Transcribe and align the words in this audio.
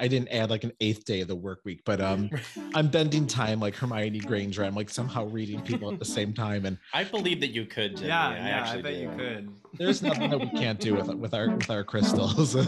I 0.00 0.06
didn't 0.06 0.28
add 0.28 0.48
like 0.50 0.62
an 0.62 0.72
eighth 0.80 1.04
day 1.04 1.20
of 1.22 1.28
the 1.28 1.34
work 1.34 1.60
week, 1.64 1.82
but 1.84 2.00
um, 2.00 2.30
I'm 2.74 2.88
bending 2.88 3.26
time 3.26 3.58
like 3.58 3.74
Hermione 3.74 4.20
Granger. 4.20 4.64
I'm 4.64 4.74
like 4.74 4.90
somehow 4.90 5.26
reading 5.26 5.60
people 5.62 5.92
at 5.92 5.98
the 5.98 6.04
same 6.04 6.32
time, 6.32 6.66
and 6.66 6.78
I 6.94 7.04
believe 7.04 7.40
that 7.40 7.48
you 7.48 7.66
could. 7.66 7.96
Jimmy. 7.96 8.08
Yeah, 8.08 8.28
I 8.28 8.34
yeah, 8.34 8.44
I, 8.44 8.48
actually 8.50 8.82
bet 8.82 8.94
do. 8.94 9.00
you 9.00 9.10
could. 9.16 9.50
there's 9.74 10.02
nothing 10.02 10.30
that 10.30 10.38
we 10.38 10.50
can't 10.50 10.78
do 10.78 10.94
with 10.94 11.08
with 11.08 11.34
our 11.34 11.50
with 11.50 11.70
our 11.70 11.82
crystals. 11.82 12.54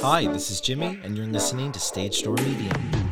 Hi, 0.00 0.26
this 0.26 0.50
is 0.50 0.60
Jimmy, 0.60 1.00
and 1.02 1.16
you're 1.16 1.26
listening 1.26 1.72
to 1.72 1.80
Stage 1.80 2.22
Door 2.22 2.36
Medium. 2.36 3.11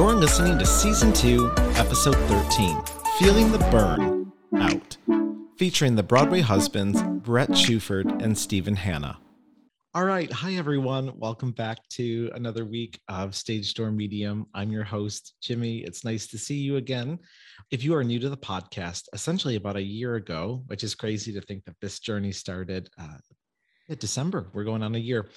You're 0.00 0.14
listening 0.14 0.58
to 0.58 0.64
Season 0.64 1.12
2, 1.12 1.52
Episode 1.74 2.16
13 2.16 2.82
Feeling 3.18 3.52
the 3.52 3.58
Burn 3.70 4.32
Out, 4.56 4.96
featuring 5.58 5.94
the 5.94 6.02
Broadway 6.02 6.40
husbands 6.40 7.02
Brett 7.02 7.50
Shuford 7.50 8.22
and 8.22 8.36
Stephen 8.36 8.76
Hanna. 8.76 9.18
All 9.94 10.06
right. 10.06 10.32
Hi, 10.32 10.54
everyone. 10.54 11.12
Welcome 11.18 11.52
back 11.52 11.86
to 11.90 12.30
another 12.34 12.64
week 12.64 12.98
of 13.10 13.34
Stage 13.34 13.74
Door 13.74 13.90
Medium. 13.90 14.46
I'm 14.54 14.72
your 14.72 14.84
host, 14.84 15.34
Jimmy. 15.42 15.80
It's 15.80 16.02
nice 16.02 16.26
to 16.28 16.38
see 16.38 16.56
you 16.56 16.76
again. 16.76 17.18
If 17.70 17.84
you 17.84 17.94
are 17.94 18.02
new 18.02 18.18
to 18.20 18.30
the 18.30 18.38
podcast, 18.38 19.02
essentially 19.12 19.56
about 19.56 19.76
a 19.76 19.82
year 19.82 20.14
ago, 20.14 20.62
which 20.68 20.82
is 20.82 20.94
crazy 20.94 21.30
to 21.34 21.42
think 21.42 21.66
that 21.66 21.76
this 21.82 21.98
journey 22.00 22.32
started 22.32 22.88
uh, 22.98 23.18
December, 23.98 24.48
we're 24.54 24.64
going 24.64 24.82
on 24.82 24.94
a 24.94 24.98
year. 24.98 25.28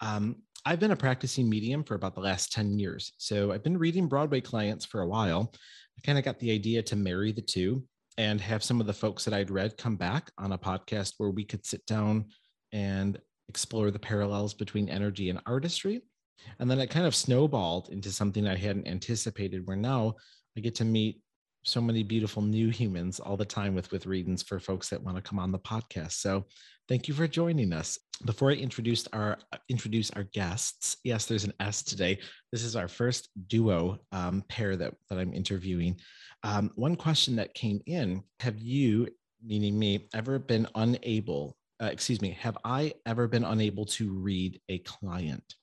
Um, 0.00 0.36
I've 0.66 0.80
been 0.80 0.92
a 0.92 0.96
practicing 0.96 1.48
medium 1.48 1.84
for 1.84 1.94
about 1.94 2.14
the 2.14 2.22
last 2.22 2.52
10 2.52 2.78
years. 2.78 3.12
So 3.18 3.52
I've 3.52 3.62
been 3.62 3.76
reading 3.76 4.08
Broadway 4.08 4.40
clients 4.40 4.86
for 4.86 5.02
a 5.02 5.06
while. 5.06 5.52
I 5.98 6.00
kind 6.06 6.16
of 6.16 6.24
got 6.24 6.38
the 6.38 6.50
idea 6.50 6.82
to 6.84 6.96
marry 6.96 7.32
the 7.32 7.42
two 7.42 7.84
and 8.16 8.40
have 8.40 8.64
some 8.64 8.80
of 8.80 8.86
the 8.86 8.92
folks 8.94 9.24
that 9.24 9.34
I'd 9.34 9.50
read 9.50 9.76
come 9.76 9.96
back 9.96 10.30
on 10.38 10.52
a 10.52 10.58
podcast 10.58 11.14
where 11.18 11.30
we 11.30 11.44
could 11.44 11.66
sit 11.66 11.84
down 11.84 12.26
and 12.72 13.18
explore 13.48 13.90
the 13.90 13.98
parallels 13.98 14.54
between 14.54 14.88
energy 14.88 15.28
and 15.28 15.40
artistry. 15.44 16.02
And 16.58 16.70
then 16.70 16.80
it 16.80 16.90
kind 16.90 17.06
of 17.06 17.14
snowballed 17.14 17.90
into 17.90 18.10
something 18.10 18.46
I 18.46 18.56
hadn't 18.56 18.88
anticipated, 18.88 19.66
where 19.66 19.76
now 19.76 20.14
I 20.56 20.60
get 20.60 20.74
to 20.76 20.84
meet 20.84 21.20
so 21.64 21.80
many 21.80 22.02
beautiful 22.02 22.42
new 22.42 22.68
humans 22.68 23.20
all 23.20 23.36
the 23.36 23.44
time 23.44 23.74
with 23.74 23.90
with 23.90 24.06
readings 24.06 24.42
for 24.42 24.60
folks 24.60 24.90
that 24.90 25.02
want 25.02 25.16
to 25.16 25.22
come 25.22 25.38
on 25.38 25.52
the 25.52 25.58
podcast. 25.58 26.12
So 26.12 26.44
thank 26.88 27.08
you 27.08 27.14
for 27.14 27.26
joining 27.26 27.72
us. 27.72 27.98
Before 28.24 28.50
I 28.50 28.54
introduce 28.54 29.06
our 29.12 29.38
introduce 29.68 30.10
our 30.12 30.24
guests, 30.24 30.96
yes, 31.04 31.26
there's 31.26 31.44
an 31.44 31.52
S 31.60 31.82
today. 31.82 32.18
This 32.52 32.62
is 32.62 32.76
our 32.76 32.88
first 32.88 33.28
duo 33.48 33.98
um, 34.12 34.44
pair 34.48 34.76
that 34.76 34.94
that 35.08 35.18
I'm 35.18 35.34
interviewing. 35.34 35.96
Um, 36.42 36.70
one 36.76 36.96
question 36.96 37.36
that 37.36 37.54
came 37.54 37.80
in: 37.86 38.22
Have 38.40 38.58
you, 38.58 39.08
meaning 39.44 39.78
me, 39.78 40.08
ever 40.14 40.38
been 40.38 40.68
unable? 40.74 41.56
Uh, 41.82 41.86
excuse 41.86 42.22
me. 42.22 42.30
Have 42.40 42.58
I 42.64 42.94
ever 43.06 43.26
been 43.26 43.44
unable 43.44 43.86
to 43.86 44.12
read 44.12 44.60
a 44.68 44.78
client? 44.78 45.54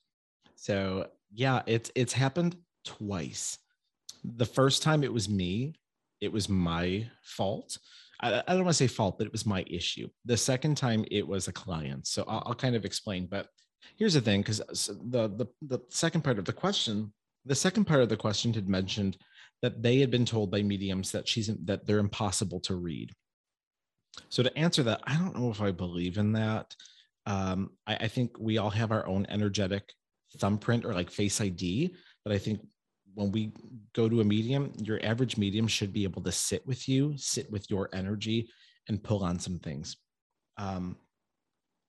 So 0.56 1.08
yeah, 1.32 1.62
it's 1.66 1.90
it's 1.94 2.12
happened 2.12 2.56
twice. 2.84 3.58
The 4.24 4.46
first 4.46 4.82
time 4.82 5.02
it 5.02 5.12
was 5.12 5.28
me 5.28 5.74
it 6.22 6.32
was 6.32 6.48
my 6.48 7.04
fault. 7.24 7.76
I, 8.22 8.42
I 8.46 8.52
don't 8.54 8.64
want 8.64 8.76
to 8.76 8.84
say 8.84 8.86
fault, 8.86 9.18
but 9.18 9.26
it 9.26 9.32
was 9.32 9.46
my 9.46 9.64
issue. 9.68 10.08
The 10.24 10.36
second 10.36 10.76
time 10.76 11.04
it 11.10 11.26
was 11.26 11.48
a 11.48 11.52
client. 11.52 12.06
So 12.06 12.24
I'll, 12.28 12.42
I'll 12.46 12.54
kind 12.54 12.76
of 12.76 12.84
explain. 12.84 13.26
But 13.26 13.48
here's 13.96 14.14
the 14.14 14.20
thing, 14.20 14.40
because 14.40 14.58
the, 15.10 15.28
the 15.28 15.46
the 15.62 15.80
second 15.88 16.22
part 16.22 16.38
of 16.38 16.44
the 16.44 16.52
question, 16.52 17.12
the 17.44 17.54
second 17.54 17.84
part 17.84 18.02
of 18.02 18.08
the 18.08 18.16
question 18.16 18.54
had 18.54 18.68
mentioned 18.68 19.16
that 19.62 19.82
they 19.82 19.98
had 19.98 20.10
been 20.10 20.24
told 20.24 20.50
by 20.50 20.62
mediums 20.62 21.12
that 21.12 21.28
she's 21.28 21.50
that 21.64 21.86
they're 21.86 21.98
impossible 21.98 22.60
to 22.60 22.76
read. 22.76 23.10
So 24.28 24.42
to 24.42 24.58
answer 24.58 24.82
that, 24.84 25.00
I 25.04 25.16
don't 25.16 25.38
know 25.38 25.50
if 25.50 25.60
I 25.60 25.70
believe 25.70 26.18
in 26.18 26.32
that. 26.32 26.74
Um, 27.26 27.70
I, 27.86 27.96
I 27.96 28.08
think 28.08 28.38
we 28.38 28.58
all 28.58 28.70
have 28.70 28.92
our 28.92 29.06
own 29.06 29.26
energetic 29.28 29.92
thumbprint 30.38 30.84
or 30.84 30.94
like 30.94 31.10
face 31.10 31.40
ID, 31.40 31.94
but 32.24 32.32
I 32.32 32.38
think 32.38 32.60
when 33.14 33.30
we 33.32 33.52
go 33.94 34.08
to 34.08 34.20
a 34.20 34.24
medium, 34.24 34.72
your 34.78 35.00
average 35.04 35.36
medium 35.36 35.66
should 35.66 35.92
be 35.92 36.04
able 36.04 36.22
to 36.22 36.32
sit 36.32 36.66
with 36.66 36.88
you, 36.88 37.14
sit 37.16 37.50
with 37.50 37.70
your 37.70 37.88
energy, 37.92 38.48
and 38.88 39.02
pull 39.02 39.22
on 39.22 39.38
some 39.38 39.58
things. 39.58 39.96
Um, 40.58 40.96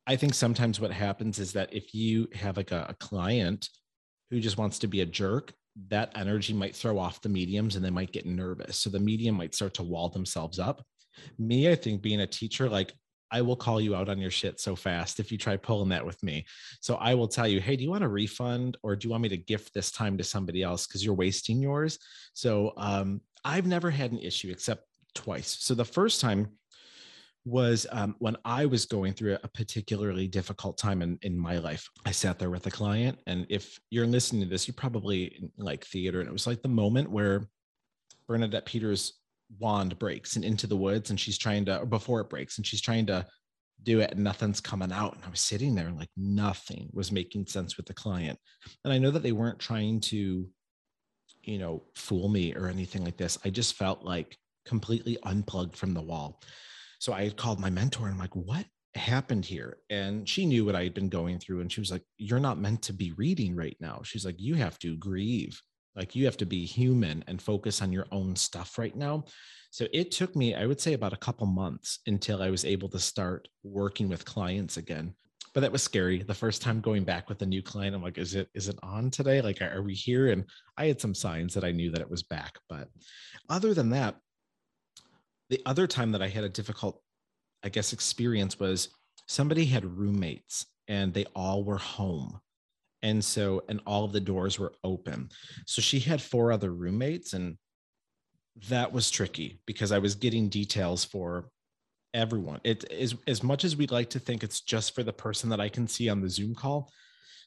I 0.05 0.15
think 0.15 0.33
sometimes 0.33 0.79
what 0.79 0.91
happens 0.91 1.39
is 1.39 1.53
that 1.53 1.73
if 1.73 1.93
you 1.93 2.27
have 2.33 2.57
like 2.57 2.71
a, 2.71 2.87
a 2.89 2.93
client 2.95 3.69
who 4.29 4.39
just 4.39 4.57
wants 4.57 4.79
to 4.79 4.87
be 4.87 5.01
a 5.01 5.05
jerk, 5.05 5.53
that 5.87 6.11
energy 6.15 6.53
might 6.53 6.75
throw 6.75 6.99
off 6.99 7.21
the 7.21 7.29
mediums 7.29 7.75
and 7.75 7.83
they 7.83 7.89
might 7.89 8.11
get 8.11 8.25
nervous. 8.25 8.77
So 8.77 8.89
the 8.89 8.99
medium 8.99 9.35
might 9.35 9.55
start 9.55 9.73
to 9.75 9.83
wall 9.83 10.09
themselves 10.09 10.59
up. 10.59 10.85
Me, 11.39 11.71
I 11.71 11.75
think 11.75 12.01
being 12.01 12.21
a 12.21 12.27
teacher, 12.27 12.69
like 12.69 12.93
I 13.33 13.41
will 13.41 13.55
call 13.55 13.81
you 13.81 13.95
out 13.95 14.09
on 14.09 14.19
your 14.19 14.31
shit 14.31 14.59
so 14.59 14.75
fast 14.75 15.19
if 15.19 15.31
you 15.31 15.37
try 15.37 15.57
pulling 15.57 15.89
that 15.89 16.05
with 16.05 16.21
me. 16.21 16.45
So 16.79 16.95
I 16.95 17.15
will 17.15 17.27
tell 17.27 17.47
you, 17.47 17.59
hey, 17.59 17.75
do 17.75 17.83
you 17.83 17.89
want 17.89 18.03
a 18.03 18.07
refund 18.07 18.77
or 18.83 18.95
do 18.95 19.07
you 19.07 19.11
want 19.11 19.23
me 19.23 19.29
to 19.29 19.37
gift 19.37 19.73
this 19.73 19.91
time 19.91 20.17
to 20.19 20.23
somebody 20.23 20.61
else 20.61 20.85
because 20.85 21.03
you're 21.03 21.15
wasting 21.15 21.59
yours? 21.59 21.97
So 22.33 22.73
um, 22.77 23.21
I've 23.43 23.65
never 23.65 23.89
had 23.89 24.11
an 24.11 24.19
issue 24.19 24.51
except 24.51 24.85
twice. 25.15 25.57
So 25.59 25.73
the 25.73 25.83
first 25.83 26.21
time 26.21 26.47
was 27.43 27.87
um, 27.91 28.15
when 28.19 28.37
I 28.45 28.67
was 28.67 28.85
going 28.85 29.13
through 29.13 29.37
a 29.43 29.47
particularly 29.49 30.27
difficult 30.27 30.77
time 30.77 31.01
in, 31.01 31.17
in 31.23 31.37
my 31.37 31.57
life. 31.57 31.89
I 32.05 32.11
sat 32.11 32.39
there 32.39 32.49
with 32.49 32.67
a 32.67 32.71
client, 32.71 33.19
and 33.27 33.45
if 33.49 33.79
you're 33.89 34.07
listening 34.07 34.43
to 34.43 34.47
this, 34.47 34.67
you 34.67 34.73
probably 34.73 35.49
like 35.57 35.83
theater, 35.83 36.21
and 36.21 36.29
it 36.29 36.31
was 36.31 36.47
like 36.47 36.61
the 36.61 36.69
moment 36.69 37.11
where 37.11 37.49
Bernadette 38.27 38.65
Peters 38.65 39.22
wand 39.59 39.97
breaks 39.99 40.35
and 40.35 40.45
into 40.45 40.67
the 40.67 40.75
woods 40.75 41.09
and 41.09 41.19
she's 41.19 41.37
trying 41.37 41.65
to 41.65 41.85
before 41.85 42.21
it 42.21 42.29
breaks 42.29 42.57
and 42.57 42.65
she's 42.65 42.81
trying 42.81 43.05
to 43.05 43.25
do 43.83 43.99
it 43.99 44.11
and 44.11 44.23
nothing's 44.23 44.61
coming 44.61 44.91
out. 44.91 45.15
And 45.15 45.23
i 45.25 45.29
was 45.29 45.39
sitting 45.39 45.75
there 45.75 45.91
like 45.91 46.09
nothing 46.15 46.89
was 46.93 47.11
making 47.11 47.47
sense 47.47 47.77
with 47.77 47.85
the 47.85 47.93
client. 47.93 48.39
And 48.83 48.93
i 48.93 48.97
know 48.97 49.11
that 49.11 49.23
they 49.23 49.31
weren't 49.31 49.59
trying 49.59 49.99
to 50.01 50.47
you 51.43 51.57
know 51.57 51.83
fool 51.95 52.29
me 52.29 52.53
or 52.55 52.67
anything 52.67 53.03
like 53.03 53.17
this. 53.17 53.37
I 53.43 53.49
just 53.49 53.75
felt 53.75 54.03
like 54.03 54.37
completely 54.65 55.17
unplugged 55.23 55.75
from 55.75 55.93
the 55.93 56.01
wall. 56.01 56.41
So 56.99 57.13
i 57.13 57.23
had 57.23 57.37
called 57.37 57.59
my 57.59 57.69
mentor 57.69 58.05
and 58.05 58.13
i'm 58.13 58.19
like 58.19 58.35
what 58.35 58.65
happened 58.95 59.43
here? 59.43 59.77
And 59.89 60.29
she 60.29 60.45
knew 60.45 60.65
what 60.65 60.75
i 60.75 60.83
had 60.83 60.93
been 60.93 61.09
going 61.09 61.39
through 61.39 61.61
and 61.61 61.71
she 61.71 61.81
was 61.81 61.91
like 61.91 62.03
you're 62.17 62.39
not 62.39 62.59
meant 62.59 62.81
to 62.83 62.93
be 62.93 63.11
reading 63.17 63.55
right 63.55 63.77
now. 63.79 64.01
She's 64.03 64.25
like 64.25 64.39
you 64.39 64.55
have 64.55 64.79
to 64.79 64.95
grieve 64.97 65.61
like 65.95 66.15
you 66.15 66.25
have 66.25 66.37
to 66.37 66.45
be 66.45 66.65
human 66.65 67.23
and 67.27 67.41
focus 67.41 67.81
on 67.81 67.91
your 67.91 68.07
own 68.11 68.35
stuff 68.35 68.77
right 68.77 68.95
now. 68.95 69.25
So 69.71 69.87
it 69.91 70.11
took 70.11 70.35
me, 70.35 70.55
I 70.55 70.65
would 70.65 70.79
say, 70.79 70.93
about 70.93 71.13
a 71.13 71.17
couple 71.17 71.47
months 71.47 71.99
until 72.05 72.41
I 72.41 72.49
was 72.49 72.65
able 72.65 72.89
to 72.89 72.99
start 72.99 73.47
working 73.63 74.09
with 74.09 74.25
clients 74.25 74.77
again. 74.77 75.15
But 75.53 75.61
that 75.61 75.71
was 75.71 75.83
scary. 75.83 76.23
The 76.23 76.33
first 76.33 76.61
time 76.61 76.81
going 76.81 77.03
back 77.03 77.29
with 77.29 77.41
a 77.41 77.45
new 77.45 77.61
client, 77.61 77.95
I'm 77.95 78.01
like, 78.01 78.17
is 78.17 78.33
it 78.33 78.49
is 78.55 78.69
it 78.69 78.79
on 78.81 79.11
today? 79.11 79.41
Like, 79.41 79.61
are 79.61 79.83
we 79.83 79.93
here? 79.93 80.31
And 80.31 80.45
I 80.77 80.85
had 80.85 80.99
some 80.99 81.13
signs 81.13 81.53
that 81.53 81.63
I 81.63 81.71
knew 81.71 81.91
that 81.91 82.01
it 82.01 82.09
was 82.09 82.23
back. 82.23 82.57
But 82.69 82.87
other 83.49 83.73
than 83.73 83.91
that, 83.91 84.15
the 85.49 85.61
other 85.65 85.85
time 85.85 86.11
that 86.13 86.23
I 86.23 86.27
had 86.27 86.43
a 86.43 86.49
difficult, 86.49 87.01
I 87.63 87.69
guess, 87.69 87.93
experience 87.93 88.59
was 88.59 88.89
somebody 89.27 89.65
had 89.65 89.85
roommates 89.85 90.65
and 90.87 91.13
they 91.13 91.25
all 91.35 91.63
were 91.63 91.77
home 91.77 92.39
and 93.03 93.23
so 93.23 93.61
and 93.69 93.81
all 93.85 94.05
of 94.05 94.13
the 94.13 94.19
doors 94.19 94.57
were 94.57 94.73
open. 94.83 95.29
So 95.67 95.81
she 95.81 95.99
had 95.99 96.21
four 96.21 96.51
other 96.51 96.73
roommates 96.73 97.33
and 97.33 97.57
that 98.69 98.91
was 98.93 99.09
tricky 99.09 99.59
because 99.65 99.91
i 99.91 99.97
was 99.97 100.13
getting 100.13 100.47
details 100.47 101.03
for 101.03 101.49
everyone. 102.13 102.61
It 102.63 102.85
is 102.91 103.15
as 103.27 103.43
much 103.43 103.63
as 103.65 103.75
we'd 103.75 103.91
like 103.91 104.11
to 104.11 104.19
think 104.19 104.43
it's 104.43 104.61
just 104.61 104.95
for 104.95 105.03
the 105.03 105.13
person 105.13 105.49
that 105.49 105.59
i 105.59 105.69
can 105.69 105.87
see 105.87 106.09
on 106.09 106.21
the 106.21 106.29
zoom 106.29 106.55
call 106.55 106.91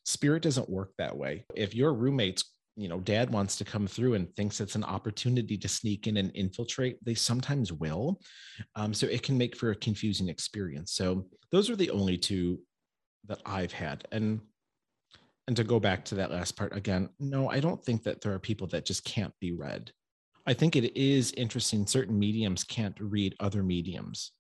spirit 0.04 0.42
doesn't 0.42 0.70
work 0.70 0.92
that 0.98 1.16
way. 1.16 1.44
If 1.54 1.74
your 1.74 1.92
roommates 1.92 2.44
you 2.78 2.88
know 2.88 3.00
dad 3.00 3.30
wants 3.30 3.56
to 3.56 3.64
come 3.64 3.86
through 3.86 4.14
and 4.14 4.30
thinks 4.34 4.60
it's 4.60 4.74
an 4.74 4.84
opportunity 4.84 5.56
to 5.56 5.66
sneak 5.68 6.06
in 6.06 6.18
and 6.18 6.30
infiltrate 6.34 7.02
they 7.02 7.14
sometimes 7.14 7.72
will. 7.72 8.20
Um, 8.74 8.92
so 8.92 9.06
it 9.06 9.22
can 9.22 9.38
make 9.38 9.56
for 9.56 9.70
a 9.70 9.76
confusing 9.76 10.28
experience. 10.28 10.92
So 10.92 11.26
those 11.50 11.70
are 11.70 11.76
the 11.76 11.90
only 11.90 12.18
two 12.18 12.60
that 13.26 13.40
i've 13.46 13.72
had. 13.72 14.06
And 14.12 14.40
and 15.46 15.56
to 15.56 15.64
go 15.64 15.78
back 15.78 16.04
to 16.06 16.14
that 16.16 16.30
last 16.30 16.56
part 16.56 16.76
again, 16.76 17.08
no, 17.20 17.48
I 17.48 17.60
don't 17.60 17.82
think 17.84 18.02
that 18.04 18.20
there 18.20 18.32
are 18.32 18.38
people 18.38 18.66
that 18.68 18.84
just 18.84 19.04
can't 19.04 19.32
be 19.40 19.52
read. 19.52 19.92
I 20.46 20.54
think 20.54 20.76
it 20.76 20.96
is 20.98 21.32
interesting. 21.32 21.86
Certain 21.86 22.18
mediums 22.18 22.64
can't 22.64 22.96
read 23.00 23.34
other 23.40 23.62
mediums. 23.62 24.32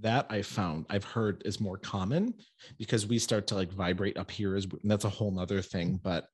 That 0.00 0.26
I 0.30 0.42
found, 0.42 0.86
I've 0.90 1.04
heard 1.04 1.42
is 1.44 1.60
more 1.60 1.76
common 1.76 2.34
because 2.78 3.06
we 3.06 3.18
start 3.18 3.46
to 3.48 3.54
like 3.54 3.72
vibrate 3.72 4.16
up 4.16 4.30
here. 4.30 4.56
As 4.56 4.66
that's 4.84 5.04
a 5.04 5.08
whole 5.08 5.30
nother 5.30 5.60
thing. 5.60 6.00
But 6.02 6.26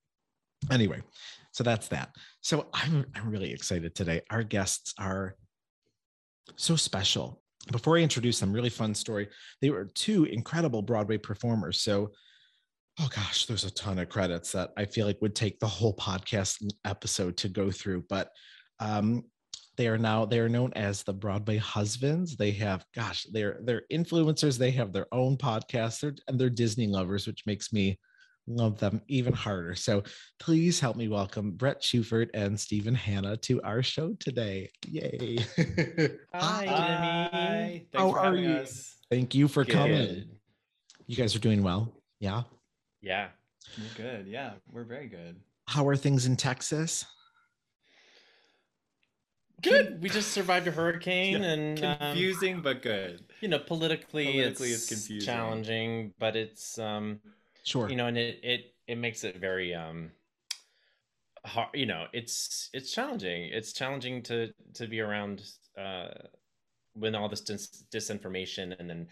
anyway, 0.71 1.01
so 1.53 1.65
that's 1.65 1.89
that. 1.89 2.11
So 2.43 2.67
I'm 2.73 3.07
I'm 3.15 3.31
really 3.31 3.51
excited 3.53 3.95
today. 3.95 4.21
Our 4.31 4.43
guests 4.43 4.95
are 4.99 5.35
so 6.57 6.77
special. 6.77 7.43
before 7.73 7.99
I 7.99 8.01
introduce 8.01 8.41
them, 8.41 8.53
really 8.53 8.71
fun 8.71 8.95
story. 8.95 9.29
They 9.61 9.71
were 9.71 9.87
two 9.95 10.25
incredible 10.25 10.83
Broadway 10.83 11.19
performers. 11.19 11.81
So, 11.81 12.13
oh 13.01 13.09
gosh, 13.15 13.47
there's 13.47 13.65
a 13.65 13.71
ton 13.71 13.99
of 13.99 14.09
credits 14.09 14.53
that 14.53 14.71
I 14.77 14.85
feel 14.85 15.07
like 15.07 15.21
would 15.23 15.35
take 15.35 15.59
the 15.61 15.67
whole 15.67 15.95
podcast 15.95 16.65
episode 16.85 17.37
to 17.39 17.49
go 17.49 17.71
through. 17.71 18.05
But 18.09 18.31
um, 18.81 19.25
they 19.77 19.87
are 19.87 19.99
now 19.99 20.25
they 20.25 20.41
are 20.41 20.49
known 20.49 20.73
as 20.75 21.03
the 21.03 21.13
Broadway 21.13 21.57
Husbands. 21.57 22.37
They 22.37 22.51
have, 22.53 22.85
gosh, 22.95 23.25
they're 23.33 23.61
they're 23.63 23.83
influencers. 23.93 24.59
They 24.59 24.73
have 24.73 24.93
their 24.93 25.07
own 25.13 25.37
podcast. 25.37 26.01
They're, 26.01 26.15
and 26.27 26.39
they're 26.39 26.51
Disney 26.51 26.89
lovers, 26.89 27.27
which 27.27 27.47
makes 27.47 27.73
me 27.73 27.99
love 28.49 28.79
them 28.79 29.01
even 29.09 29.33
harder. 29.33 29.75
So 29.75 30.03
please 30.41 30.81
help 30.81 30.97
me 30.97 31.07
welcome 31.07 31.53
Brett 31.53 31.83
Shuford 31.83 32.31
and 32.35 32.59
Stephen 32.59 32.95
Hanna 32.95 33.37
to 33.39 33.63
our 33.63 33.83
show 33.83 34.15
today. 34.15 34.71
Yay! 34.89 35.39
Hi, 36.35 37.29
Jimmy. 37.31 37.87
Thanks 37.93 37.95
How 37.95 38.11
for 38.11 38.19
are 38.19 38.37
you? 38.37 38.51
us. 38.51 38.97
Thank 39.11 39.35
you 39.35 39.47
for 39.49 39.65
Good. 39.65 39.75
coming. 39.75 40.25
You 41.07 41.17
guys 41.17 41.37
are 41.37 41.41
doing 41.41 41.63
well. 41.63 41.95
Yeah. 42.21 42.43
Yeah, 43.01 43.29
we're 43.79 44.03
good. 44.05 44.27
Yeah, 44.27 44.53
we're 44.73 44.85
very 44.85 45.07
good. 45.09 45.37
How 45.67 45.87
are 45.87 45.97
things 45.97 46.27
in 46.27 46.37
Texas? 46.37 47.05
Good. 49.61 50.01
We 50.01 50.09
just 50.09 50.31
survived 50.33 50.69
a 50.69 50.71
hurricane, 50.71 51.43
Yeah, 51.43 51.49
and 51.49 51.85
um, 51.85 51.97
confusing 51.99 52.61
but 52.63 52.81
good. 52.83 53.25
you 53.41 53.49
know, 53.49 53.59
politically, 53.59 54.27
Politically, 54.27 54.71
it's, 54.73 54.83
it's 54.83 54.89
confusing. 54.89 55.27
challenging, 55.27 56.15
but 56.19 56.37
it's 56.37 56.79
um, 56.79 57.21
Sure. 57.65 57.89
you 57.91 57.97
know, 57.97 58.07
and 58.07 58.17
it 58.17 58.39
it 58.43 58.75
it 58.87 58.99
makes 58.99 59.25
it 59.25 59.37
very 59.37 59.75
um, 59.75 60.13
hard. 61.45 61.69
You 61.75 61.87
know, 61.87 62.07
it's 62.13 62.71
it's 62.73 62.93
challenging. 62.93 63.51
It's 63.53 63.73
challenging 63.73 64.23
to 64.25 64.53
to 64.75 64.87
be 64.87 65.01
around 65.01 65.43
uh, 65.77 66.09
when 66.95 67.15
all 67.17 67.29
this 67.29 67.41
dis- 67.41 67.85
disinformation, 67.93 68.79
and 68.79 68.89
then 68.89 69.09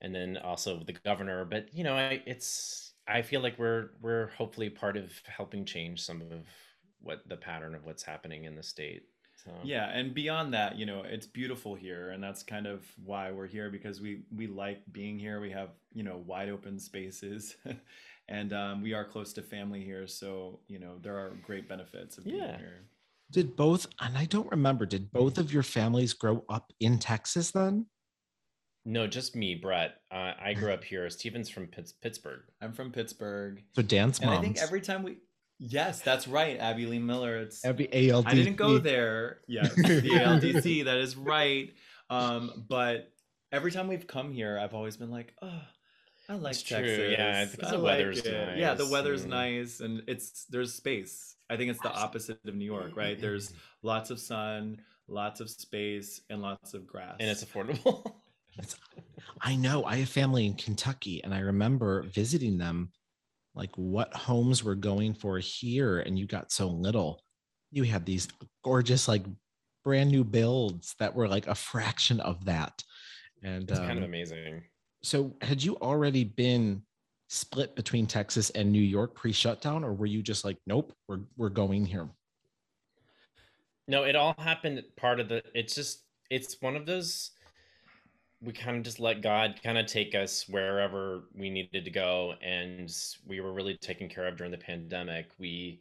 and 0.00 0.14
then 0.14 0.38
also 0.38 0.82
the 0.84 0.94
governor. 0.94 1.44
But 1.44 1.68
you 1.74 1.84
know, 1.84 1.94
I 1.96 2.22
it's 2.26 2.85
I 3.08 3.22
feel 3.22 3.40
like 3.40 3.58
we're 3.58 3.90
we're 4.00 4.28
hopefully 4.28 4.70
part 4.70 4.96
of 4.96 5.20
helping 5.26 5.64
change 5.64 6.02
some 6.02 6.22
of 6.22 6.46
what 7.00 7.28
the 7.28 7.36
pattern 7.36 7.74
of 7.74 7.84
what's 7.84 8.02
happening 8.02 8.44
in 8.44 8.54
the 8.56 8.62
state. 8.62 9.04
So 9.44 9.52
Yeah, 9.62 9.86
and 9.88 10.14
beyond 10.14 10.54
that, 10.54 10.76
you 10.76 10.86
know, 10.86 11.02
it's 11.02 11.26
beautiful 11.26 11.74
here, 11.74 12.10
and 12.10 12.22
that's 12.22 12.42
kind 12.42 12.66
of 12.66 12.86
why 12.96 13.30
we're 13.32 13.46
here 13.46 13.70
because 13.70 14.00
we 14.00 14.24
we 14.30 14.46
like 14.46 14.82
being 14.92 15.18
here. 15.18 15.40
We 15.40 15.50
have 15.50 15.70
you 15.92 16.02
know 16.02 16.18
wide 16.18 16.48
open 16.50 16.78
spaces, 16.78 17.56
and 18.28 18.52
um, 18.52 18.82
we 18.82 18.92
are 18.94 19.04
close 19.04 19.32
to 19.34 19.42
family 19.42 19.82
here, 19.84 20.06
so 20.06 20.60
you 20.68 20.78
know 20.78 20.98
there 20.98 21.16
are 21.18 21.30
great 21.36 21.68
benefits 21.68 22.18
of 22.18 22.28
being 22.28 22.50
Yeah. 22.50 22.56
here. 22.56 22.90
Did 23.30 23.56
both, 23.56 23.86
and 24.00 24.18
I 24.18 24.26
don't 24.26 24.50
remember, 24.50 24.86
did 24.86 25.12
both 25.12 25.38
of 25.38 25.52
your 25.52 25.62
families 25.64 26.14
grow 26.14 26.44
up 26.48 26.72
in 26.80 26.98
Texas 26.98 27.50
then? 27.52 27.88
No, 28.88 29.06
just 29.08 29.34
me, 29.34 29.56
Brett. 29.56 29.96
Uh, 30.12 30.32
I 30.40 30.54
grew 30.54 30.72
up 30.72 30.84
here. 30.90 31.10
Stephen's 31.10 31.48
from 31.48 31.66
Pitts- 31.66 31.92
Pittsburgh. 31.92 32.42
I'm 32.62 32.72
from 32.72 32.92
Pittsburgh, 32.92 33.62
So 33.74 33.82
Dan's 33.82 34.20
and. 34.20 34.30
I 34.30 34.40
think 34.40 34.58
every 34.58 34.80
time 34.80 35.02
we, 35.02 35.18
yes, 35.58 36.00
that's 36.00 36.28
right, 36.28 36.56
Abby 36.58 36.86
Lee 36.86 36.98
Miller. 37.00 37.36
It's 37.38 37.64
every 37.64 37.88
ALD. 38.12 38.26
I 38.28 38.34
didn't 38.34 38.56
go 38.56 38.78
there. 38.78 39.40
Yes, 39.48 39.74
the 39.74 39.82
ALDC. 40.02 40.84
That 40.84 40.98
is 40.98 41.16
right. 41.16 41.72
Um, 42.10 42.64
but 42.68 43.12
every 43.50 43.72
time 43.72 43.88
we've 43.88 44.06
come 44.06 44.32
here, 44.32 44.58
I've 44.58 44.72
always 44.74 44.96
been 44.96 45.10
like, 45.10 45.34
oh, 45.42 45.60
I 46.28 46.34
like 46.34 46.52
It's 46.52 46.62
true, 46.62 46.78
Texas. 46.78 47.12
yeah, 47.18 47.44
because 47.44 47.68
I 47.68 47.70
the 47.72 47.78
like 47.78 47.98
weather's 47.98 48.18
it. 48.24 48.58
Yeah, 48.58 48.74
the 48.74 48.86
weather's 48.88 49.22
and- 49.22 49.30
nice, 49.30 49.80
and 49.80 50.02
it's 50.06 50.44
there's 50.48 50.72
space. 50.74 51.34
I 51.50 51.56
think 51.56 51.70
it's 51.70 51.80
the 51.82 51.92
opposite 51.92 52.38
of 52.46 52.54
New 52.54 52.64
York, 52.64 52.96
right? 52.96 53.20
There's 53.20 53.52
lots 53.82 54.10
of 54.10 54.18
sun, 54.20 54.80
lots 55.08 55.40
of 55.40 55.48
space, 55.50 56.20
and 56.30 56.42
lots 56.42 56.74
of 56.74 56.86
grass. 56.86 57.16
And 57.20 57.28
it's 57.30 57.44
affordable. 57.44 58.12
I 59.40 59.56
know. 59.56 59.84
I 59.84 59.96
have 59.96 60.08
family 60.08 60.46
in 60.46 60.54
Kentucky, 60.54 61.22
and 61.22 61.34
I 61.34 61.40
remember 61.40 62.02
visiting 62.02 62.58
them, 62.58 62.90
like 63.54 63.70
what 63.76 64.14
homes 64.14 64.64
were 64.64 64.74
going 64.74 65.14
for 65.14 65.38
here, 65.38 66.00
and 66.00 66.18
you 66.18 66.26
got 66.26 66.52
so 66.52 66.68
little. 66.68 67.22
You 67.70 67.84
had 67.84 68.06
these 68.06 68.28
gorgeous, 68.64 69.08
like 69.08 69.24
brand 69.84 70.10
new 70.10 70.24
builds 70.24 70.94
that 70.98 71.14
were 71.14 71.28
like 71.28 71.46
a 71.46 71.54
fraction 71.54 72.20
of 72.20 72.44
that. 72.46 72.82
And 73.42 73.70
it's 73.70 73.78
kind 73.78 73.92
of 73.92 73.98
um, 73.98 74.04
amazing. 74.04 74.62
so, 75.02 75.36
had 75.42 75.62
you 75.62 75.76
already 75.76 76.24
been 76.24 76.82
split 77.28 77.76
between 77.76 78.06
Texas 78.06 78.50
and 78.50 78.70
New 78.70 78.82
York 78.82 79.14
pre-shutdown, 79.14 79.84
or 79.84 79.92
were 79.92 80.06
you 80.06 80.22
just 80.22 80.44
like, 80.44 80.56
nope, 80.66 80.92
we're 81.08 81.20
we're 81.36 81.50
going 81.50 81.84
here? 81.84 82.08
No, 83.88 84.04
it 84.04 84.16
all 84.16 84.34
happened 84.38 84.82
part 84.96 85.20
of 85.20 85.28
the 85.28 85.42
it's 85.54 85.74
just 85.74 86.04
it's 86.30 86.60
one 86.60 86.74
of 86.74 86.86
those 86.86 87.30
we 88.40 88.52
kind 88.52 88.76
of 88.76 88.82
just 88.82 89.00
let 89.00 89.22
God 89.22 89.60
kind 89.62 89.78
of 89.78 89.86
take 89.86 90.14
us 90.14 90.46
wherever 90.48 91.24
we 91.34 91.50
needed 91.50 91.84
to 91.84 91.90
go 91.90 92.34
and 92.42 92.90
we 93.26 93.40
were 93.40 93.52
really 93.52 93.76
taken 93.76 94.08
care 94.08 94.26
of 94.26 94.36
during 94.36 94.52
the 94.52 94.58
pandemic. 94.58 95.30
We 95.38 95.80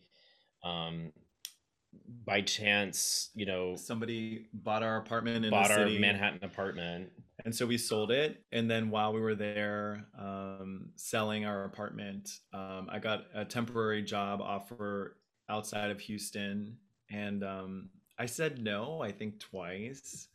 um 0.63 1.12
by 2.25 2.42
chance, 2.42 3.30
you 3.36 3.46
know, 3.46 3.75
somebody 3.75 4.48
bought 4.54 4.84
our 4.84 4.98
apartment 4.98 5.46
in 5.46 5.52
bought 5.52 5.72
our. 5.72 5.88
Manhattan 5.88 6.44
apartment. 6.44 7.10
And 7.44 7.56
so 7.56 7.66
we 7.66 7.78
sold 7.78 8.12
it. 8.12 8.44
And 8.52 8.69
then 8.69 8.90
while 8.90 9.13
we 9.13 9.19
were 9.19 9.36
there 9.36 10.08
um, 10.19 10.90
selling 10.96 11.46
our 11.46 11.66
apartment, 11.66 12.30
um, 12.54 12.88
I 12.90 13.00
got 13.00 13.25
a 13.34 13.46
temporary 13.46 14.04
job 14.04 14.42
offer 14.42 15.18
outside 15.50 15.92
of 15.92 16.00
Houston. 16.00 16.78
And 17.12 17.44
um, 17.44 17.90
I 18.18 18.25
said 18.25 18.62
no, 18.62 19.01
I 19.01 19.12
think 19.12 19.40
twice. 19.40 20.28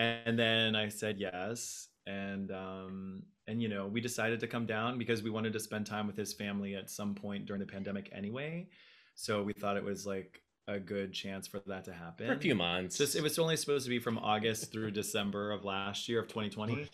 And 0.00 0.38
then 0.38 0.74
I 0.74 0.88
said 0.88 1.18
yes. 1.18 1.88
And, 2.06 2.50
um, 2.50 3.22
and, 3.46 3.60
you 3.60 3.68
know, 3.68 3.86
we 3.86 4.00
decided 4.00 4.40
to 4.40 4.46
come 4.46 4.64
down 4.64 4.96
because 4.96 5.22
we 5.22 5.28
wanted 5.28 5.52
to 5.52 5.60
spend 5.60 5.86
time 5.86 6.06
with 6.06 6.16
his 6.16 6.32
family 6.32 6.74
at 6.74 6.88
some 6.88 7.14
point 7.14 7.44
during 7.44 7.60
the 7.60 7.66
pandemic 7.66 8.08
anyway. 8.10 8.68
So 9.14 9.42
we 9.42 9.52
thought 9.52 9.76
it 9.76 9.84
was 9.84 10.06
like 10.06 10.40
a 10.68 10.78
good 10.78 11.12
chance 11.12 11.46
for 11.46 11.60
that 11.66 11.84
to 11.84 11.92
happen. 11.92 12.28
For 12.28 12.32
a 12.32 12.38
few 12.38 12.54
months. 12.54 12.96
Just 12.96 13.14
it 13.14 13.22
was 13.22 13.38
only 13.38 13.56
supposed 13.56 13.84
to 13.84 13.90
be 13.90 13.98
from 13.98 14.16
August 14.18 14.72
through 14.72 14.90
December 15.02 15.50
of 15.50 15.64
last 15.64 16.08
year 16.08 16.20
of 16.20 16.28
2020. 16.28 16.88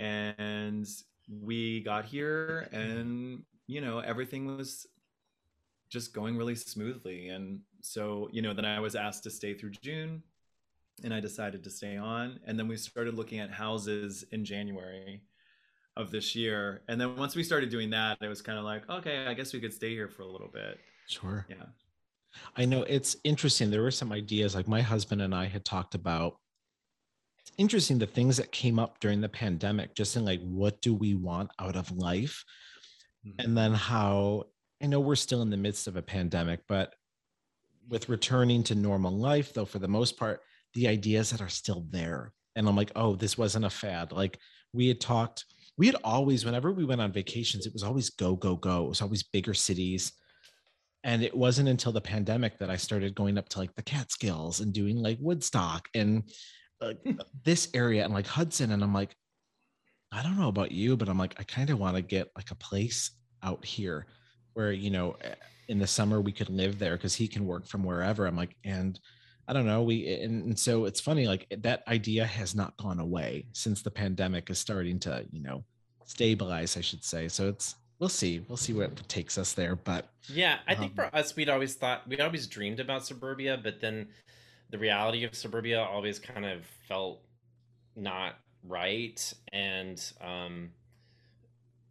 And 0.00 0.88
we 1.28 1.80
got 1.80 2.06
here 2.06 2.68
and 2.72 3.44
you 3.68 3.80
know, 3.80 4.00
everything 4.00 4.56
was 4.56 4.86
just 5.90 6.12
going 6.12 6.36
really 6.36 6.56
smoothly. 6.56 7.28
And 7.28 7.60
so, 7.82 8.28
you 8.32 8.42
know, 8.42 8.52
then 8.52 8.64
I 8.64 8.80
was 8.80 8.96
asked 8.96 9.22
to 9.24 9.30
stay 9.30 9.54
through 9.54 9.70
June 9.70 10.24
and 11.04 11.12
I 11.12 11.20
decided 11.20 11.64
to 11.64 11.70
stay 11.70 11.96
on. 11.96 12.40
And 12.46 12.58
then 12.58 12.68
we 12.68 12.76
started 12.76 13.14
looking 13.14 13.40
at 13.40 13.50
houses 13.50 14.24
in 14.32 14.44
January 14.44 15.22
of 15.96 16.10
this 16.10 16.34
year. 16.34 16.82
And 16.88 17.00
then 17.00 17.16
once 17.16 17.36
we 17.36 17.42
started 17.42 17.70
doing 17.70 17.90
that, 17.90 18.18
it 18.20 18.28
was 18.28 18.42
kind 18.42 18.58
of 18.58 18.64
like, 18.64 18.88
okay, 18.88 19.26
I 19.26 19.34
guess 19.34 19.52
we 19.52 19.60
could 19.60 19.72
stay 19.72 19.90
here 19.90 20.08
for 20.08 20.22
a 20.22 20.26
little 20.26 20.48
bit. 20.48 20.78
Sure. 21.08 21.46
Yeah. 21.48 21.66
I 22.56 22.64
know 22.64 22.82
it's 22.84 23.16
interesting. 23.24 23.70
There 23.70 23.82
were 23.82 23.90
some 23.90 24.12
ideas 24.12 24.54
like 24.54 24.68
my 24.68 24.80
husband 24.80 25.20
and 25.20 25.34
I 25.34 25.46
had 25.46 25.64
talked 25.64 25.94
about. 25.94 26.36
It's 27.40 27.52
interesting 27.58 27.98
the 27.98 28.06
things 28.06 28.36
that 28.38 28.52
came 28.52 28.78
up 28.78 29.00
during 29.00 29.20
the 29.20 29.28
pandemic, 29.28 29.94
just 29.94 30.16
in 30.16 30.24
like, 30.24 30.40
what 30.40 30.80
do 30.80 30.94
we 30.94 31.14
want 31.14 31.50
out 31.58 31.76
of 31.76 31.90
life? 31.90 32.44
Mm-hmm. 33.26 33.40
And 33.40 33.56
then 33.56 33.74
how 33.74 34.44
I 34.82 34.86
know 34.86 35.00
we're 35.00 35.14
still 35.14 35.42
in 35.42 35.50
the 35.50 35.56
midst 35.56 35.86
of 35.86 35.96
a 35.96 36.02
pandemic, 36.02 36.60
but 36.66 36.94
with 37.88 38.08
returning 38.08 38.62
to 38.64 38.74
normal 38.74 39.12
life, 39.12 39.52
though, 39.52 39.64
for 39.64 39.78
the 39.78 39.88
most 39.88 40.16
part, 40.16 40.40
the 40.74 40.88
ideas 40.88 41.30
that 41.30 41.40
are 41.40 41.48
still 41.48 41.86
there. 41.90 42.32
And 42.56 42.68
I'm 42.68 42.76
like, 42.76 42.92
oh, 42.96 43.14
this 43.16 43.38
wasn't 43.38 43.64
a 43.64 43.70
fad. 43.70 44.12
Like 44.12 44.38
we 44.72 44.88
had 44.88 45.00
talked, 45.00 45.44
we 45.76 45.86
had 45.86 45.96
always, 46.04 46.44
whenever 46.44 46.72
we 46.72 46.84
went 46.84 47.00
on 47.00 47.12
vacations, 47.12 47.66
it 47.66 47.72
was 47.72 47.82
always 47.82 48.10
go, 48.10 48.36
go, 48.36 48.56
go. 48.56 48.84
It 48.84 48.88
was 48.88 49.02
always 49.02 49.22
bigger 49.22 49.54
cities 49.54 50.12
and 51.04 51.22
it 51.22 51.36
wasn't 51.36 51.68
until 51.68 51.92
the 51.92 52.00
pandemic 52.00 52.58
that 52.58 52.70
I 52.70 52.76
started 52.76 53.14
going 53.14 53.36
up 53.36 53.48
to 53.50 53.58
like 53.58 53.74
the 53.74 53.82
Catskills 53.82 54.60
and 54.60 54.72
doing 54.72 54.98
like 54.98 55.18
Woodstock 55.20 55.88
and 55.94 56.24
uh, 56.80 56.94
this 57.44 57.68
area 57.74 58.04
and 58.04 58.14
like 58.14 58.26
Hudson. 58.26 58.70
And 58.72 58.82
I'm 58.82 58.94
like, 58.94 59.14
I 60.12 60.22
don't 60.22 60.38
know 60.38 60.48
about 60.48 60.72
you, 60.72 60.96
but 60.96 61.08
I'm 61.08 61.18
like, 61.18 61.34
I 61.38 61.42
kind 61.42 61.70
of 61.70 61.78
want 61.78 61.96
to 61.96 62.02
get 62.02 62.30
like 62.36 62.50
a 62.50 62.56
place 62.56 63.10
out 63.42 63.64
here 63.64 64.06
where, 64.54 64.72
you 64.72 64.90
know, 64.90 65.16
eh, 65.22 65.34
in 65.68 65.78
the 65.78 65.86
summer 65.86 66.20
we 66.20 66.32
could 66.32 66.50
live 66.50 66.78
there 66.78 66.96
because 66.96 67.14
he 67.14 67.26
can 67.26 67.46
work 67.46 67.66
from 67.66 67.82
wherever. 67.82 68.26
I'm 68.26 68.36
like, 68.36 68.54
and 68.64 68.98
I 69.48 69.52
don't 69.52 69.66
know. 69.66 69.82
We, 69.82 70.14
and, 70.14 70.44
and 70.44 70.58
so 70.58 70.84
it's 70.84 71.00
funny, 71.00 71.26
like 71.26 71.46
that 71.58 71.82
idea 71.88 72.24
has 72.24 72.54
not 72.54 72.76
gone 72.76 73.00
away 73.00 73.46
since 73.52 73.82
the 73.82 73.90
pandemic 73.90 74.50
is 74.50 74.58
starting 74.58 74.98
to, 75.00 75.26
you 75.30 75.42
know, 75.42 75.64
stabilize, 76.04 76.76
I 76.76 76.80
should 76.80 77.04
say. 77.04 77.28
So 77.28 77.48
it's, 77.48 77.74
we'll 77.98 78.08
see. 78.08 78.44
We'll 78.48 78.56
see 78.56 78.72
what 78.72 79.08
takes 79.08 79.38
us 79.38 79.52
there. 79.52 79.76
But 79.76 80.08
Yeah, 80.28 80.58
I 80.66 80.74
think 80.74 80.92
Um, 80.92 80.96
for 80.96 81.16
us, 81.16 81.36
we'd 81.36 81.48
always 81.48 81.74
thought 81.74 82.06
we'd 82.08 82.20
always 82.20 82.46
dreamed 82.46 82.80
about 82.80 83.06
suburbia, 83.06 83.58
but 83.62 83.80
then 83.80 84.08
the 84.70 84.78
reality 84.78 85.24
of 85.24 85.34
suburbia 85.34 85.80
always 85.80 86.18
kind 86.18 86.44
of 86.44 86.64
felt 86.88 87.20
not 87.94 88.34
right, 88.66 89.32
and 89.52 90.02
um, 90.20 90.70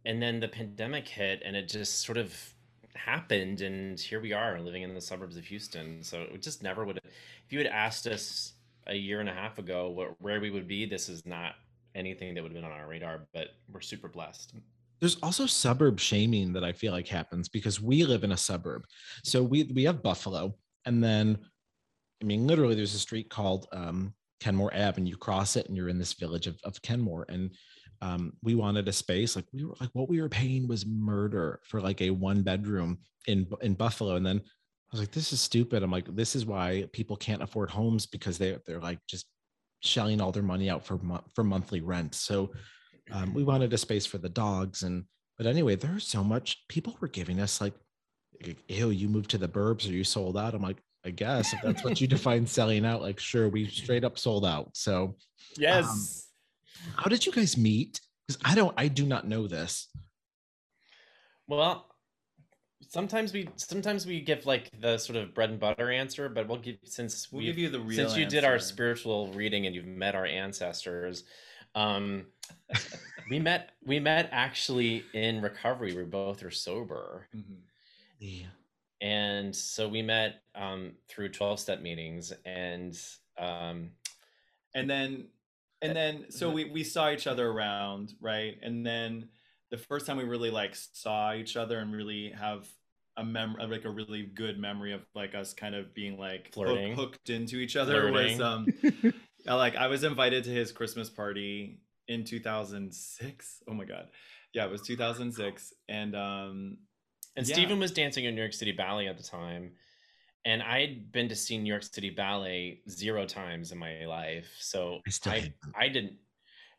and 0.04 0.22
then 0.22 0.40
the 0.40 0.48
pandemic 0.48 1.08
hit, 1.08 1.42
and 1.44 1.56
it 1.56 1.68
just 1.68 2.02
sort 2.02 2.18
of 2.18 2.51
happened, 2.94 3.60
and 3.60 3.98
here 3.98 4.20
we 4.20 4.32
are 4.32 4.60
living 4.60 4.82
in 4.82 4.94
the 4.94 5.00
suburbs 5.00 5.36
of 5.36 5.44
Houston. 5.44 6.02
So 6.02 6.22
it 6.32 6.42
just 6.42 6.62
never 6.62 6.84
would. 6.84 6.98
If 6.98 7.52
you 7.52 7.58
had 7.58 7.68
asked 7.68 8.06
us 8.06 8.54
a 8.86 8.94
year 8.94 9.20
and 9.20 9.28
a 9.28 9.34
half 9.34 9.58
ago 9.58 9.90
what, 9.90 10.20
where 10.20 10.40
we 10.40 10.50
would 10.50 10.68
be, 10.68 10.86
this 10.86 11.08
is 11.08 11.24
not 11.26 11.54
anything 11.94 12.34
that 12.34 12.42
would 12.42 12.52
have 12.52 12.60
been 12.60 12.70
on 12.70 12.76
our 12.76 12.88
radar, 12.88 13.26
but 13.32 13.48
we're 13.72 13.80
super 13.80 14.08
blessed. 14.08 14.54
There's 15.00 15.18
also 15.22 15.46
suburb 15.46 15.98
shaming 15.98 16.52
that 16.52 16.64
I 16.64 16.72
feel 16.72 16.92
like 16.92 17.08
happens 17.08 17.48
because 17.48 17.80
we 17.80 18.04
live 18.04 18.24
in 18.24 18.32
a 18.32 18.36
suburb. 18.36 18.84
So 19.24 19.42
we 19.42 19.64
we 19.64 19.84
have 19.84 20.02
Buffalo, 20.02 20.54
and 20.86 21.02
then 21.02 21.38
I 22.22 22.24
mean 22.24 22.46
literally 22.46 22.76
there's 22.76 22.94
a 22.94 23.00
street 23.00 23.28
called 23.28 23.66
um, 23.72 24.14
Kenmore 24.38 24.72
Ave, 24.74 24.98
and 24.98 25.08
you 25.08 25.16
cross 25.16 25.56
it 25.56 25.66
and 25.66 25.76
you're 25.76 25.88
in 25.88 25.98
this 25.98 26.12
village 26.12 26.46
of, 26.46 26.56
of 26.62 26.80
Kenmore. 26.82 27.26
And 27.28 27.50
um, 28.02 28.32
we 28.42 28.56
wanted 28.56 28.88
a 28.88 28.92
space 28.92 29.36
like 29.36 29.46
we 29.52 29.64
were 29.64 29.76
like 29.80 29.90
what 29.92 30.08
we 30.08 30.20
were 30.20 30.28
paying 30.28 30.66
was 30.66 30.84
murder 30.84 31.60
for 31.62 31.80
like 31.80 32.02
a 32.02 32.10
one 32.10 32.42
bedroom 32.42 32.98
in 33.28 33.46
in 33.62 33.74
Buffalo. 33.74 34.16
And 34.16 34.26
then 34.26 34.38
I 34.38 34.90
was 34.90 35.00
like, 35.00 35.12
this 35.12 35.32
is 35.32 35.40
stupid. 35.40 35.82
I'm 35.82 35.90
like, 35.90 36.14
this 36.14 36.34
is 36.34 36.44
why 36.44 36.88
people 36.92 37.16
can't 37.16 37.42
afford 37.42 37.70
homes 37.70 38.04
because 38.06 38.38
they 38.38 38.58
they're 38.66 38.80
like 38.80 38.98
just 39.08 39.26
shelling 39.80 40.20
all 40.20 40.32
their 40.32 40.42
money 40.42 40.68
out 40.68 40.84
for 40.84 40.98
for 41.32 41.44
monthly 41.44 41.80
rent. 41.80 42.16
So 42.16 42.52
um, 43.12 43.32
we 43.34 43.44
wanted 43.44 43.72
a 43.72 43.78
space 43.78 44.04
for 44.04 44.18
the 44.18 44.28
dogs 44.28 44.82
and 44.82 45.04
but 45.38 45.46
anyway, 45.46 45.76
there's 45.76 46.06
so 46.06 46.22
much 46.22 46.64
people 46.68 46.96
were 47.00 47.08
giving 47.08 47.40
us 47.40 47.60
like, 47.60 47.74
ew, 48.68 48.90
you 48.90 49.08
moved 49.08 49.30
to 49.30 49.38
the 49.38 49.48
burbs 49.48 49.88
or 49.88 49.92
you 49.92 50.04
sold 50.04 50.36
out. 50.36 50.54
I'm 50.54 50.62
like, 50.62 50.82
I 51.04 51.10
guess 51.10 51.52
if 51.52 51.60
that's 51.62 51.84
what 51.84 52.00
you 52.00 52.06
define 52.08 52.46
selling 52.46 52.84
out, 52.84 53.00
like 53.00 53.20
sure, 53.20 53.48
we 53.48 53.68
straight 53.68 54.04
up 54.04 54.18
sold 54.18 54.44
out. 54.44 54.70
So 54.74 55.16
yes. 55.56 55.86
Um, 55.86 56.31
how 56.96 57.08
did 57.08 57.24
you 57.26 57.32
guys 57.32 57.56
meet? 57.56 58.00
Because 58.26 58.40
I 58.44 58.54
don't, 58.54 58.74
I 58.76 58.88
do 58.88 59.04
not 59.06 59.26
know 59.26 59.46
this. 59.46 59.88
Well, 61.48 61.92
sometimes 62.88 63.32
we 63.32 63.48
sometimes 63.56 64.06
we 64.06 64.20
give 64.20 64.46
like 64.46 64.70
the 64.80 64.98
sort 64.98 65.16
of 65.16 65.34
bread 65.34 65.50
and 65.50 65.58
butter 65.58 65.90
answer, 65.90 66.28
but 66.28 66.46
we'll 66.46 66.58
give 66.58 66.76
since 66.84 67.32
we'll 67.32 67.44
give 67.44 67.58
you 67.58 67.68
the 67.68 67.80
real 67.80 67.96
since 67.96 68.16
you 68.16 68.24
answer. 68.24 68.36
did 68.36 68.44
our 68.44 68.58
spiritual 68.58 69.32
reading 69.32 69.66
and 69.66 69.74
you've 69.74 69.86
met 69.86 70.14
our 70.14 70.26
ancestors. 70.26 71.24
Um, 71.74 72.26
we 73.30 73.38
met 73.38 73.70
we 73.84 73.98
met 73.98 74.28
actually 74.30 75.04
in 75.14 75.40
recovery. 75.40 75.94
We 75.94 76.04
both 76.04 76.42
are 76.42 76.50
sober. 76.50 77.26
Mm-hmm. 77.34 77.54
Yeah. 78.18 78.46
And 79.00 79.54
so 79.54 79.88
we 79.88 80.00
met 80.00 80.42
um, 80.54 80.92
through 81.08 81.30
12 81.30 81.58
step 81.58 81.80
meetings 81.80 82.32
and 82.44 82.96
um, 83.36 83.90
and 84.74 84.88
then 84.88 85.26
and 85.82 85.96
then 85.96 86.26
so 86.30 86.50
we 86.50 86.64
we 86.66 86.84
saw 86.84 87.10
each 87.10 87.26
other 87.26 87.48
around, 87.48 88.14
right? 88.20 88.56
And 88.62 88.86
then 88.86 89.28
the 89.70 89.78
first 89.78 90.06
time 90.06 90.16
we 90.16 90.24
really 90.24 90.50
like 90.50 90.74
saw 90.74 91.34
each 91.34 91.56
other 91.56 91.78
and 91.78 91.92
really 91.92 92.32
have 92.38 92.68
a 93.16 93.24
mem 93.24 93.56
like 93.68 93.84
a 93.84 93.90
really 93.90 94.22
good 94.22 94.58
memory 94.58 94.92
of 94.92 95.02
like 95.14 95.34
us 95.34 95.52
kind 95.52 95.74
of 95.74 95.92
being 95.94 96.18
like 96.18 96.54
hook, 96.54 96.78
hooked 96.94 97.30
into 97.30 97.56
each 97.56 97.76
other 97.76 98.08
Flirting. 98.08 98.38
was 98.38 98.40
um 98.40 98.66
like 99.46 99.76
I 99.76 99.88
was 99.88 100.04
invited 100.04 100.44
to 100.44 100.50
his 100.50 100.72
Christmas 100.72 101.10
party 101.10 101.80
in 102.08 102.24
2006. 102.24 103.62
Oh 103.68 103.74
my 103.74 103.84
god. 103.84 104.08
Yeah, 104.54 104.66
it 104.66 104.70
was 104.70 104.82
2006 104.82 105.74
and 105.88 106.14
um 106.14 106.78
and 107.36 107.46
yeah. 107.46 107.54
Stephen 107.54 107.78
was 107.78 107.92
dancing 107.92 108.24
in 108.24 108.34
New 108.34 108.40
York 108.40 108.52
City 108.52 108.72
Ballet 108.72 109.08
at 109.08 109.16
the 109.16 109.24
time. 109.24 109.72
And 110.44 110.62
I'd 110.62 111.12
been 111.12 111.28
to 111.28 111.36
see 111.36 111.56
New 111.58 111.68
York 111.68 111.84
City 111.84 112.10
Ballet 112.10 112.80
zero 112.88 113.26
times 113.26 113.72
in 113.72 113.78
my 113.78 114.06
life. 114.06 114.50
So 114.58 115.00
I 115.26 115.30
I, 115.30 115.52
I 115.76 115.88
didn't 115.88 116.14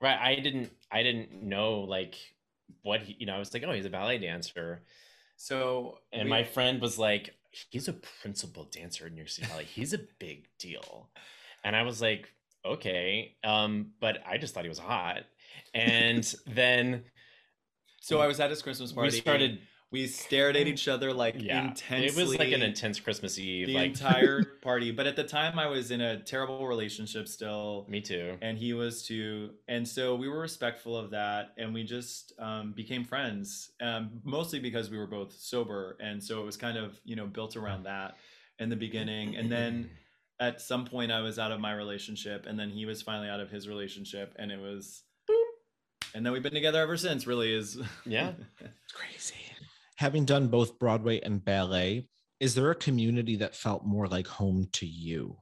right 0.01 0.19
I 0.19 0.35
didn't 0.35 0.71
I 0.91 1.01
didn't 1.03 1.43
know 1.43 1.79
like 1.79 2.15
what 2.81 3.01
he, 3.01 3.15
you 3.19 3.25
know, 3.25 3.35
I 3.35 3.39
was 3.39 3.53
like, 3.53 3.63
oh, 3.65 3.71
he's 3.71 3.85
a 3.85 3.89
ballet 3.89 4.17
dancer. 4.17 4.83
So, 5.35 5.99
and 6.11 6.25
we, 6.25 6.29
my 6.29 6.43
friend 6.43 6.81
was 6.81 6.97
like, 6.97 7.35
he's 7.69 7.87
a 7.87 7.93
principal 7.93 8.65
dancer 8.65 9.07
in 9.07 9.13
New 9.13 9.21
York 9.21 9.29
City 9.29 9.47
Ballet. 9.47 9.65
He's 9.65 9.93
a 9.93 9.99
big 10.19 10.47
deal. 10.59 11.09
And 11.63 11.75
I 11.75 11.83
was 11.83 12.01
like, 12.01 12.29
okay. 12.65 13.35
Um, 13.43 13.91
but 13.99 14.21
I 14.27 14.37
just 14.37 14.53
thought 14.53 14.63
he 14.63 14.69
was 14.69 14.79
hot. 14.79 15.23
And 15.73 16.33
then, 16.47 17.03
so 17.99 18.19
I 18.19 18.27
was 18.27 18.39
at 18.39 18.49
his 18.49 18.61
Christmas 18.61 18.91
party. 18.91 19.11
We 19.11 19.19
started 19.19 19.59
we 19.93 20.07
stared 20.07 20.57
at 20.57 20.65
each 20.65 20.87
other 20.87 21.13
like 21.13 21.35
yeah, 21.37 21.65
intensely. 21.67 22.07
It 22.07 22.15
was 22.15 22.39
like 22.39 22.51
an 22.51 22.63
intense 22.63 22.99
Christmas 22.99 23.37
Eve. 23.37 23.67
The 23.67 23.75
like... 23.75 23.85
entire 23.91 24.43
party. 24.63 24.89
But 24.89 25.05
at 25.05 25.15
the 25.15 25.23
time, 25.23 25.59
I 25.59 25.67
was 25.67 25.91
in 25.91 26.01
a 26.01 26.19
terrible 26.19 26.67
relationship 26.67 27.27
still. 27.27 27.85
Me 27.87 28.01
too. 28.01 28.35
And 28.41 28.57
he 28.57 28.73
was 28.73 29.03
too. 29.05 29.51
And 29.67 29.87
so 29.87 30.15
we 30.15 30.27
were 30.27 30.39
respectful 30.39 30.97
of 30.97 31.11
that, 31.11 31.53
and 31.57 31.75
we 31.75 31.83
just 31.83 32.33
um, 32.39 32.73
became 32.73 33.05
friends. 33.05 33.71
Um, 33.79 34.19
mostly 34.23 34.59
because 34.59 34.89
we 34.89 34.97
were 34.97 35.07
both 35.07 35.31
sober, 35.31 35.95
and 36.01 36.21
so 36.21 36.41
it 36.41 36.45
was 36.45 36.57
kind 36.57 36.77
of 36.77 36.99
you 37.05 37.15
know 37.15 37.27
built 37.27 37.55
around 37.55 37.83
that 37.83 38.17
in 38.59 38.69
the 38.69 38.75
beginning, 38.75 39.37
and 39.37 39.49
then. 39.49 39.89
At 40.39 40.59
some 40.59 40.83
point, 40.83 41.11
I 41.11 41.21
was 41.21 41.37
out 41.39 41.51
of 41.51 41.61
my 41.61 41.73
relationship, 41.73 42.47
and 42.47 42.59
then 42.59 42.69
he 42.69 42.85
was 42.85 43.01
finally 43.01 43.29
out 43.29 43.39
of 43.39 43.51
his 43.51 43.69
relationship, 43.69 44.35
and 44.37 44.51
it 44.51 44.59
was, 44.59 45.03
boom, 45.27 45.37
and 46.15 46.25
then 46.25 46.33
we've 46.33 46.43
been 46.43 46.55
together 46.55 46.81
ever 46.81 46.97
since. 46.97 47.27
Really 47.27 47.53
is, 47.53 47.77
yeah, 48.03 48.31
it's 48.59 48.91
crazy 48.93 49.52
having 49.95 50.25
done 50.25 50.47
both 50.47 50.79
Broadway 50.79 51.19
and 51.21 51.43
ballet, 51.43 52.07
is 52.39 52.55
there 52.55 52.71
a 52.71 52.75
community 52.75 53.35
that 53.37 53.55
felt 53.55 53.85
more 53.85 54.07
like 54.07 54.27
home 54.27 54.67
to 54.73 54.85
you? 54.85 55.37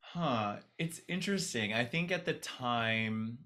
Huh. 0.00 0.56
It's 0.78 1.00
interesting. 1.08 1.72
I 1.72 1.84
think 1.84 2.12
at 2.12 2.24
the 2.24 2.34
time, 2.34 3.38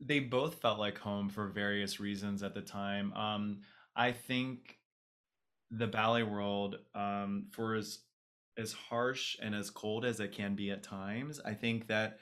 they 0.00 0.20
both 0.20 0.60
felt 0.60 0.78
like 0.78 0.98
home 0.98 1.28
for 1.28 1.48
various 1.48 2.00
reasons 2.00 2.42
at 2.42 2.54
the 2.54 2.62
time. 2.62 3.12
Um, 3.12 3.60
I 3.94 4.12
think 4.12 4.78
the 5.70 5.86
ballet 5.86 6.22
world, 6.22 6.76
um, 6.94 7.48
for 7.50 7.74
as 7.74 8.00
as 8.56 8.72
harsh 8.72 9.36
and 9.40 9.54
as 9.54 9.70
cold 9.70 10.04
as 10.04 10.20
it 10.20 10.32
can 10.32 10.54
be 10.54 10.70
at 10.70 10.82
times, 10.82 11.40
I 11.44 11.54
think 11.54 11.86
that 11.88 12.18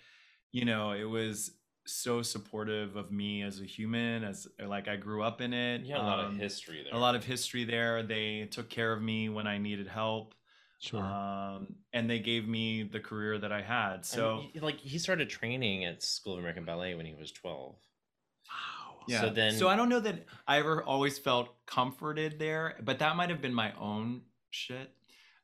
you 0.53 0.65
know 0.65 0.93
it 0.93 1.05
was 1.05 1.53
so 1.89 2.23
supportive 2.23 2.97
of 2.97 3.11
me 3.11 3.43
as 3.43 3.61
a 3.61 3.65
human 3.65 4.23
as 4.25 4.47
like 4.67 4.89
i 4.89 4.97
grew 4.97 5.23
up 5.23 5.41
in 5.41 5.53
it 5.53 5.83
yeah 5.83 5.97
a 5.97 6.03
lot 6.03 6.21
um, 6.21 6.33
of 6.33 6.37
history 6.37 6.83
there 6.85 6.95
a 6.95 6.99
lot 6.99 7.15
of 7.15 7.25
history 7.25 7.65
there. 7.65 8.03
They 8.03 8.49
took 8.51 8.69
care 8.69 8.93
of 8.93 9.03
me 9.03 9.29
when 9.29 9.47
i 9.47 9.59
needed 9.59 9.89
help 9.89 10.35
sure. 10.81 11.01
um, 11.01 11.75
and 11.93 12.09
they 12.09 12.19
gave 12.19 12.47
me 12.47 12.83
the 12.83 13.01
career 13.01 13.39
that 13.39 13.53
i 13.53 13.63
had. 13.63 14.05
So 14.05 14.45
he, 14.53 14.61
like 14.61 14.79
he 14.79 14.99
started 14.99 15.29
training 15.29 15.85
at 15.85 16.03
school 16.03 16.35
of 16.35 16.41
american 16.41 16.65
ballet 16.65 16.95
when 16.95 17.07
he 17.07 17.15
was 17.15 17.33
12 17.33 17.75
wow. 17.75 18.95
Yeah. 19.07 19.23
So 19.23 19.31
then 19.31 19.55
so 19.55 19.69
i 19.69 19.77
don't 19.77 19.89
know 19.89 20.01
that 20.01 20.27
i 20.47 20.59
ever 20.59 20.83
always 20.83 21.19
felt 21.19 21.49
comforted 21.67 22.39
there 22.39 22.77
but 22.85 22.99
that 22.99 23.17
might 23.17 23.31
have 23.31 23.41
been 23.41 23.55
my 23.55 23.73
own 23.81 24.23
shit 24.51 24.91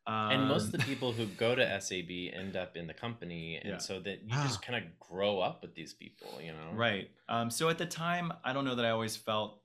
um, 0.07 0.31
and 0.31 0.49
most 0.49 0.67
of 0.67 0.73
the 0.73 0.79
people 0.79 1.13
who 1.13 1.27
go 1.27 1.55
to 1.55 1.81
SAB 1.81 2.11
end 2.35 2.57
up 2.57 2.77
in 2.77 2.87
the 2.87 2.95
company, 2.95 3.57
and 3.63 3.73
yeah. 3.73 3.79
so 3.79 4.01
that 4.01 4.23
you 4.23 4.31
just 4.31 4.61
kind 4.61 4.83
of 4.83 4.99
grow 4.99 5.41
up 5.41 5.63
with 5.63 5.75
these 5.75 5.95
people, 5.95 6.39
you 6.43 6.53
know. 6.53 6.75
Right. 6.75 7.09
Um, 7.29 7.51
so 7.51 7.69
at 7.71 7.79
the 7.79 7.87
time, 7.87 8.33
I 8.45 8.53
don't 8.53 8.65
know 8.65 8.75
that 8.75 8.85
I 8.85 8.91
always 8.91 9.17
felt 9.17 9.61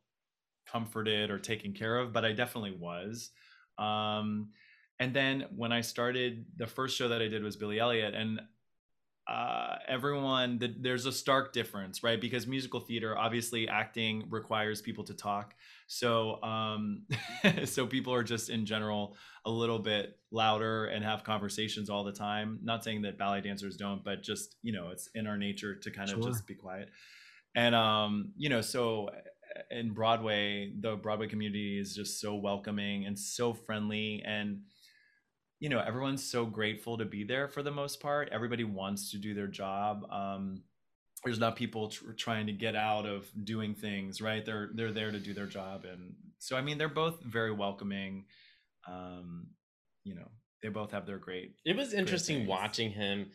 comforted 0.72 1.30
or 1.30 1.40
taken 1.40 1.74
care 1.74 1.98
of, 1.98 2.14
but 2.14 2.24
I 2.24 2.32
definitely 2.32 2.78
was. 2.80 3.32
Um, 3.78 4.50
and 5.00 5.14
then 5.14 5.46
when 5.56 5.72
I 5.72 5.82
started, 5.82 6.46
the 6.58 6.68
first 6.68 6.98
show 6.98 7.10
that 7.10 7.22
I 7.22 7.28
did 7.28 7.44
was 7.44 7.58
Billy 7.58 7.80
Elliot, 7.80 8.14
and 8.14 8.40
uh, 9.30 9.78
everyone 9.88 10.58
the, 10.58 10.74
there's 10.80 11.06
a 11.06 11.12
stark 11.12 11.54
difference 11.54 12.02
right? 12.02 12.20
Because 12.20 12.48
musical 12.48 12.80
theater 12.80 13.16
obviously 13.16 13.68
acting 13.70 14.26
requires 14.30 14.82
people 14.82 15.04
to 15.04 15.14
talk. 15.14 15.54
So 15.86 16.42
um 16.42 17.04
so 17.66 17.86
people 17.86 18.12
are 18.14 18.24
just 18.24 18.50
in 18.50 18.66
general 18.66 19.16
a 19.46 19.52
little 19.52 19.78
bit 19.78 20.18
louder 20.32 20.86
and 20.86 21.06
have 21.06 21.24
conversations 21.24 21.92
all 21.92 22.04
the 22.04 22.12
time. 22.12 22.60
Not 22.64 22.84
saying 22.84 23.04
that 23.04 23.20
ballet 23.20 23.42
dancers 23.42 23.78
don't 23.78 24.04
but 24.04 24.24
just 24.24 24.56
you 24.64 24.74
know 24.74 24.90
it's 24.90 25.10
in 25.14 25.28
our 25.28 25.38
nature 25.38 25.76
to 25.76 25.92
kind 25.92 26.10
of 26.10 26.24
just 26.24 26.48
be 26.48 26.56
quiet. 26.56 26.90
And 27.56 27.76
um 27.76 28.32
you 28.36 28.50
know 28.50 28.62
so 28.62 29.10
uh, 29.10 29.62
in 29.70 29.92
broadway 29.92 30.74
the 30.80 30.96
broadway 30.96 31.28
community 31.28 31.78
is 31.80 31.96
just 31.96 32.20
so 32.20 32.34
welcoming 32.34 33.06
and 33.06 33.18
so 33.18 33.54
friendly. 33.54 34.24
And 34.26 34.62
you 35.60 35.70
know 35.70 35.80
everyone's 35.80 36.24
so 36.24 36.46
grateful 36.46 36.98
to 36.98 37.06
be 37.06 37.24
there 37.24 37.48
for 37.48 37.64
the 37.64 37.72
most 37.72 38.00
part. 38.00 38.30
Everybody 38.32 38.64
wants 38.64 39.12
to 39.12 39.18
do 39.18 39.34
their 39.34 39.48
job 39.48 40.06
um, 40.12 40.64
there's 41.26 41.40
not 41.40 41.58
people 41.58 41.90
tr- 41.90 42.14
trying 42.14 42.48
to 42.48 42.54
get 42.54 42.78
out 42.78 43.06
of 43.06 43.30
doing 43.44 43.76
things 43.76 44.22
right? 44.22 44.46
They're 44.46 44.70
they're 44.74 44.94
there 44.94 45.12
to 45.12 45.20
do 45.20 45.34
their 45.34 45.48
job 45.48 45.86
and 45.86 46.14
so 46.40 46.56
i 46.56 46.62
mean 46.62 46.78
they're 46.78 46.90
both 46.90 47.22
very 47.24 47.52
welcoming 47.52 48.26
um, 48.88 49.48
you 50.04 50.16
know 50.16 50.28
they 50.64 50.70
both 50.70 50.92
have 50.92 51.06
their 51.06 51.20
great 51.20 51.56
it 51.66 51.76
was 51.76 51.94
interesting 51.94 52.48
watching 52.48 52.92
him 52.92 53.30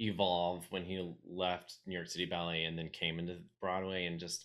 evolve 0.00 0.66
when 0.70 0.84
he 0.84 1.14
left 1.26 1.76
new 1.86 1.94
york 1.94 2.08
city 2.08 2.26
ballet 2.26 2.64
and 2.64 2.78
then 2.78 2.88
came 2.90 3.18
into 3.18 3.36
broadway 3.60 4.04
and 4.04 4.20
just 4.20 4.44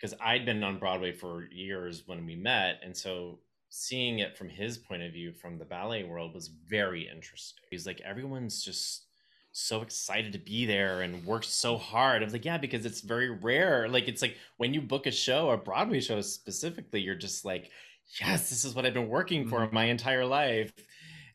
because 0.00 0.16
i'd 0.22 0.46
been 0.46 0.64
on 0.64 0.78
broadway 0.78 1.12
for 1.12 1.44
years 1.52 2.02
when 2.06 2.26
we 2.26 2.34
met 2.34 2.80
and 2.82 2.96
so 2.96 3.38
seeing 3.74 4.18
it 4.18 4.36
from 4.36 4.50
his 4.50 4.76
point 4.76 5.02
of 5.02 5.14
view 5.14 5.32
from 5.32 5.56
the 5.56 5.64
ballet 5.64 6.04
world 6.04 6.34
was 6.34 6.48
very 6.68 7.08
interesting. 7.08 7.64
He's 7.70 7.86
like, 7.86 8.02
everyone's 8.02 8.62
just 8.62 9.06
so 9.52 9.80
excited 9.80 10.30
to 10.34 10.38
be 10.38 10.66
there 10.66 11.00
and 11.00 11.24
worked 11.24 11.46
so 11.46 11.78
hard. 11.78 12.20
I 12.20 12.24
was 12.26 12.34
like, 12.34 12.44
yeah, 12.44 12.58
because 12.58 12.84
it's 12.84 13.00
very 13.00 13.30
rare. 13.30 13.88
Like, 13.88 14.08
it's 14.08 14.20
like 14.20 14.36
when 14.58 14.74
you 14.74 14.82
book 14.82 15.06
a 15.06 15.10
show, 15.10 15.48
a 15.50 15.56
Broadway 15.56 16.00
show 16.00 16.20
specifically, 16.20 17.00
you're 17.00 17.14
just 17.14 17.46
like, 17.46 17.70
yes, 18.20 18.50
this 18.50 18.66
is 18.66 18.74
what 18.74 18.84
I've 18.84 18.92
been 18.92 19.08
working 19.08 19.48
for 19.48 19.60
mm-hmm. 19.60 19.74
my 19.74 19.84
entire 19.84 20.26
life. 20.26 20.74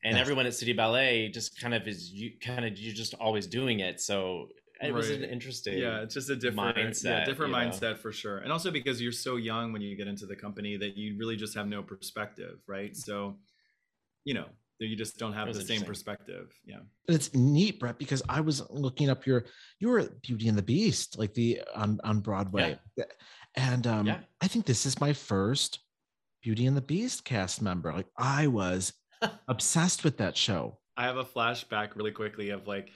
and 0.04 0.14
Yes. 0.14 0.22
everyone 0.22 0.46
at 0.46 0.54
City 0.54 0.74
Ballet 0.74 1.30
just 1.30 1.60
kind 1.60 1.74
of 1.74 1.88
is 1.88 2.12
you 2.12 2.34
kind 2.40 2.66
of 2.66 2.78
you're 2.78 2.94
just 2.94 3.16
always 3.16 3.48
doing 3.48 3.80
it. 3.80 4.00
So 4.00 4.50
it 4.82 4.94
was 4.94 5.10
an 5.10 5.24
interesting. 5.24 5.78
yeah 5.78 6.02
it's 6.02 6.14
just 6.14 6.30
a 6.30 6.36
different 6.36 6.78
yeah, 6.78 6.84
mindset, 6.86 7.26
different 7.26 7.52
you 7.54 7.60
know? 7.60 7.70
mindset 7.70 7.98
for 7.98 8.12
sure 8.12 8.40
and 8.40 8.52
also 8.52 8.72
because 8.72 9.02
you're 9.02 9.12
so 9.12 9.36
young 9.36 9.74
when 9.74 9.82
you 9.82 9.96
get 9.96 10.08
into 10.08 10.26
the 10.26 10.36
company 10.36 10.78
that 10.78 10.96
you 10.98 11.16
really 11.18 11.36
just 11.36 11.56
have 11.56 11.68
no 11.68 11.82
perspective 11.82 12.60
right 12.68 12.96
so 12.96 13.38
you 14.24 14.34
know 14.34 14.46
you 14.80 14.96
just 14.96 15.18
don't 15.18 15.34
have 15.34 15.52
the 15.54 15.62
same 15.62 15.82
perspective 15.82 16.54
yeah 16.66 16.78
And 17.08 17.16
it's 17.16 17.34
neat, 17.34 17.80
Brett, 17.80 17.98
because 17.98 18.22
I 18.30 18.42
was 18.42 18.62
looking 18.70 19.10
up 19.10 19.26
your 19.26 19.46
you 19.80 19.90
were 19.90 20.08
Beauty 20.22 20.48
and 20.48 20.58
the 20.58 20.62
Beast, 20.62 21.18
like 21.18 21.34
the 21.34 21.62
on 21.76 22.00
on 22.04 22.20
Broadway, 22.20 22.78
and 23.56 23.88
um, 23.88 24.06
Yeah. 24.06 24.20
I 24.40 24.48
think 24.48 24.66
this 24.66 24.86
is 24.86 25.02
my 25.02 25.14
first 25.14 25.80
Beauty 26.44 26.68
and 26.68 26.78
the 26.78 26.82
Beast 26.82 27.26
cast 27.26 27.62
member. 27.62 27.92
Like 27.92 28.08
I 28.18 28.48
was 28.48 28.94
obsessed 29.48 30.04
with 30.04 30.18
that 30.18 30.38
show. 30.38 30.78
I 30.96 31.06
have 31.06 31.18
a 31.18 31.26
flashback 31.26 31.96
really 31.96 32.12
quickly 32.12 32.52
of 32.52 32.68
like 32.68 32.92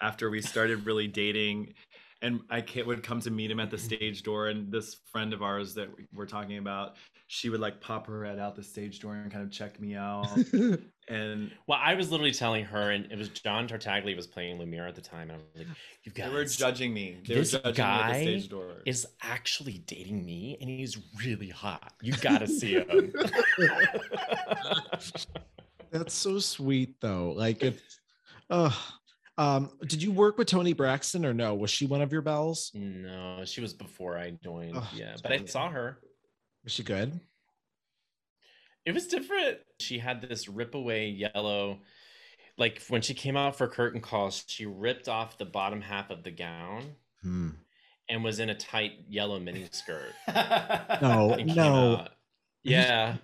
after 0.00 0.30
we 0.30 0.40
started 0.40 0.86
really 0.86 1.08
dating 1.22 1.74
and 2.20 2.40
I 2.50 2.64
would 2.84 3.04
come 3.04 3.20
to 3.20 3.30
meet 3.30 3.48
him 3.48 3.60
at 3.60 3.70
the 3.70 3.78
stage 3.78 4.24
door 4.24 4.48
and 4.48 4.72
this 4.72 4.96
friend 5.12 5.32
of 5.32 5.40
ours 5.42 5.74
that 5.74 5.88
we- 5.96 6.06
we're 6.12 6.26
talking 6.26 6.58
about 6.58 6.96
she 7.28 7.48
would 7.50 7.60
like 7.60 7.80
pop 7.80 8.06
her 8.06 8.24
head 8.24 8.38
out 8.38 8.56
the 8.56 8.62
stage 8.62 9.00
door 9.00 9.14
and 9.14 9.30
kind 9.30 9.44
of 9.44 9.50
check 9.52 9.78
me 9.80 9.94
out 9.94 10.26
and 11.08 11.50
Well, 11.66 11.78
I 11.80 11.94
was 11.94 12.10
literally 12.10 12.32
telling 12.32 12.64
her, 12.64 12.90
and 12.90 13.10
it 13.12 13.18
was 13.18 13.28
John 13.28 13.68
Tartaglia 13.68 14.16
was 14.16 14.26
playing 14.26 14.58
Lumiere 14.58 14.86
at 14.86 14.94
the 14.94 15.00
time, 15.02 15.30
and 15.30 15.32
I 15.32 15.36
was 15.36 15.44
like, 15.56 15.66
"You 16.04 16.12
they 16.12 16.22
guys, 16.22 16.32
were 16.32 16.44
judging 16.46 16.92
me 16.94 17.18
they 17.26 17.34
this 17.34 17.52
were 17.52 17.58
judging 17.60 17.84
me 17.84 17.90
at 17.90 18.08
guy 18.08 18.18
the 18.18 18.24
stage 18.40 18.48
door 18.48 18.82
is 18.86 19.06
actually 19.22 19.78
dating 19.86 20.24
me, 20.24 20.56
and 20.60 20.68
he's 20.70 20.98
really 21.24 21.48
hot. 21.50 21.92
You 22.02 22.14
gotta 22.20 22.46
see 22.46 22.74
him." 22.74 23.12
That's 25.90 26.14
so 26.14 26.38
sweet, 26.38 27.00
though. 27.00 27.32
Like 27.32 27.62
it's. 27.62 28.00
Uh, 28.50 28.72
um, 29.38 29.70
did 29.86 30.02
you 30.02 30.12
work 30.12 30.36
with 30.36 30.48
Toni 30.48 30.72
Braxton 30.74 31.24
or 31.24 31.32
no? 31.32 31.54
Was 31.54 31.70
she 31.70 31.86
one 31.86 32.02
of 32.02 32.12
your 32.12 32.22
Belles? 32.22 32.70
no, 32.74 33.42
she 33.46 33.60
was 33.62 33.72
before 33.72 34.18
I 34.18 34.30
joined. 34.42 34.76
Oh, 34.76 34.90
yeah, 34.94 35.14
but 35.22 35.32
I 35.32 35.44
saw 35.46 35.70
her. 35.70 35.98
Was 36.64 36.72
she 36.72 36.82
good? 36.82 37.18
It 38.84 38.92
was 38.92 39.06
different. 39.06 39.58
She 39.80 39.98
had 39.98 40.22
this 40.22 40.48
rip 40.48 40.74
away 40.74 41.08
yellow. 41.08 41.78
Like 42.56 42.82
when 42.88 43.02
she 43.02 43.14
came 43.14 43.36
out 43.36 43.56
for 43.56 43.68
curtain 43.68 44.00
calls, 44.00 44.44
she 44.48 44.66
ripped 44.66 45.08
off 45.08 45.38
the 45.38 45.44
bottom 45.44 45.80
half 45.80 46.10
of 46.10 46.24
the 46.24 46.30
gown 46.30 46.84
Hmm. 47.22 47.50
and 48.08 48.24
was 48.24 48.40
in 48.40 48.48
a 48.50 48.54
tight 48.54 48.92
yellow 49.08 49.38
mini 49.38 49.66
skirt. 49.70 50.12
No, 51.00 51.34
no. 51.36 51.96
out. 51.96 52.10
Yeah. 52.64 53.16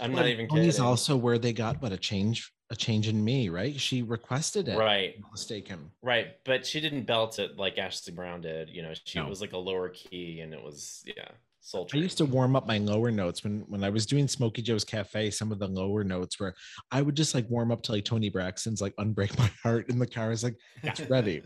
I'm 0.00 0.12
not 0.12 0.26
even 0.26 0.48
Tony's 0.48 0.74
kidding. 0.74 0.84
also 0.86 1.16
where 1.16 1.38
they 1.38 1.52
got 1.52 1.80
what 1.80 1.92
a 1.92 1.96
change, 1.96 2.52
a 2.70 2.76
change 2.76 3.08
in 3.08 3.24
me, 3.24 3.48
right? 3.48 3.78
She 3.80 4.02
requested 4.02 4.68
it. 4.68 4.76
right. 4.78 5.16
Mistaken. 5.32 5.90
Right. 6.02 6.36
But 6.44 6.66
she 6.66 6.80
didn't 6.80 7.04
belt 7.04 7.38
it 7.38 7.56
like 7.56 7.78
Ashley 7.78 8.12
Brown 8.12 8.40
did. 8.42 8.68
You 8.68 8.82
know, 8.82 8.92
she 9.04 9.18
No. 9.18 9.26
was 9.28 9.40
like 9.40 9.52
a 9.54 9.58
lower 9.58 9.88
key 9.88 10.40
and 10.40 10.52
it 10.52 10.62
was, 10.62 11.02
yeah, 11.06 11.28
I 11.74 11.96
used 11.98 12.16
to 12.18 12.24
warm 12.24 12.56
up 12.56 12.66
my 12.66 12.78
lower 12.78 13.10
notes 13.10 13.44
when 13.44 13.60
when 13.68 13.84
I 13.84 13.90
was 13.90 14.06
doing 14.06 14.26
Smoky 14.26 14.62
Joe's 14.62 14.84
Cafe. 14.84 15.30
Some 15.30 15.52
of 15.52 15.58
the 15.58 15.66
lower 15.68 16.02
notes 16.02 16.40
where 16.40 16.54
I 16.90 17.02
would 17.02 17.14
just 17.14 17.34
like 17.34 17.46
warm 17.50 17.70
up 17.70 17.82
to 17.82 17.92
like 17.92 18.06
Toni 18.06 18.30
Braxton's 18.30 18.80
like 18.80 18.96
"Unbreak 18.96 19.38
My 19.38 19.50
Heart" 19.62 19.90
in 19.90 19.98
the 19.98 20.06
car. 20.06 20.26
I 20.26 20.28
was 20.28 20.44
like, 20.44 20.56
"It's 20.82 21.00
ready." 21.10 21.42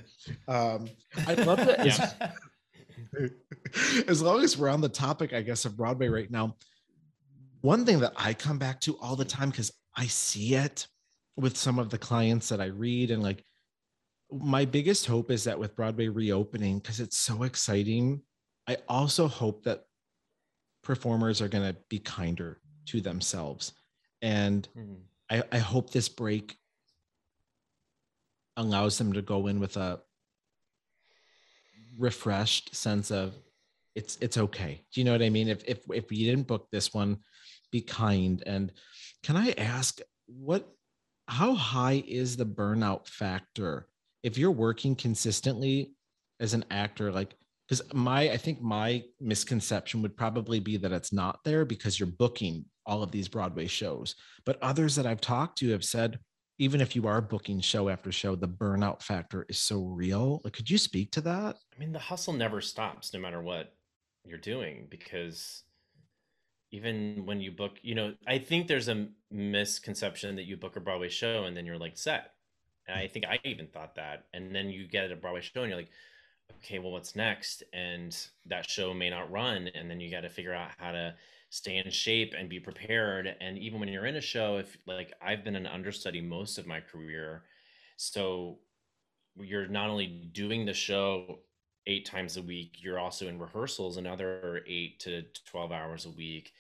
Um, 0.47 0.89
I 1.27 1.35
love 1.35 1.59
that. 1.59 1.81
as- 1.81 1.99
Yeah. 2.21 2.31
as 4.09 4.23
long 4.23 4.43
as 4.45 4.57
we're 4.57 4.69
on 4.69 4.81
the 4.81 4.89
topic, 4.89 5.33
I 5.33 5.43
guess, 5.43 5.65
of 5.65 5.77
Broadway 5.77 6.09
right 6.09 6.31
now, 6.31 6.57
one 7.63 7.85
thing 7.85 7.99
that 8.01 8.13
I 8.17 8.33
come 8.35 8.59
back 8.59 8.81
to 8.83 8.97
all 9.01 9.17
the 9.17 9.25
time 9.25 9.51
because 9.51 9.73
I 9.97 10.07
see 10.07 10.55
it 10.55 10.87
with 11.37 11.57
some 11.57 11.79
of 11.79 11.91
the 11.91 11.99
clients 11.99 12.49
that 12.49 12.61
I 12.61 12.67
read, 12.67 13.11
and 13.11 13.23
like 13.23 13.45
my 14.31 14.65
biggest 14.65 15.07
hope 15.07 15.31
is 15.31 15.45
that 15.45 15.59
with 15.59 15.77
Broadway 15.77 16.09
reopening, 16.09 16.79
because 16.79 17.01
it's 17.01 17.19
so 17.19 17.43
exciting, 17.43 18.23
I 18.67 18.79
also 18.89 19.29
hope 19.29 19.65
that 19.65 19.85
performers 20.83 21.41
are 21.41 21.49
going 21.49 21.73
to 21.73 21.79
be 21.89 21.99
kinder 21.99 22.61
to 22.87 23.01
themselves. 23.01 23.73
And 24.21 24.69
Mhm. 24.77 25.03
I, 25.31 25.43
I 25.53 25.59
hope 25.59 25.91
this 25.91 26.09
break 26.09 26.57
allows 28.57 28.99
them 28.99 29.13
to 29.15 29.23
go 29.23 29.47
in 29.47 29.61
with 29.61 29.77
a 29.77 30.03
refreshed 31.99 32.75
sense 32.75 33.11
of 33.11 33.35
it's 33.95 34.17
it's 34.21 34.39
okay. 34.39 34.83
Do 34.93 35.01
you 35.01 35.05
know 35.05 35.13
what 35.13 35.23
I 35.23 35.31
mean? 35.31 35.49
If 35.49 35.65
if 35.65 35.81
if 35.93 36.11
you 36.11 36.31
didn't 36.31 36.47
book 36.47 36.69
this 36.71 36.95
one, 36.95 37.19
be 37.71 37.81
kind. 37.81 38.43
And 38.47 38.73
can 39.23 39.37
I 39.37 39.53
ask 39.53 40.01
what 40.27 40.69
how 41.33 41.55
high 41.55 42.05
is 42.07 42.37
the 42.37 42.45
burnout 42.45 43.09
factor 43.09 43.89
if 44.23 44.37
you're 44.37 44.51
working 44.51 44.95
consistently 44.95 45.95
as 46.41 46.53
an 46.53 46.63
actor? 46.71 47.11
Like 47.11 47.35
because 47.67 47.83
my 47.95 48.31
i 48.31 48.37
think 48.37 48.61
my 48.61 49.03
misconception 49.19 50.03
would 50.03 50.15
probably 50.15 50.61
be 50.61 50.77
that 50.77 50.93
it's 50.93 51.13
not 51.13 51.41
there 51.43 51.65
because 51.65 51.99
you're 51.99 52.07
booking 52.07 52.67
all 52.85 53.03
of 53.03 53.11
these 53.11 53.29
broadway 53.29 53.67
shows. 53.67 54.15
But 54.45 54.63
others 54.63 54.95
that 54.97 55.07
i've 55.07 55.23
talked 55.23 55.57
to 55.59 55.71
have 55.71 55.85
said 55.85 56.19
even 56.59 56.83
if 56.83 56.95
you 56.95 57.07
are 57.09 57.23
booking 57.23 57.61
show 57.61 57.89
after 57.89 58.13
show 58.13 58.37
the 58.37 58.47
burnout 58.47 59.01
factor 59.03 59.47
is 59.49 59.59
so 59.59 59.85
real. 59.85 60.43
Like 60.45 60.53
could 60.53 60.69
you 60.69 60.77
speak 60.77 61.13
to 61.13 61.23
that? 61.23 61.57
I 61.75 61.79
mean, 61.79 61.93
the 61.93 61.99
hustle 61.99 62.35
never 62.35 62.61
stops 62.61 63.15
no 63.15 63.21
matter 63.21 63.41
what 63.41 63.73
you're 64.27 64.37
doing 64.37 64.87
because 64.91 65.65
even 66.73 67.27
when 67.27 67.41
you 67.41 67.53
book, 67.53 67.79
you 67.83 67.95
know, 67.95 68.15
I 68.27 68.39
think 68.39 68.67
there's 68.67 68.89
a 68.89 69.07
misconception 69.31 70.37
that 70.37 70.47
you 70.47 70.57
book 70.57 70.77
a 70.77 70.81
Broadway 70.81 71.11
show 71.11 71.45
and 71.45 71.55
then 71.57 71.67
you're 71.67 71.79
like 71.79 71.99
set. 71.99 72.33
And 72.89 72.99
I 72.99 73.07
think 73.07 73.27
I 73.27 73.39
even 73.45 73.67
thought 73.69 73.95
that. 73.97 74.25
And 74.33 74.55
then 74.55 74.71
you 74.71 74.89
get 74.89 75.13
a 75.13 75.17
Broadway 75.17 75.43
show 75.43 75.61
and 75.61 75.69
you're 75.69 75.79
like, 75.79 75.91
okay, 76.59 76.79
well, 76.79 76.93
what's 76.93 77.15
next? 77.15 77.63
And 77.75 78.17
that 78.47 78.69
show 78.69 78.95
may 78.95 79.11
not 79.11 79.31
run. 79.31 79.69
And 79.75 79.91
then 79.91 80.01
you 80.01 80.11
got 80.11 80.23
to 80.23 80.31
figure 80.31 80.55
out 80.55 80.71
how 80.79 80.93
to 80.93 81.15
stay 81.51 81.77
in 81.77 81.91
shape 81.91 82.35
and 82.37 82.49
be 82.49 82.59
prepared. 82.59 83.37
And 83.41 83.59
even 83.59 83.79
when 83.79 83.91
you're 83.91 84.07
in 84.07 84.17
a 84.17 84.23
show, 84.23 84.57
if 84.57 84.77
like 84.87 85.13
I've 85.21 85.45
been 85.45 85.57
an 85.57 85.67
understudy 85.67 86.23
most 86.23 86.57
of 86.57 86.67
my 86.67 86.81
career, 86.81 87.43
so 87.99 88.59
you're 89.37 89.69
not 89.69 89.91
only 89.91 90.07
doing 90.33 90.65
the 90.65 90.73
show 90.73 91.41
eight 91.87 92.07
times 92.07 92.37
a 92.37 92.43
week 92.43 92.77
you're 92.81 92.99
also 92.99 93.27
in 93.27 93.39
rehearsals 93.39 93.97
another 93.97 94.63
eight 94.67 95.01
to 95.01 95.23
12 95.47 95.73
hours 95.73 96.07
a 96.07 96.11
week. 96.11 96.53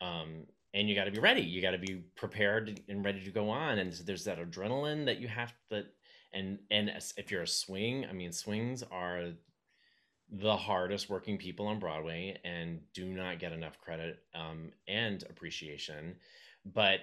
Um, 0.00 0.46
and 0.74 0.88
you 0.88 0.94
got 0.94 1.04
to 1.04 1.10
be 1.10 1.20
ready 1.20 1.42
you 1.42 1.60
got 1.60 1.72
to 1.72 1.78
be 1.78 2.02
prepared 2.16 2.80
and 2.88 3.04
ready 3.04 3.22
to 3.22 3.30
go 3.30 3.50
on 3.50 3.78
and 3.78 3.92
there's 3.92 4.24
that 4.24 4.40
adrenaline 4.40 5.04
that 5.04 5.20
you 5.20 5.28
have 5.28 5.52
to 5.70 5.84
and 6.32 6.58
and 6.70 6.90
if 7.18 7.30
you're 7.30 7.42
a 7.42 7.46
swing 7.46 8.06
i 8.08 8.12
mean 8.12 8.32
swings 8.32 8.82
are 8.90 9.32
the 10.32 10.56
hardest 10.56 11.10
working 11.10 11.36
people 11.36 11.66
on 11.66 11.78
broadway 11.78 12.38
and 12.44 12.80
do 12.94 13.06
not 13.06 13.38
get 13.38 13.52
enough 13.52 13.78
credit 13.78 14.20
um, 14.34 14.72
and 14.88 15.24
appreciation. 15.28 16.16
But 16.64 17.00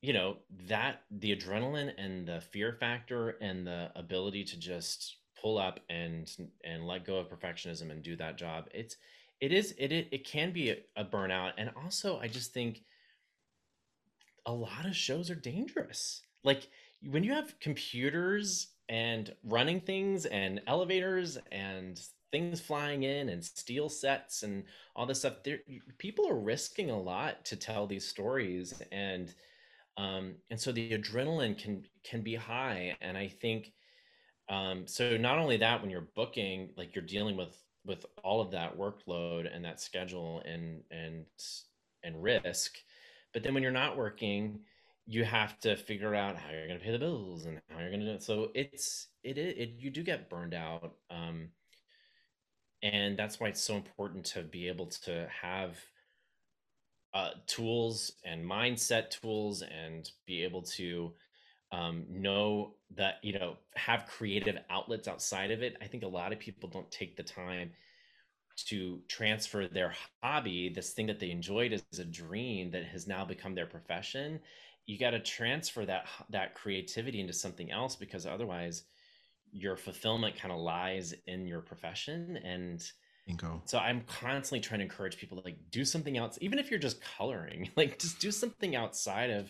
you 0.00 0.12
know 0.12 0.36
that 0.68 1.02
the 1.10 1.34
adrenaline 1.34 1.92
and 1.98 2.26
the 2.26 2.40
fear 2.40 2.72
factor 2.72 3.30
and 3.40 3.66
the 3.66 3.90
ability 3.96 4.44
to 4.44 4.58
just 4.58 5.16
pull 5.42 5.58
up 5.58 5.80
and 5.90 6.30
and 6.64 6.86
let 6.86 7.04
go 7.04 7.16
of 7.16 7.28
perfectionism 7.28 7.90
and 7.90 8.02
do 8.02 8.16
that 8.16 8.38
job. 8.38 8.68
It's 8.72 8.96
it 9.40 9.52
is 9.52 9.74
it 9.76 9.92
it, 9.92 10.08
it 10.12 10.24
can 10.24 10.52
be 10.52 10.70
a, 10.70 10.76
a 10.96 11.04
burnout. 11.04 11.52
And 11.58 11.70
also 11.76 12.18
i 12.20 12.28
just 12.28 12.54
think 12.54 12.82
a 14.46 14.52
lot 14.52 14.86
of 14.86 14.96
shows 14.96 15.30
are 15.30 15.34
dangerous. 15.34 16.22
Like 16.44 16.68
when 17.02 17.24
you 17.24 17.32
have 17.32 17.58
computers 17.60 18.68
and 18.88 19.34
running 19.44 19.80
things 19.80 20.26
and 20.26 20.60
elevators 20.66 21.38
and 21.50 22.00
things 22.30 22.60
flying 22.60 23.02
in 23.02 23.28
and 23.28 23.44
steel 23.44 23.88
sets 23.88 24.42
and 24.42 24.64
all 24.96 25.06
this 25.06 25.18
stuff 25.18 25.34
there 25.44 25.58
people 25.98 26.26
are 26.28 26.38
risking 26.38 26.90
a 26.90 26.98
lot 26.98 27.44
to 27.44 27.56
tell 27.56 27.86
these 27.86 28.06
stories. 28.06 28.82
And 28.92 29.34
um, 29.98 30.36
and 30.50 30.58
so 30.58 30.72
the 30.72 30.92
adrenaline 30.92 31.58
can 31.58 31.84
can 32.04 32.22
be 32.22 32.34
high. 32.34 32.96
And 33.00 33.16
i 33.18 33.28
think 33.28 33.72
um, 34.48 34.86
so 34.86 35.16
not 35.16 35.38
only 35.38 35.56
that 35.56 35.80
when 35.80 35.90
you're 35.90 36.08
booking 36.14 36.70
like 36.76 36.94
you're 36.94 37.04
dealing 37.04 37.36
with 37.36 37.56
with 37.84 38.06
all 38.22 38.40
of 38.40 38.50
that 38.50 38.76
workload 38.78 39.52
and 39.54 39.64
that 39.64 39.80
schedule 39.80 40.42
and 40.44 40.82
and 40.90 41.24
and 42.04 42.22
risk 42.22 42.76
but 43.32 43.42
then 43.42 43.54
when 43.54 43.62
you're 43.62 43.72
not 43.72 43.96
working 43.96 44.60
you 45.06 45.24
have 45.24 45.58
to 45.60 45.76
figure 45.76 46.14
out 46.14 46.36
how 46.36 46.50
you're 46.50 46.68
going 46.68 46.78
to 46.78 46.84
pay 46.84 46.92
the 46.92 46.98
bills 46.98 47.44
and 47.46 47.60
how 47.68 47.80
you're 47.80 47.88
going 47.88 48.00
to 48.00 48.06
do 48.06 48.12
it. 48.12 48.22
So 48.22 48.50
it's 48.54 49.08
it, 49.24 49.36
it, 49.36 49.58
it 49.58 49.70
you 49.78 49.90
do 49.90 50.02
get 50.02 50.30
burned 50.30 50.54
out 50.54 50.94
um, 51.10 51.48
and 52.82 53.16
that's 53.16 53.40
why 53.40 53.48
it's 53.48 53.62
so 53.62 53.76
important 53.76 54.24
to 54.26 54.42
be 54.42 54.68
able 54.68 54.86
to 54.86 55.28
have 55.28 55.76
uh, 57.14 57.30
tools 57.46 58.12
and 58.24 58.44
mindset 58.44 59.10
tools 59.10 59.62
and 59.62 60.10
be 60.26 60.42
able 60.44 60.62
to 60.62 61.12
um, 61.72 62.04
know 62.08 62.74
that 62.94 63.14
you 63.22 63.38
know 63.38 63.56
have 63.74 64.06
creative 64.06 64.56
outlets 64.70 65.08
outside 65.08 65.50
of 65.50 65.62
it 65.62 65.76
i 65.80 65.86
think 65.86 66.02
a 66.02 66.08
lot 66.08 66.32
of 66.32 66.38
people 66.38 66.68
don't 66.68 66.90
take 66.90 67.16
the 67.16 67.22
time 67.22 67.70
to 68.56 69.00
transfer 69.08 69.66
their 69.66 69.94
hobby 70.22 70.68
this 70.68 70.92
thing 70.92 71.06
that 71.06 71.18
they 71.18 71.30
enjoyed 71.30 71.72
as 71.72 71.98
a 71.98 72.04
dream 72.04 72.70
that 72.70 72.84
has 72.84 73.06
now 73.06 73.24
become 73.24 73.54
their 73.54 73.66
profession. 73.66 74.40
You 74.86 74.98
got 74.98 75.10
to 75.10 75.20
transfer 75.20 75.86
that 75.86 76.06
that 76.30 76.54
creativity 76.54 77.20
into 77.20 77.32
something 77.32 77.70
else 77.70 77.96
because 77.96 78.26
otherwise 78.26 78.84
your 79.52 79.76
fulfillment 79.76 80.36
kind 80.36 80.52
of 80.52 80.60
lies 80.60 81.14
in 81.26 81.46
your 81.46 81.60
profession. 81.60 82.38
And 82.44 82.82
Bingo. 83.26 83.62
so 83.66 83.78
i'm 83.78 84.00
constantly 84.00 84.58
trying 84.58 84.80
to 84.80 84.84
encourage 84.84 85.16
people 85.16 85.38
to 85.38 85.44
like 85.44 85.56
do 85.70 85.84
something 85.84 86.16
else 86.16 86.38
even 86.40 86.58
if 86.58 86.70
you're 86.70 86.80
just 86.80 87.00
coloring 87.16 87.70
like 87.76 88.00
just 88.00 88.18
do 88.18 88.32
something 88.32 88.74
outside 88.74 89.30
of 89.30 89.48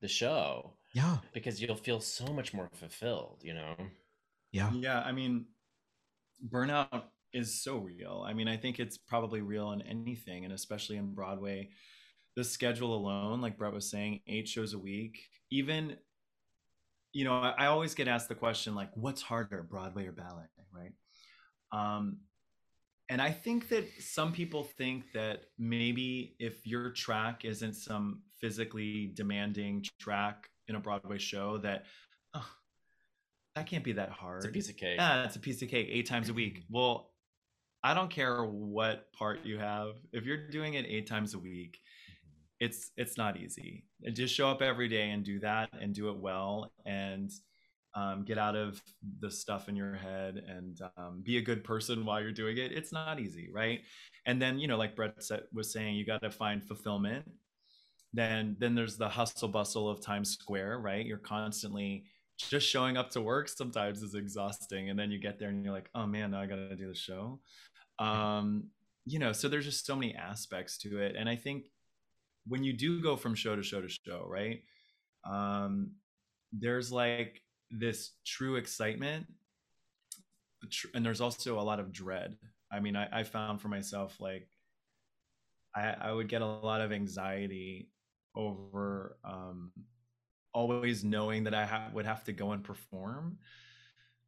the 0.00 0.06
show 0.06 0.74
Yeah. 0.98 1.18
because 1.32 1.60
you'll 1.60 1.76
feel 1.88 2.00
so 2.00 2.26
much 2.38 2.52
more 2.54 2.68
fulfilled 2.74 3.38
you 3.42 3.54
know 3.54 3.74
Yeah. 4.52 4.72
Yeah, 4.72 5.00
I 5.00 5.12
mean, 5.12 5.46
burnout 6.48 7.02
is 7.32 7.62
so 7.62 7.76
real. 7.76 8.24
I 8.26 8.32
mean, 8.32 8.48
I 8.48 8.56
think 8.56 8.78
it's 8.78 8.96
probably 8.96 9.40
real 9.40 9.72
in 9.72 9.82
anything, 9.82 10.44
and 10.44 10.52
especially 10.52 10.96
in 10.96 11.14
Broadway. 11.14 11.70
The 12.36 12.44
schedule 12.44 12.94
alone, 12.94 13.40
like 13.40 13.58
Brett 13.58 13.72
was 13.72 13.90
saying, 13.90 14.20
eight 14.26 14.48
shows 14.48 14.72
a 14.72 14.78
week. 14.78 15.18
Even, 15.50 15.96
you 17.12 17.24
know, 17.24 17.34
I, 17.34 17.54
I 17.58 17.66
always 17.66 17.94
get 17.94 18.08
asked 18.08 18.28
the 18.28 18.34
question, 18.34 18.74
like, 18.74 18.90
what's 18.94 19.22
harder, 19.22 19.62
Broadway 19.62 20.06
or 20.06 20.12
ballet, 20.12 20.44
right? 20.72 20.92
Um, 21.72 22.18
and 23.10 23.20
I 23.20 23.32
think 23.32 23.68
that 23.70 23.86
some 23.98 24.32
people 24.32 24.64
think 24.64 25.12
that 25.14 25.42
maybe 25.58 26.36
if 26.38 26.66
your 26.66 26.90
track 26.90 27.44
isn't 27.44 27.74
some 27.74 28.22
physically 28.40 29.10
demanding 29.14 29.84
track 29.98 30.48
in 30.68 30.76
a 30.76 30.80
Broadway 30.80 31.18
show, 31.18 31.58
that 31.58 31.84
oh, 32.34 32.48
that 33.54 33.66
can't 33.66 33.84
be 33.84 33.92
that 33.92 34.10
hard. 34.10 34.38
it's 34.38 34.46
a 34.46 34.52
piece 34.52 34.68
of 34.68 34.76
cake 34.76 34.96
Yeah, 34.98 35.24
it's 35.24 35.36
a 35.36 35.40
piece 35.40 35.62
of 35.62 35.68
cake 35.68 35.88
eight 35.90 36.06
times 36.06 36.28
a 36.28 36.34
week. 36.34 36.64
Well, 36.70 37.10
I 37.82 37.94
don't 37.94 38.10
care 38.10 38.44
what 38.44 39.12
part 39.12 39.44
you 39.44 39.58
have. 39.58 39.92
If 40.12 40.24
you're 40.24 40.48
doing 40.50 40.74
it 40.74 40.84
eight 40.88 41.06
times 41.06 41.34
a 41.34 41.38
week, 41.38 41.78
it's 42.60 42.90
it's 42.96 43.16
not 43.16 43.36
easy. 43.36 43.84
And 44.02 44.14
Just 44.14 44.34
show 44.34 44.48
up 44.48 44.62
every 44.62 44.88
day 44.88 45.10
and 45.10 45.24
do 45.24 45.38
that 45.40 45.70
and 45.80 45.94
do 45.94 46.10
it 46.10 46.18
well 46.18 46.72
and 46.84 47.30
um, 47.94 48.24
get 48.24 48.38
out 48.38 48.56
of 48.56 48.80
the 49.20 49.30
stuff 49.30 49.68
in 49.68 49.76
your 49.76 49.94
head 49.94 50.42
and 50.46 50.78
um, 50.96 51.22
be 51.24 51.38
a 51.38 51.42
good 51.42 51.64
person 51.64 52.04
while 52.04 52.20
you're 52.20 52.32
doing 52.32 52.58
it. 52.58 52.72
It's 52.72 52.92
not 52.92 53.18
easy, 53.18 53.48
right? 53.52 53.80
And 54.26 54.40
then 54.40 54.58
you 54.58 54.68
know, 54.68 54.76
like 54.76 54.94
Brett 54.94 55.22
said, 55.22 55.42
was 55.52 55.72
saying, 55.72 55.94
you 55.94 56.04
got 56.04 56.22
to 56.22 56.30
find 56.30 56.64
fulfillment. 56.64 57.24
Then 58.12 58.56
then 58.58 58.74
there's 58.74 58.96
the 58.96 59.08
hustle 59.08 59.48
bustle 59.48 59.88
of 59.88 60.00
Times 60.00 60.30
Square, 60.30 60.78
right? 60.80 61.04
You're 61.04 61.18
constantly 61.18 62.04
just 62.38 62.68
showing 62.68 62.96
up 62.96 63.10
to 63.10 63.20
work 63.20 63.48
sometimes 63.48 64.02
is 64.02 64.14
exhausting 64.14 64.90
and 64.90 64.98
then 64.98 65.10
you 65.10 65.18
get 65.18 65.38
there 65.38 65.48
and 65.48 65.64
you're 65.64 65.74
like 65.74 65.90
oh 65.94 66.06
man 66.06 66.30
now 66.30 66.40
i 66.40 66.46
gotta 66.46 66.76
do 66.76 66.88
the 66.88 66.94
show 66.94 67.40
um 67.98 68.64
you 69.04 69.18
know 69.18 69.32
so 69.32 69.48
there's 69.48 69.64
just 69.64 69.84
so 69.84 69.96
many 69.96 70.14
aspects 70.14 70.78
to 70.78 71.00
it 71.00 71.16
and 71.18 71.28
i 71.28 71.34
think 71.34 71.66
when 72.46 72.62
you 72.62 72.72
do 72.72 73.02
go 73.02 73.16
from 73.16 73.34
show 73.34 73.56
to 73.56 73.62
show 73.62 73.80
to 73.80 73.88
show 73.88 74.24
right 74.28 74.62
um 75.28 75.90
there's 76.52 76.92
like 76.92 77.42
this 77.70 78.12
true 78.24 78.56
excitement 78.56 79.26
and 80.94 81.04
there's 81.04 81.20
also 81.20 81.58
a 81.58 81.62
lot 81.62 81.80
of 81.80 81.92
dread 81.92 82.36
i 82.70 82.78
mean 82.78 82.94
i, 82.96 83.08
I 83.12 83.22
found 83.24 83.60
for 83.60 83.68
myself 83.68 84.16
like 84.20 84.48
I, 85.76 85.94
I 86.00 86.12
would 86.12 86.28
get 86.28 86.40
a 86.40 86.46
lot 86.46 86.80
of 86.80 86.92
anxiety 86.92 87.90
over 88.38 89.18
um 89.24 89.72
always 90.54 91.04
knowing 91.04 91.44
that 91.44 91.54
I 91.54 91.66
ha- 91.66 91.90
would 91.92 92.06
have 92.06 92.24
to 92.24 92.32
go 92.32 92.52
and 92.52 92.64
perform. 92.64 93.38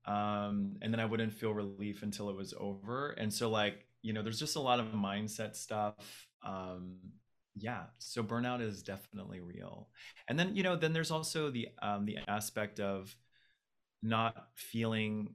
Um, 0.07 0.77
and 0.81 0.93
then 0.93 1.01
I 1.01 1.05
wouldn't 1.05 1.33
feel 1.33 1.53
relief 1.53 2.03
until 2.03 2.31
it 2.31 2.37
was 2.37 2.55
over. 2.59 3.11
And 3.11 3.33
so, 3.33 3.51
like, 3.51 3.87
you 4.03 4.13
know, 4.13 4.23
there's 4.23 4.39
just 4.39 4.57
a 4.57 4.61
lot 4.61 4.81
of 4.81 4.87
mindset 4.87 5.57
stuff. 5.57 5.95
Um, 6.45 6.97
yeah, 7.57 7.85
so 7.99 8.23
burnout 8.23 8.61
is 8.61 8.83
definitely 8.83 9.41
real. 9.41 9.89
And 10.29 10.39
then, 10.39 10.55
you 10.55 10.63
know, 10.63 10.77
then 10.77 10.93
there's 10.93 11.11
also 11.11 11.51
the 11.51 11.69
um, 11.83 12.07
the 12.07 12.19
aspect 12.29 12.81
of 12.81 13.15
not 14.03 14.49
feeling. 14.55 15.35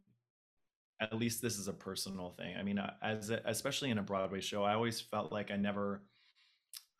At 1.01 1.13
least 1.17 1.41
this 1.41 1.57
is 1.59 1.67
a 1.67 1.73
personal 1.73 2.29
thing. 2.29 2.55
I 2.57 2.63
mean, 2.63 2.79
uh, 2.79 2.93
as 3.01 3.29
a, 3.29 3.41
especially 3.45 3.91
in 3.91 3.97
a 3.97 4.03
Broadway 4.03 4.39
show, 4.39 4.63
I 4.63 4.75
always 4.75 5.01
felt 5.01 5.31
like 5.31 5.51
I 5.51 5.57
never 5.57 6.01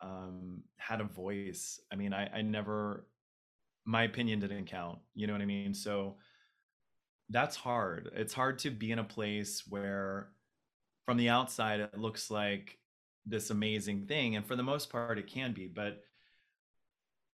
um, 0.02 0.64
had 0.78 1.02
a 1.02 1.06
voice. 1.06 1.80
I 1.92 1.96
mean, 1.96 2.14
I, 2.14 2.30
I 2.34 2.42
never 2.42 3.06
my 3.86 4.04
opinion 4.04 4.40
didn't 4.40 4.66
count. 4.66 4.98
You 5.14 5.28
know 5.28 5.34
what 5.34 5.42
I 5.42 5.46
mean? 5.46 5.74
So 5.74 6.16
that's 7.30 7.56
hard. 7.56 8.10
It's 8.16 8.34
hard 8.34 8.60
to 8.60 8.72
be 8.72 8.92
in 8.92 9.00
a 9.00 9.04
place 9.04 9.64
where 9.68 10.30
from 11.06 11.18
the 11.18 11.30
outside 11.30 11.80
it 11.80 11.98
looks 11.98 12.32
like 12.32 12.80
this 13.26 13.52
amazing 13.52 14.06
thing 14.08 14.36
and 14.36 14.46
for 14.46 14.56
the 14.56 14.64
most 14.64 14.90
part 14.90 15.20
it 15.20 15.28
can 15.28 15.54
be, 15.54 15.68
but 15.68 16.04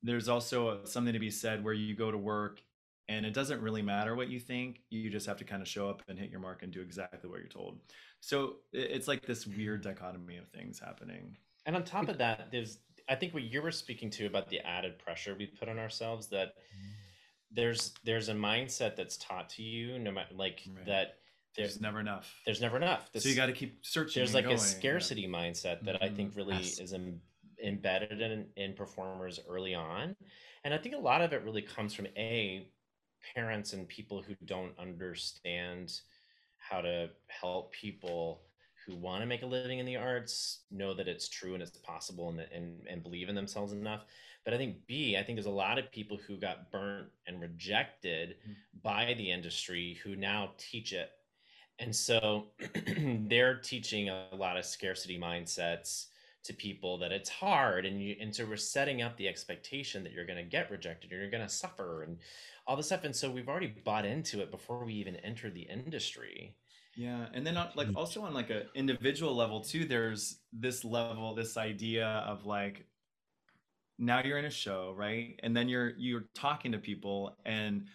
there's 0.03 0.29
also 0.29 0.85
something 0.85 1.13
to 1.13 1.19
be 1.19 1.31
said 1.31 1.65
where 1.65 1.75
you 1.75 1.95
go 1.95 2.11
to 2.11 2.19
work 2.19 2.61
and 3.09 3.25
it 3.25 3.35
doesn't 3.35 3.61
really 3.61 3.83
matter 3.83 4.15
what 4.17 4.29
you 4.29 4.41
think. 4.41 4.81
You 4.91 5.11
just 5.11 5.27
have 5.27 5.37
to 5.39 5.45
kind 5.45 5.63
of 5.63 5.69
show 5.69 5.89
up 5.89 6.03
and 6.09 6.19
hit 6.19 6.31
your 6.31 6.41
mark 6.41 6.63
and 6.63 6.73
do 6.73 6.81
exactly 6.81 7.31
what 7.31 7.39
you're 7.39 7.49
told. 7.49 7.79
So 8.21 8.57
it's 8.73 9.09
like 9.09 9.25
this 9.25 9.47
weird 9.47 9.83
dichotomy 9.83 10.37
of 10.39 10.49
things 10.49 10.81
happening. 10.81 11.37
And 11.67 11.77
on 11.77 11.85
top 11.85 12.09
of 12.09 12.19
that, 12.19 12.51
there's 12.51 12.79
I 13.09 13.15
think 13.15 13.35
what 13.35 13.45
you 13.45 13.63
were 13.63 13.71
speaking 13.71 14.11
to 14.11 14.27
about 14.27 14.49
the 14.49 14.59
added 14.61 14.99
pressure 14.99 15.35
we 15.37 15.47
put 15.47 15.69
on 15.69 15.79
ourselves 15.79 16.29
that 16.29 16.55
there's 17.51 17.95
there's 18.05 18.29
a 18.29 18.35
mindset 18.35 18.97
that's 18.97 19.17
taught 19.19 19.49
to 19.51 19.63
you 19.63 19.99
no 19.99 20.11
matter 20.11 20.35
like 20.35 20.63
Right. 20.69 20.85
that 20.87 21.19
there's 21.55 21.75
There's 21.75 21.81
never 21.81 22.01
enough. 22.01 22.35
there's 22.45 22.61
never 22.61 22.77
enough. 22.77 23.09
so 23.17 23.29
you 23.29 23.35
got 23.37 23.47
to 23.47 23.53
keep 23.53 23.85
searching. 23.85 24.21
there's 24.21 24.35
like 24.35 24.45
a 24.45 24.49
going, 24.49 24.59
yeah. 24.59 24.65
scarcity 24.65 25.27
mindset 25.29 25.85
that 25.85 26.03
I 26.03 26.09
Mhm. 26.09 26.17
think 26.17 26.37
really 26.37 26.57
Yes. 26.57 26.81
is 26.81 26.93
em- 26.93 27.23
embedded 27.63 28.21
in 28.21 28.53
in 28.57 28.75
performers 28.75 29.41
early 29.49 29.75
on, 29.75 30.17
and 30.65 30.75
I 30.75 30.79
think 30.79 30.95
a 30.95 30.99
lot 30.99 31.23
of 31.23 31.33
it 31.33 31.43
really 31.43 31.63
comes 31.63 31.95
from 31.95 32.07
a 32.17 32.69
parents 33.35 33.73
and 33.73 33.89
people 33.89 34.23
who 34.23 34.35
don't 34.45 34.79
understand 34.79 36.01
how 36.59 36.81
to 36.83 37.11
help 37.29 37.73
people 37.73 38.46
who 38.87 38.95
want 38.97 39.23
to 39.23 39.27
make 39.27 39.43
a 39.43 39.47
living 39.47 39.79
in 39.81 39.87
the 39.87 39.97
arts 39.97 40.65
know 40.71 40.95
that 40.95 41.09
it's 41.09 41.29
true 41.29 41.55
and 41.55 41.63
it's 41.63 41.77
possible 41.79 42.29
and, 42.31 42.41
and 42.41 42.87
and 42.89 43.03
believe 43.03 43.29
in 43.29 43.35
themselves 43.35 43.73
enough. 43.73 44.05
But 44.45 44.55
i 44.55 44.59
think 44.59 44.87
b 44.87 45.17
i 45.17 45.23
think 45.23 45.37
there's 45.37 45.47
a 45.47 45.51
lot 45.51 45.79
of 45.79 45.91
people 45.93 46.17
who 46.17 46.37
got 46.39 46.71
burnt 46.71 47.11
and 47.27 47.41
rejected 47.41 48.37
Mhm. 48.49 48.57
by 48.83 49.15
the 49.15 49.31
industry 49.31 49.95
who 50.05 50.17
now 50.17 50.55
teach 50.59 50.93
it. 50.93 51.11
And 51.79 51.95
so 51.95 52.53
they're 53.29 53.61
teaching 53.61 54.09
a 54.09 54.35
lot 54.35 54.57
of 54.57 54.65
scarcity 54.65 55.19
mindsets 55.19 56.07
to 56.45 56.55
people 56.55 56.97
that 56.99 57.13
it's 57.13 57.29
hard 57.29 57.85
and 57.87 58.01
you 58.03 58.17
and 58.21 58.35
so 58.35 58.47
we're 58.47 58.57
setting 58.57 59.03
up 59.03 59.17
the 59.17 59.29
expectation 59.29 60.05
that 60.05 60.13
you're 60.13 60.25
going 60.27 60.43
to 60.43 60.49
get 60.49 60.71
rejected 60.71 61.13
or 61.13 61.17
you're 61.17 61.31
going 61.31 61.43
to 61.43 61.49
suffer 61.49 62.03
and 62.05 62.19
all 62.67 62.77
this 62.77 62.87
stuff. 62.87 63.05
And 63.05 63.15
so 63.17 63.31
we've 63.31 63.49
already 63.49 63.67
bought 63.85 64.07
into 64.07 64.41
it 64.43 64.51
before 64.51 64.85
we 64.85 64.95
even 64.95 65.17
enter 65.17 65.51
the 65.51 65.63
industry 65.63 66.57
Yeah, 66.97 67.27
and 67.35 67.47
then 67.47 67.59
on, 67.59 67.69
like 67.75 67.89
mm-hmm. 67.89 67.97
also 67.97 68.23
on 68.23 68.33
like 68.33 68.51
a 68.51 68.65
individual 68.75 69.35
level 69.35 69.61
too, 69.61 69.85
there's 69.85 70.39
this 70.53 70.85
level, 70.85 71.35
this 71.35 71.59
idea 71.59 72.07
of 72.27 72.47
like 72.47 72.87
now 73.99 74.23
you're 74.23 74.39
in 74.39 74.47
a 74.47 74.51
show, 74.51 74.95
right? 74.97 75.39
And 75.43 75.55
then 75.55 75.69
you're 75.69 75.93
you're 75.99 76.25
talking 76.35 76.73
to 76.73 76.79
people 76.79 77.37
and 77.45 77.87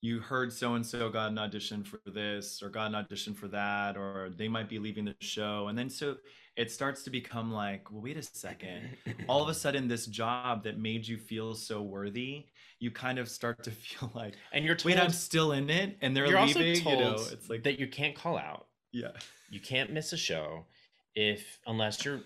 you 0.00 0.20
heard 0.20 0.52
so 0.52 0.74
and 0.74 0.86
so 0.86 1.10
got 1.10 1.30
an 1.30 1.38
audition 1.38 1.82
for 1.82 2.00
this 2.06 2.62
or 2.62 2.68
got 2.68 2.86
an 2.86 2.94
audition 2.94 3.34
for 3.34 3.48
that 3.48 3.96
or 3.96 4.30
they 4.36 4.48
might 4.48 4.68
be 4.68 4.78
leaving 4.78 5.04
the 5.04 5.14
show 5.20 5.66
and 5.68 5.76
then 5.76 5.90
so 5.90 6.16
it 6.58 6.70
starts 6.70 7.04
to 7.04 7.10
become 7.10 7.52
like 7.52 7.90
well 7.90 8.02
wait 8.02 8.18
a 8.18 8.22
second. 8.22 8.96
All 9.28 9.42
of 9.42 9.48
a 9.48 9.54
sudden 9.54 9.88
this 9.88 10.04
job 10.06 10.64
that 10.64 10.78
made 10.78 11.06
you 11.08 11.16
feel 11.16 11.54
so 11.54 11.80
worthy 11.80 12.46
you 12.80 12.90
kind 12.90 13.18
of 13.18 13.28
start 13.28 13.62
to 13.64 13.70
feel 13.72 14.10
like 14.14 14.34
and 14.52 14.64
you're 14.64 14.74
told 14.74 14.94
wait 14.94 15.02
i'm 15.02 15.10
still 15.10 15.52
in 15.52 15.68
it 15.70 15.96
and 16.00 16.16
they're 16.16 16.26
you're 16.26 16.38
also 16.38 16.60
leaving 16.60 16.82
told 16.82 16.98
you 16.98 17.04
know 17.04 17.14
it's 17.32 17.48
like 17.48 17.62
that 17.62 17.78
you 17.78 17.86
can't 17.86 18.14
call 18.14 18.36
out. 18.36 18.66
Yeah. 18.92 19.12
You 19.50 19.60
can't 19.60 19.92
miss 19.92 20.12
a 20.12 20.16
show 20.16 20.66
if 21.14 21.58
unless 21.66 22.04
you're 22.04 22.20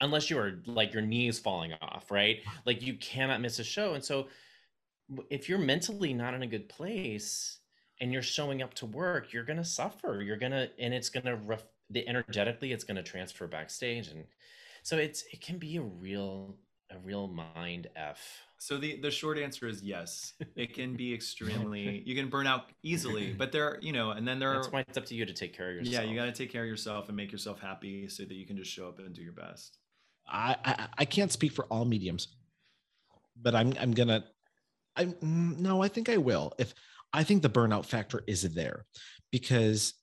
unless 0.00 0.28
you're 0.28 0.58
like 0.66 0.92
your 0.92 1.02
knee 1.02 1.28
is 1.28 1.38
falling 1.38 1.72
off 1.80 2.10
right? 2.10 2.40
Like 2.64 2.82
you 2.82 2.94
cannot 2.94 3.40
miss 3.40 3.58
a 3.58 3.64
show. 3.64 3.94
And 3.94 4.04
so 4.04 4.28
if 5.30 5.48
you're 5.48 5.58
mentally 5.58 6.12
not 6.12 6.34
in 6.34 6.42
a 6.42 6.46
good 6.46 6.68
place 6.68 7.58
and 8.00 8.12
you're 8.12 8.22
showing 8.22 8.62
up 8.62 8.74
to 8.74 8.86
work 8.86 9.32
you're 9.32 9.44
gonna 9.44 9.64
suffer. 9.64 10.22
You're 10.22 10.36
gonna 10.36 10.68
and 10.78 10.92
it's 10.92 11.08
gonna 11.08 11.36
ref, 11.36 11.64
the 11.90 12.06
energetically 12.08 12.72
it's 12.72 12.84
gonna 12.84 13.02
transfer 13.02 13.46
backstage 13.46 14.08
and 14.08 14.24
so 14.82 14.96
it's 14.96 15.24
it 15.32 15.40
can 15.40 15.58
be 15.58 15.76
a 15.76 15.82
real 15.82 16.56
a 16.90 16.98
real 16.98 17.26
mind 17.28 17.88
f 17.96 18.46
So 18.58 18.78
the 18.78 19.00
the 19.00 19.10
short 19.10 19.38
answer 19.38 19.66
is 19.68 19.82
yes. 19.82 20.34
It 20.56 20.74
can 20.74 20.96
be 20.96 21.12
extremely. 21.12 22.02
You 22.06 22.14
can 22.14 22.28
burn 22.28 22.46
out 22.46 22.70
easily, 22.82 23.32
but 23.38 23.52
there, 23.52 23.68
are 23.68 23.78
you 23.82 23.92
know, 23.92 24.10
and 24.12 24.26
then 24.26 24.38
there 24.38 24.52
that's 24.54 24.68
are. 24.68 24.70
why 24.70 24.80
it's 24.88 24.96
up 24.96 25.04
to 25.06 25.14
you 25.14 25.26
to 25.26 25.32
take 25.32 25.56
care 25.56 25.70
of 25.70 25.76
yourself 25.76 26.04
Yeah, 26.04 26.10
you 26.10 26.16
got 26.16 26.26
to 26.26 26.32
take 26.32 26.50
care 26.50 26.62
of 26.62 26.68
yourself 26.68 27.08
and 27.08 27.16
make 27.16 27.32
yourself 27.32 27.60
happy 27.60 28.08
so 28.08 28.22
that 28.24 28.34
you 28.34 28.46
can 28.46 28.56
just 28.56 28.70
show 28.70 28.88
up 28.88 28.98
and 28.98 29.14
do 29.14 29.22
your 29.22 29.32
best. 29.32 29.78
I, 30.28 30.56
I 30.64 30.88
I 30.98 31.04
can't 31.04 31.30
speak 31.32 31.52
for 31.52 31.66
all 31.66 31.84
mediums, 31.84 32.28
but 33.40 33.54
I'm 33.54 33.74
I'm 33.78 33.92
gonna. 33.92 34.24
I 34.96 35.04
mm, 35.06 35.58
no, 35.58 35.82
I 35.82 35.88
think 35.88 36.08
I 36.08 36.16
will. 36.16 36.52
If 36.58 36.74
I 37.12 37.24
think 37.24 37.42
the 37.42 37.50
burnout 37.50 37.84
factor 37.84 38.22
is 38.26 38.42
there, 38.54 38.86
because 39.30 39.94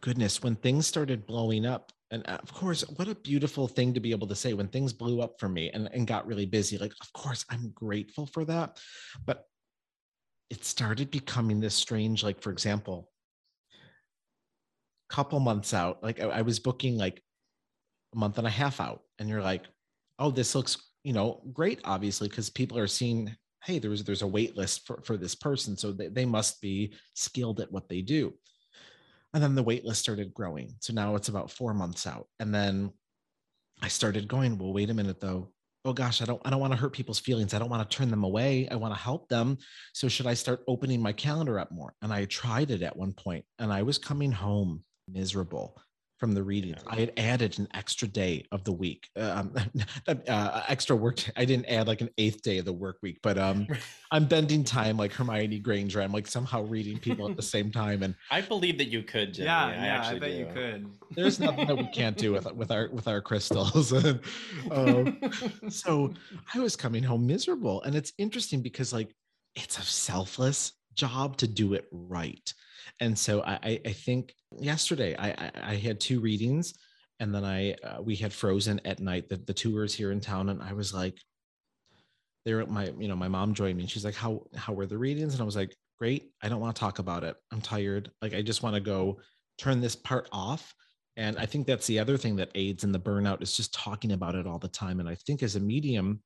goodness, 0.00 0.42
when 0.42 0.56
things 0.56 0.86
started 0.86 1.26
blowing 1.26 1.66
up 1.66 1.92
And 2.10 2.28
uh, 2.28 2.38
of 2.42 2.52
course, 2.52 2.82
what 2.96 3.08
a 3.08 3.14
beautiful 3.14 3.68
thing 3.68 3.94
to 3.94 4.00
be 4.00 4.10
able 4.10 4.26
to 4.28 4.34
say 4.34 4.52
when 4.52 4.68
things 4.68 4.92
blew 4.92 5.20
up 5.20 5.38
for 5.38 5.48
me 5.48 5.70
and, 5.70 5.88
and 5.92 6.06
got 6.06 6.26
really 6.26 6.46
busy. 6.46 6.76
Like, 6.78 6.92
of 7.00 7.12
course, 7.12 7.44
I'm 7.50 7.70
grateful 7.74 8.26
for 8.26 8.44
that. 8.46 8.78
But 9.24 9.44
it 10.50 10.64
started 10.64 11.10
becoming 11.10 11.60
this 11.60 11.74
strange, 11.74 12.24
like, 12.24 12.42
for 12.42 12.50
example, 12.50 13.10
couple 15.08 15.40
months 15.40 15.74
out, 15.74 16.02
like 16.02 16.20
I, 16.20 16.26
I 16.26 16.42
was 16.42 16.60
booking 16.60 16.96
like 16.96 17.20
a 18.14 18.18
month 18.18 18.38
and 18.38 18.46
a 18.46 18.50
half 18.50 18.80
out, 18.80 19.02
and 19.18 19.28
you're 19.28 19.42
like, 19.42 19.64
oh, 20.20 20.30
this 20.30 20.54
looks, 20.54 20.76
you 21.02 21.12
know, 21.12 21.42
great, 21.52 21.80
obviously, 21.84 22.28
because 22.28 22.48
people 22.48 22.78
are 22.78 22.86
seeing, 22.86 23.34
hey, 23.64 23.80
there's 23.80 24.04
there's 24.04 24.22
a 24.22 24.26
wait 24.26 24.56
list 24.56 24.86
for, 24.86 25.00
for 25.04 25.16
this 25.16 25.34
person. 25.34 25.76
So 25.76 25.92
they, 25.92 26.08
they 26.08 26.24
must 26.24 26.60
be 26.60 26.94
skilled 27.14 27.60
at 27.60 27.72
what 27.72 27.88
they 27.88 28.02
do. 28.02 28.34
And 29.32 29.42
then 29.42 29.54
the 29.54 29.62
wait 29.62 29.84
list 29.84 30.00
started 30.00 30.34
growing. 30.34 30.74
So 30.80 30.92
now 30.92 31.14
it's 31.14 31.28
about 31.28 31.50
four 31.50 31.72
months 31.72 32.06
out. 32.06 32.26
And 32.40 32.54
then 32.54 32.92
I 33.82 33.88
started 33.88 34.28
going, 34.28 34.58
well, 34.58 34.72
wait 34.72 34.90
a 34.90 34.94
minute 34.94 35.20
though. 35.20 35.52
Oh 35.84 35.92
gosh, 35.94 36.20
I 36.20 36.26
don't 36.26 36.42
I 36.44 36.50
don't 36.50 36.60
want 36.60 36.72
to 36.72 36.78
hurt 36.78 36.92
people's 36.92 37.20
feelings. 37.20 37.54
I 37.54 37.58
don't 37.58 37.70
want 37.70 37.88
to 37.88 37.96
turn 37.96 38.10
them 38.10 38.24
away. 38.24 38.68
I 38.70 38.76
want 38.76 38.92
to 38.92 39.00
help 39.00 39.28
them. 39.28 39.56
So 39.94 40.08
should 40.08 40.26
I 40.26 40.34
start 40.34 40.62
opening 40.68 41.00
my 41.00 41.12
calendar 41.12 41.58
up 41.58 41.72
more? 41.72 41.94
And 42.02 42.12
I 42.12 42.26
tried 42.26 42.70
it 42.70 42.82
at 42.82 42.96
one 42.96 43.12
point 43.12 43.44
and 43.58 43.72
I 43.72 43.82
was 43.82 43.96
coming 43.96 44.32
home 44.32 44.84
miserable 45.08 45.80
from 46.20 46.34
the 46.34 46.42
readings. 46.42 46.78
I 46.86 46.96
had 46.96 47.12
added 47.16 47.58
an 47.58 47.66
extra 47.72 48.06
day 48.06 48.44
of 48.52 48.62
the 48.64 48.72
week, 48.72 49.08
um, 49.16 49.54
uh, 50.06 50.62
extra 50.68 50.94
work. 50.94 51.18
I 51.34 51.46
didn't 51.46 51.64
add 51.66 51.88
like 51.88 52.02
an 52.02 52.10
eighth 52.18 52.42
day 52.42 52.58
of 52.58 52.66
the 52.66 52.72
work 52.74 52.98
week, 53.02 53.18
but 53.22 53.38
um, 53.38 53.66
I'm 54.12 54.26
bending 54.26 54.62
time 54.62 54.98
like 54.98 55.12
Hermione 55.12 55.58
Granger. 55.60 56.02
I'm 56.02 56.12
like 56.12 56.26
somehow 56.26 56.62
reading 56.64 56.98
people 56.98 57.28
at 57.28 57.36
the 57.36 57.42
same 57.42 57.72
time, 57.72 58.02
and 58.02 58.14
I 58.30 58.42
believe 58.42 58.76
that 58.78 58.88
you 58.88 59.02
could. 59.02 59.34
Jimmy. 59.34 59.46
Yeah, 59.46 59.64
I 59.64 59.72
yeah, 59.72 60.02
I, 60.04 60.18
bet 60.18 60.30
do. 60.30 60.36
you 60.36 60.46
could. 60.52 60.90
There's 61.12 61.40
nothing 61.40 61.66
that 61.66 61.76
we 61.76 61.88
can't 61.88 62.16
do 62.16 62.32
with 62.32 62.52
with 62.52 62.70
our 62.70 62.90
with 62.90 63.08
our 63.08 63.22
crystals. 63.22 63.92
um, 64.70 65.18
so 65.70 66.12
I 66.54 66.58
was 66.58 66.76
coming 66.76 67.02
home 67.02 67.26
miserable, 67.26 67.82
and 67.82 67.94
it's 67.94 68.12
interesting 68.18 68.60
because 68.60 68.92
like 68.92 69.14
it's 69.56 69.78
a 69.78 69.82
selfless 69.82 70.72
job 70.94 71.38
to 71.38 71.48
do 71.48 71.72
it 71.72 71.86
right 71.90 72.52
and 72.98 73.18
so 73.18 73.42
I, 73.42 73.80
I 73.84 73.92
think 73.92 74.34
yesterday 74.58 75.14
I, 75.16 75.50
I, 75.62 75.74
had 75.76 76.00
two 76.00 76.20
readings, 76.20 76.74
and 77.18 77.34
then 77.34 77.44
I 77.44 77.72
uh, 77.84 78.02
we 78.02 78.16
had 78.16 78.32
Frozen 78.32 78.80
at 78.84 79.00
night. 79.00 79.28
The 79.28 79.36
the 79.36 79.54
tours 79.54 79.94
here 79.94 80.12
in 80.12 80.20
town, 80.20 80.48
and 80.48 80.62
I 80.62 80.72
was 80.72 80.92
like, 80.92 81.18
there 82.44 82.64
my 82.66 82.92
you 82.98 83.08
know 83.08 83.16
my 83.16 83.28
mom 83.28 83.54
joined 83.54 83.76
me. 83.76 83.84
and 83.84 83.90
She's 83.90 84.04
like, 84.04 84.14
how 84.14 84.42
how 84.56 84.72
were 84.72 84.86
the 84.86 84.98
readings? 84.98 85.34
And 85.34 85.42
I 85.42 85.44
was 85.44 85.56
like, 85.56 85.74
great. 86.00 86.32
I 86.42 86.48
don't 86.48 86.60
want 86.60 86.74
to 86.74 86.80
talk 86.80 86.98
about 86.98 87.24
it. 87.24 87.36
I'm 87.52 87.60
tired. 87.60 88.10
Like 88.22 88.34
I 88.34 88.42
just 88.42 88.62
want 88.62 88.74
to 88.74 88.80
go 88.80 89.20
turn 89.58 89.80
this 89.80 89.94
part 89.94 90.28
off. 90.32 90.74
And 91.16 91.38
I 91.38 91.44
think 91.44 91.66
that's 91.66 91.86
the 91.86 91.98
other 91.98 92.16
thing 92.16 92.36
that 92.36 92.50
aids 92.54 92.82
in 92.84 92.92
the 92.92 92.98
burnout 92.98 93.42
is 93.42 93.56
just 93.56 93.74
talking 93.74 94.12
about 94.12 94.34
it 94.34 94.46
all 94.46 94.58
the 94.58 94.68
time. 94.68 95.00
And 95.00 95.08
I 95.08 95.14
think 95.14 95.42
as 95.42 95.56
a 95.56 95.60
medium, 95.60 96.22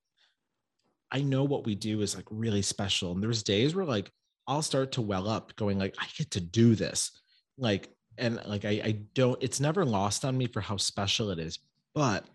I 1.11 1.23
know 1.23 1.43
what 1.43 1.67
we 1.67 1.75
do 1.75 2.01
is 2.01 2.15
like 2.15 2.27
really 2.31 2.63
special. 2.63 3.13
And 3.13 3.23
there's 3.23 3.43
days 3.43 3.75
where 3.75 3.85
like 3.85 4.11
I'll 4.47 4.63
start 4.63 4.93
to 4.93 5.03
well 5.03 5.29
up 5.29 5.55
going 5.57 5.79
like, 5.79 5.95
I 5.99 6.07
get 6.17 6.31
to 6.33 6.41
do 6.41 6.75
this. 6.75 7.11
Like, 7.57 7.89
and 8.19 8.41
like, 8.47 8.65
I, 8.65 8.81
I 8.85 8.99
don't, 9.15 9.43
it's 9.43 9.61
never 9.61 9.85
lost 9.85 10.25
on 10.25 10.37
me 10.37 10.47
for 10.47 10.61
how 10.61 10.77
special 10.77 11.31
it 11.31 11.39
is, 11.39 11.59
but 11.95 12.27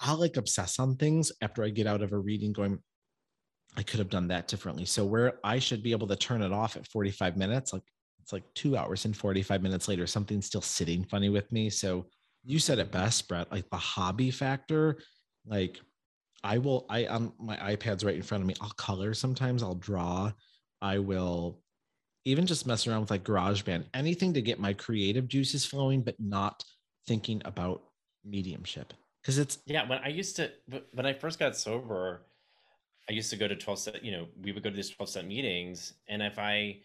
I'll 0.00 0.18
like 0.18 0.36
obsess 0.36 0.78
on 0.78 0.96
things 0.96 1.32
after 1.42 1.62
I 1.62 1.70
get 1.70 1.86
out 1.86 2.02
of 2.02 2.12
a 2.12 2.18
reading 2.18 2.52
going, 2.52 2.78
I 3.76 3.82
could 3.82 3.98
have 3.98 4.10
done 4.10 4.28
that 4.28 4.48
differently. 4.48 4.84
So 4.84 5.04
where 5.04 5.38
I 5.44 5.58
should 5.58 5.82
be 5.82 5.92
able 5.92 6.06
to 6.08 6.16
turn 6.16 6.42
it 6.42 6.52
off 6.52 6.76
at 6.76 6.86
45 6.86 7.36
minutes, 7.36 7.72
like 7.72 7.82
it's 8.20 8.32
like 8.32 8.44
two 8.54 8.76
hours 8.76 9.04
and 9.04 9.16
45 9.16 9.62
minutes 9.62 9.88
later, 9.88 10.06
something's 10.06 10.46
still 10.46 10.60
sitting 10.60 11.04
funny 11.04 11.28
with 11.28 11.50
me. 11.52 11.70
So 11.70 12.06
you 12.44 12.58
said 12.58 12.78
it 12.78 12.92
best, 12.92 13.28
Brett, 13.28 13.50
like 13.50 13.68
the 13.70 13.76
hobby 13.76 14.30
factor, 14.30 14.98
like 15.46 15.80
I 16.42 16.58
will, 16.58 16.86
I, 16.88 17.06
on 17.06 17.32
my 17.38 17.56
iPad's 17.56 18.04
right 18.04 18.14
in 18.14 18.22
front 18.22 18.42
of 18.42 18.48
me, 18.48 18.54
I'll 18.60 18.70
color 18.70 19.14
sometimes, 19.14 19.62
I'll 19.62 19.74
draw, 19.74 20.32
I 20.80 20.98
will 20.98 21.60
even 22.24 22.46
just 22.46 22.66
mess 22.66 22.86
around 22.86 23.00
with 23.00 23.10
like 23.10 23.24
GarageBand, 23.24 23.84
anything 23.94 24.34
to 24.34 24.42
get 24.42 24.60
my 24.60 24.72
creative 24.72 25.28
juices 25.28 25.64
flowing, 25.64 26.02
but 26.02 26.14
not 26.18 26.62
thinking 27.06 27.40
about 27.44 27.82
mediumship. 28.24 28.92
Because 29.22 29.38
it's 29.38 29.58
yeah. 29.66 29.88
When 29.88 29.98
I 29.98 30.08
used 30.08 30.36
to, 30.36 30.50
when 30.92 31.06
I 31.06 31.12
first 31.12 31.38
got 31.38 31.56
sober, 31.56 32.22
I 33.08 33.12
used 33.12 33.30
to 33.30 33.36
go 33.36 33.48
to 33.48 33.56
12 33.56 33.78
set, 33.78 34.04
you 34.04 34.12
know, 34.12 34.26
we 34.42 34.52
would 34.52 34.62
go 34.62 34.70
to 34.70 34.76
these 34.76 34.90
12 34.90 35.08
step 35.08 35.24
meetings. 35.24 35.94
And 36.08 36.22
if 36.22 36.38
I 36.38 36.80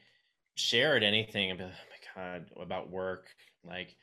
shared 0.55 1.03
anything, 1.03 1.51
I'd 1.51 1.57
be 1.57 1.65
like, 1.65 1.73
oh 1.73 2.19
my 2.19 2.23
God, 2.23 2.45
about 2.61 2.89
work, 2.89 3.27
like 3.65 3.95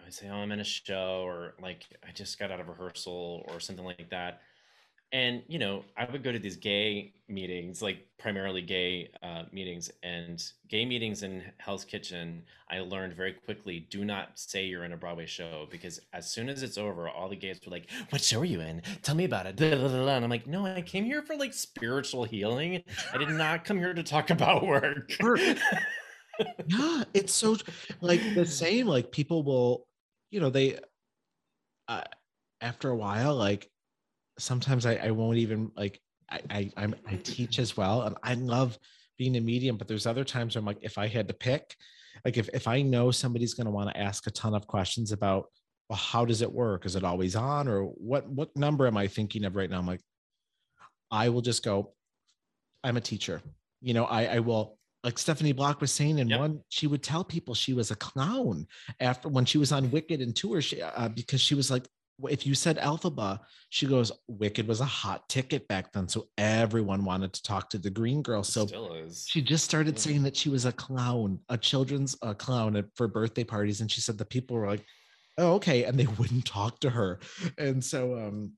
I 0.00 0.04
would 0.04 0.14
say, 0.14 0.28
oh, 0.28 0.34
I'm 0.34 0.52
in 0.52 0.60
a 0.60 0.64
show, 0.64 1.22
or 1.26 1.54
like 1.60 1.84
I 2.06 2.12
just 2.12 2.38
got 2.38 2.50
out 2.50 2.60
of 2.60 2.68
rehearsal, 2.68 3.44
or 3.48 3.60
something 3.60 3.84
like 3.84 4.08
that 4.10 4.40
and 5.12 5.42
you 5.48 5.58
know 5.58 5.84
i 5.96 6.04
would 6.10 6.22
go 6.22 6.30
to 6.30 6.38
these 6.38 6.56
gay 6.56 7.12
meetings 7.28 7.82
like 7.82 8.06
primarily 8.18 8.60
gay 8.60 9.10
uh, 9.22 9.44
meetings 9.52 9.90
and 10.02 10.52
gay 10.68 10.84
meetings 10.84 11.22
in 11.22 11.42
hell's 11.58 11.84
kitchen 11.84 12.42
i 12.70 12.78
learned 12.80 13.14
very 13.14 13.32
quickly 13.32 13.86
do 13.90 14.04
not 14.04 14.38
say 14.38 14.64
you're 14.64 14.84
in 14.84 14.92
a 14.92 14.96
broadway 14.96 15.26
show 15.26 15.66
because 15.70 16.00
as 16.12 16.30
soon 16.30 16.48
as 16.48 16.62
it's 16.62 16.78
over 16.78 17.08
all 17.08 17.28
the 17.28 17.36
gays 17.36 17.58
were 17.64 17.70
like 17.70 17.88
what 18.10 18.22
show 18.22 18.40
are 18.40 18.44
you 18.44 18.60
in? 18.60 18.82
Tell 19.02 19.14
me 19.14 19.24
about 19.24 19.46
it. 19.46 19.60
And 19.60 20.24
i'm 20.24 20.30
like 20.30 20.46
no 20.46 20.66
i 20.66 20.82
came 20.82 21.04
here 21.04 21.22
for 21.22 21.36
like 21.36 21.54
spiritual 21.54 22.24
healing. 22.24 22.82
I 23.12 23.18
did 23.18 23.30
not 23.30 23.64
come 23.64 23.78
here 23.78 23.94
to 23.94 24.02
talk 24.02 24.30
about 24.30 24.66
work. 24.66 25.12
Yeah 26.66 27.04
it's 27.12 27.34
so 27.34 27.56
like 28.00 28.20
the 28.34 28.46
same 28.46 28.86
like 28.86 29.12
people 29.12 29.42
will 29.42 29.86
you 30.30 30.40
know 30.40 30.48
they 30.48 30.78
uh, 31.88 32.02
after 32.60 32.88
a 32.88 32.96
while 32.96 33.34
like 33.34 33.68
sometimes 34.40 34.86
I, 34.86 34.96
I 34.96 35.10
won't 35.10 35.38
even 35.38 35.70
like 35.76 36.00
I, 36.30 36.40
I 36.50 36.72
I'm, 36.76 36.94
I 37.06 37.16
teach 37.16 37.58
as 37.58 37.76
well, 37.76 38.02
and 38.02 38.16
I 38.22 38.34
love 38.34 38.78
being 39.18 39.36
a 39.36 39.40
medium. 39.40 39.76
But 39.76 39.88
there's 39.88 40.06
other 40.06 40.24
times 40.24 40.54
where 40.54 40.60
I'm 40.60 40.66
like, 40.66 40.78
if 40.82 40.98
I 40.98 41.06
had 41.06 41.28
to 41.28 41.34
pick, 41.34 41.76
like 42.24 42.36
if 42.36 42.48
if 42.52 42.66
I 42.66 42.82
know 42.82 43.10
somebody's 43.10 43.54
going 43.54 43.66
to 43.66 43.70
want 43.70 43.90
to 43.90 44.00
ask 44.00 44.26
a 44.26 44.30
ton 44.30 44.54
of 44.54 44.66
questions 44.66 45.12
about, 45.12 45.46
well, 45.88 45.98
how 45.98 46.24
does 46.24 46.42
it 46.42 46.52
work? 46.52 46.86
Is 46.86 46.96
it 46.96 47.04
always 47.04 47.36
on, 47.36 47.68
or 47.68 47.82
what 47.82 48.28
what 48.28 48.56
number 48.56 48.86
am 48.86 48.96
I 48.96 49.06
thinking 49.06 49.44
of 49.44 49.56
right 49.56 49.70
now? 49.70 49.78
I'm 49.78 49.86
like, 49.86 50.02
I 51.10 51.28
will 51.28 51.42
just 51.42 51.64
go. 51.64 51.92
I'm 52.82 52.96
a 52.96 53.00
teacher. 53.00 53.42
You 53.82 53.94
know, 53.94 54.04
I 54.04 54.26
I 54.26 54.38
will 54.40 54.78
like 55.02 55.18
Stephanie 55.18 55.52
Block 55.52 55.80
was 55.80 55.92
saying 55.92 56.18
in 56.18 56.28
yep. 56.28 56.40
one, 56.40 56.60
she 56.68 56.86
would 56.86 57.02
tell 57.02 57.24
people 57.24 57.54
she 57.54 57.72
was 57.72 57.90
a 57.90 57.96
clown 57.96 58.66
after 59.00 59.28
when 59.28 59.44
she 59.44 59.58
was 59.58 59.72
on 59.72 59.90
Wicked 59.90 60.20
and 60.20 60.36
tour, 60.36 60.60
she, 60.60 60.82
uh, 60.82 61.08
because 61.08 61.40
she 61.40 61.54
was 61.54 61.70
like, 61.70 61.86
if 62.28 62.46
you 62.46 62.54
said 62.54 62.78
Elphaba, 62.78 63.40
she 63.68 63.86
goes, 63.86 64.12
Wicked 64.28 64.66
was 64.66 64.80
a 64.80 64.84
hot 64.84 65.28
ticket 65.28 65.66
back 65.68 65.92
then. 65.92 66.08
So 66.08 66.28
everyone 66.38 67.04
wanted 67.04 67.32
to 67.32 67.42
talk 67.42 67.70
to 67.70 67.78
the 67.78 67.90
green 67.90 68.22
girl. 68.22 68.42
So 68.42 68.66
she 69.12 69.40
just 69.42 69.64
started 69.64 69.94
yeah. 69.94 70.00
saying 70.00 70.22
that 70.24 70.36
she 70.36 70.48
was 70.48 70.64
a 70.64 70.72
clown, 70.72 71.38
a 71.48 71.56
children's 71.56 72.16
uh, 72.22 72.34
clown 72.34 72.84
for 72.94 73.08
birthday 73.08 73.44
parties. 73.44 73.80
And 73.80 73.90
she 73.90 74.00
said 74.00 74.18
the 74.18 74.24
people 74.24 74.56
were 74.56 74.66
like, 74.66 74.84
oh, 75.38 75.54
okay. 75.54 75.84
And 75.84 75.98
they 75.98 76.06
wouldn't 76.18 76.44
talk 76.44 76.80
to 76.80 76.90
her. 76.90 77.20
And 77.58 77.82
so, 77.82 78.16
um, 78.18 78.52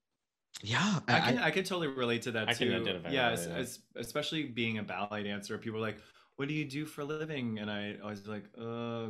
yeah, 0.63 1.01
I, 1.09 1.17
I 1.17 1.21
can 1.21 1.39
I, 1.39 1.47
I 1.47 1.51
can 1.51 1.65
totally 1.65 1.89
relate 1.89 2.23
to 2.23 2.33
that 2.33 2.49
I 2.49 2.53
too. 2.53 3.03
yeah, 3.11 3.31
as, 3.31 3.47
as, 3.47 3.79
especially 3.97 4.45
being 4.45 4.79
a 4.79 4.83
ballet 4.83 5.25
dancer, 5.25 5.57
people 5.59 5.79
are 5.79 5.83
like, 5.83 5.97
"What 6.37 6.47
do 6.47 6.55
you 6.55 6.65
do 6.65 6.85
for 6.85 7.01
a 7.01 7.05
living?" 7.05 7.59
And 7.59 7.71
I, 7.71 7.97
I 8.03 8.11
was 8.11 8.27
like, 8.29 8.45
"Uh, 8.61 9.09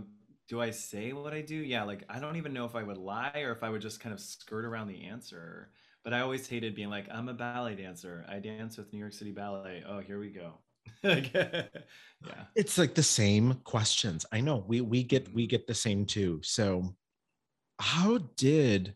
do 0.49 0.61
I 0.61 0.71
say 0.71 1.13
what 1.13 1.33
I 1.33 1.41
do? 1.41 1.57
Yeah, 1.57 1.85
like 1.85 2.05
I 2.09 2.19
don't 2.19 2.37
even 2.37 2.53
know 2.53 2.65
if 2.65 2.75
I 2.75 2.83
would 2.83 2.99
lie 2.99 3.43
or 3.45 3.53
if 3.53 3.63
I 3.63 3.71
would 3.71 3.81
just 3.81 4.01
kind 4.01 4.13
of 4.13 4.21
skirt 4.21 4.65
around 4.65 4.89
the 4.89 5.05
answer. 5.05 5.71
But 6.05 6.13
I 6.13 6.21
always 6.21 6.49
hated 6.49 6.75
being 6.75 6.91
like, 6.91 7.07
I'm 7.13 7.29
a 7.29 7.35
ballet 7.35 7.77
dancer. 7.77 8.25
I 8.29 8.41
dance 8.41 8.77
with 8.77 8.93
New 8.93 8.99
York 8.99 9.13
City 9.13 9.31
Ballet. 9.31 9.85
Oh, 9.89 10.01
here 10.01 10.19
we 10.19 10.31
go. 10.31 10.55
yeah. 11.05 11.65
It's 12.57 12.77
like 12.77 12.95
the 12.95 13.03
same 13.03 13.55
questions. 13.65 14.27
I 14.33 14.41
know. 14.41 14.65
We 14.67 14.81
we 14.81 15.05
get 15.05 15.33
we 15.33 15.43
mm-hmm. 15.43 15.51
get 15.51 15.67
the 15.67 15.75
same 15.75 16.07
too. 16.07 16.41
So 16.43 16.95
how 17.79 18.19
did 18.37 18.95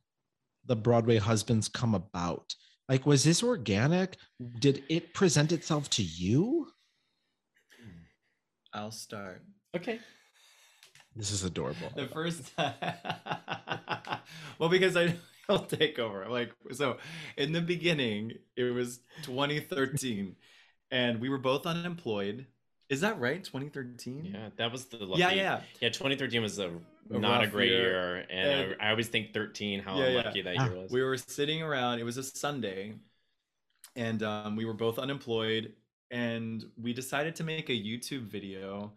the 0.66 0.76
Broadway 0.76 1.18
husbands 1.18 1.68
come 1.68 1.94
about? 1.94 2.54
Like 2.88 3.06
was 3.06 3.22
this 3.22 3.42
organic? 3.42 4.16
Did 4.58 4.82
it 4.88 5.14
present 5.14 5.52
itself 5.52 5.88
to 5.90 6.02
you? 6.02 6.68
I'll 8.72 8.90
start. 8.90 9.42
Okay. 9.74 10.00
This 11.16 11.30
is 11.30 11.44
adorable. 11.44 11.90
The 11.94 12.06
first 12.06 12.54
time. 12.56 12.74
well, 14.58 14.68
because 14.68 14.96
I 14.96 15.16
I'll 15.48 15.58
take 15.64 15.98
over. 15.98 16.26
Like 16.28 16.52
so 16.72 16.98
in 17.36 17.52
the 17.52 17.60
beginning, 17.60 18.34
it 18.56 18.64
was 18.64 19.00
2013 19.22 20.36
and 20.90 21.20
we 21.20 21.28
were 21.28 21.38
both 21.38 21.66
unemployed. 21.66 22.46
Is 22.88 23.00
that 23.00 23.18
right? 23.18 23.42
2013? 23.42 24.30
Yeah, 24.32 24.48
that 24.56 24.70
was 24.70 24.84
the 24.84 24.98
lucky. 24.98 25.20
Yeah, 25.20 25.32
yeah. 25.32 25.60
Yeah, 25.80 25.88
2013 25.88 26.40
was 26.40 26.58
a, 26.58 26.70
a 27.10 27.18
not 27.18 27.42
a 27.42 27.48
great 27.48 27.70
year, 27.70 27.80
year 27.80 28.16
and, 28.30 28.48
and 28.48 28.76
I, 28.80 28.86
I, 28.86 28.90
always 28.90 29.08
think 29.08 29.34
13 29.34 29.80
how 29.80 29.98
yeah, 29.98 30.04
unlucky 30.04 30.38
yeah. 30.38 30.44
that 30.44 30.70
year 30.70 30.82
was. 30.82 30.92
We 30.92 31.02
were 31.02 31.16
sitting 31.16 31.62
around, 31.62 31.98
it 31.98 32.04
was 32.04 32.16
a 32.16 32.22
Sunday 32.22 32.94
and 33.96 34.22
um, 34.22 34.54
we 34.54 34.64
were 34.64 34.72
both 34.72 35.00
unemployed 35.00 35.72
and 36.12 36.64
we 36.80 36.92
decided 36.92 37.34
to 37.36 37.44
make 37.44 37.70
a 37.70 37.72
YouTube 37.72 38.22
video 38.22 38.92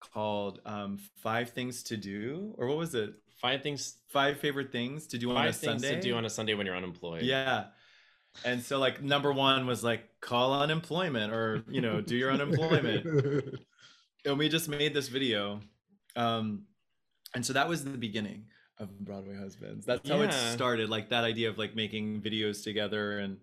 called 0.00 0.60
um, 0.64 0.98
Five 1.22 1.50
Things 1.50 1.82
to 1.84 1.96
Do, 1.96 2.54
or 2.58 2.66
what 2.66 2.78
was 2.78 2.94
it? 2.94 3.14
Five 3.40 3.62
things. 3.62 3.98
Five 4.08 4.38
favorite 4.38 4.72
things 4.72 5.06
to 5.08 5.18
do 5.18 5.30
on 5.30 5.36
a 5.36 5.52
Five 5.52 5.56
things 5.56 5.82
Sunday. 5.82 5.94
to 5.96 6.00
do 6.00 6.14
on 6.16 6.24
a 6.24 6.30
Sunday 6.30 6.54
when 6.54 6.66
you're 6.66 6.76
unemployed. 6.76 7.22
Yeah. 7.22 7.66
And 8.44 8.62
so 8.62 8.78
like 8.78 9.02
number 9.02 9.32
one 9.32 9.66
was 9.66 9.82
like 9.82 10.04
call 10.20 10.54
unemployment 10.60 11.32
or 11.32 11.64
you 11.68 11.80
know 11.80 12.00
do 12.00 12.16
your 12.16 12.30
unemployment. 12.32 13.58
and 14.24 14.38
we 14.38 14.48
just 14.48 14.68
made 14.68 14.94
this 14.94 15.08
video. 15.08 15.60
Um 16.16 16.64
and 17.34 17.44
so 17.44 17.52
that 17.52 17.68
was 17.68 17.84
the 17.84 17.90
beginning 17.90 18.46
of 18.78 18.98
Broadway 18.98 19.36
Husbands. 19.36 19.86
That's 19.86 20.08
how 20.08 20.22
it 20.22 20.32
started, 20.32 20.88
like 20.90 21.10
that 21.10 21.24
idea 21.24 21.48
of 21.48 21.58
like 21.58 21.76
making 21.76 22.22
videos 22.22 22.64
together 22.64 23.18
and 23.18 23.38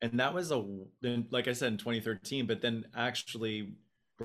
and 0.00 0.20
that 0.20 0.34
was 0.34 0.52
a 0.52 0.64
then 1.00 1.26
like 1.30 1.48
I 1.48 1.52
said 1.52 1.72
in 1.72 1.78
2013, 1.78 2.46
but 2.46 2.60
then 2.60 2.86
actually 2.96 3.74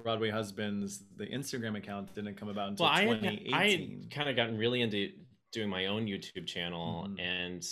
Broadway 0.02 0.30
Husbands, 0.32 1.04
the 1.18 1.26
Instagram 1.28 1.78
account 1.78 2.14
didn't 2.16 2.36
come 2.36 2.50
about 2.50 2.70
until 2.70 2.86
Well, 2.88 2.94
I 2.96 3.02
had, 3.06 3.22
2018. 3.22 3.54
I 3.54 3.70
had 3.70 4.12
kind 4.12 4.30
of 4.30 4.36
gotten 4.36 4.58
really 4.58 4.82
into 4.82 5.12
doing 5.52 5.70
my 5.70 5.86
own 5.86 6.08
YouTube 6.08 6.48
channel 6.48 7.08
Mhm. 7.10 7.20
and 7.22 7.64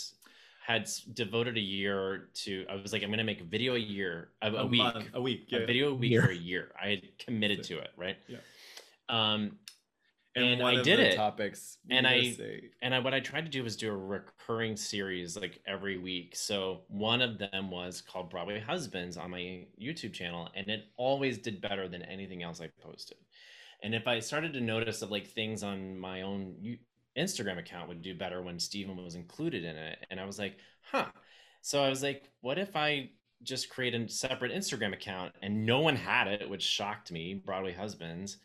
had 0.64 0.88
devoted 1.14 1.56
a 1.56 1.60
year 1.60 2.28
to. 2.34 2.64
I 2.70 2.76
was 2.76 2.92
like, 2.92 3.02
I'm 3.02 3.08
going 3.08 3.18
to 3.18 3.24
make 3.24 3.40
a 3.40 3.44
video 3.44 3.74
a 3.74 3.78
year, 3.78 4.30
a, 4.40 4.52
a, 4.52 4.66
week, 4.66 4.78
month- 4.78 5.08
a 5.14 5.20
week, 5.20 5.46
yeah. 5.48 5.58
a 5.58 5.66
video 5.66 5.90
a 5.90 5.94
week 5.94 6.12
Year. 6.12 6.22
for 6.22 6.30
a 6.30 6.36
year. 6.36 6.72
I 6.80 6.88
had 6.90 7.18
committed 7.18 7.64
to 7.64 7.78
it, 7.78 7.90
right? 7.96 8.16
Yeah. 8.28 8.38
Um, 9.08 9.58
and, 10.34 10.44
and 10.46 10.62
I 10.62 10.82
did 10.82 10.98
it. 11.00 11.16
topics 11.16 11.78
And 11.90 12.06
I- 12.06 12.32
say- 12.32 12.70
and 12.80 12.94
I, 12.94 12.98
what 13.00 13.12
I 13.14 13.20
tried 13.20 13.44
to 13.44 13.50
do 13.50 13.62
was 13.62 13.76
do 13.76 13.90
a 13.90 13.96
recurring 13.96 14.76
series 14.76 15.36
like 15.36 15.60
every 15.66 15.98
week. 15.98 16.34
So 16.36 16.82
one 16.88 17.20
of 17.20 17.38
them 17.38 17.70
was 17.70 18.00
called 18.00 18.30
Broadway 18.30 18.60
Husbands 18.60 19.16
on 19.16 19.30
my 19.30 19.66
YouTube 19.80 20.12
channel, 20.12 20.48
and 20.54 20.68
it 20.68 20.84
always 20.96 21.38
did 21.38 21.60
better 21.60 21.88
than 21.88 22.02
anything 22.02 22.42
else 22.42 22.60
I 22.60 22.68
posted. 22.82 23.18
And 23.82 23.94
if 23.94 24.06
I 24.06 24.20
started 24.20 24.52
to 24.54 24.60
notice 24.60 25.00
that 25.00 25.10
like 25.10 25.26
things 25.26 25.62
on 25.62 25.98
my 25.98 26.22
own 26.22 26.78
Instagram 27.18 27.58
account 27.58 27.88
would 27.88 28.00
do 28.00 28.14
better 28.14 28.40
when 28.40 28.58
Stephen 28.58 28.96
was 28.96 29.14
included 29.16 29.64
in 29.64 29.76
it, 29.76 29.98
and 30.10 30.18
I 30.18 30.24
was 30.24 30.38
like, 30.38 30.56
huh. 30.82 31.06
So 31.60 31.82
I 31.82 31.88
was 31.88 32.02
like, 32.02 32.30
what 32.40 32.58
if 32.58 32.74
I 32.74 33.10
just 33.42 33.68
create 33.68 33.94
a 33.94 34.08
separate 34.08 34.52
Instagram 34.52 34.92
account 34.92 35.32
and 35.42 35.66
no 35.66 35.80
one 35.80 35.96
had 35.96 36.28
it, 36.28 36.48
which 36.48 36.62
shocked 36.62 37.10
me, 37.10 37.34
Broadway 37.34 37.72
Husbands. 37.72 38.38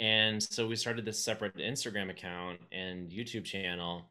And 0.00 0.42
so 0.42 0.66
we 0.66 0.76
started 0.76 1.04
this 1.04 1.18
separate 1.18 1.56
Instagram 1.56 2.10
account 2.10 2.60
and 2.72 3.10
YouTube 3.10 3.44
channel. 3.44 4.08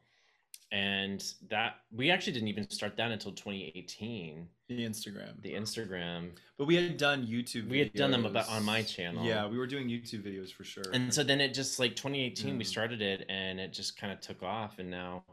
And 0.70 1.24
that 1.48 1.76
we 1.90 2.10
actually 2.10 2.34
didn't 2.34 2.48
even 2.48 2.68
start 2.68 2.94
that 2.98 3.10
until 3.10 3.32
2018, 3.32 4.46
the 4.68 4.84
Instagram. 4.84 5.40
the 5.40 5.54
Instagram. 5.54 6.28
But 6.58 6.66
we 6.66 6.74
had 6.74 6.98
done 6.98 7.26
YouTube. 7.26 7.70
We 7.70 7.78
had 7.78 7.94
done 7.94 8.10
them 8.10 8.26
about 8.26 8.50
on 8.50 8.64
my 8.66 8.82
channel. 8.82 9.24
Yeah, 9.24 9.46
we 9.46 9.56
were 9.56 9.66
doing 9.66 9.88
YouTube 9.88 10.22
videos 10.24 10.52
for 10.52 10.64
sure. 10.64 10.84
And 10.92 11.12
so 11.12 11.24
then 11.24 11.40
it 11.40 11.54
just 11.54 11.78
like 11.78 11.96
2018, 11.96 12.58
we 12.58 12.64
Mm. 12.64 12.66
started 12.66 13.00
it 13.00 13.24
and 13.30 13.58
it 13.58 13.72
just 13.72 13.96
kind 13.98 14.12
of 14.12 14.20
took 14.20 14.42
off. 14.42 14.78
And 14.78 14.90
now 14.90 15.24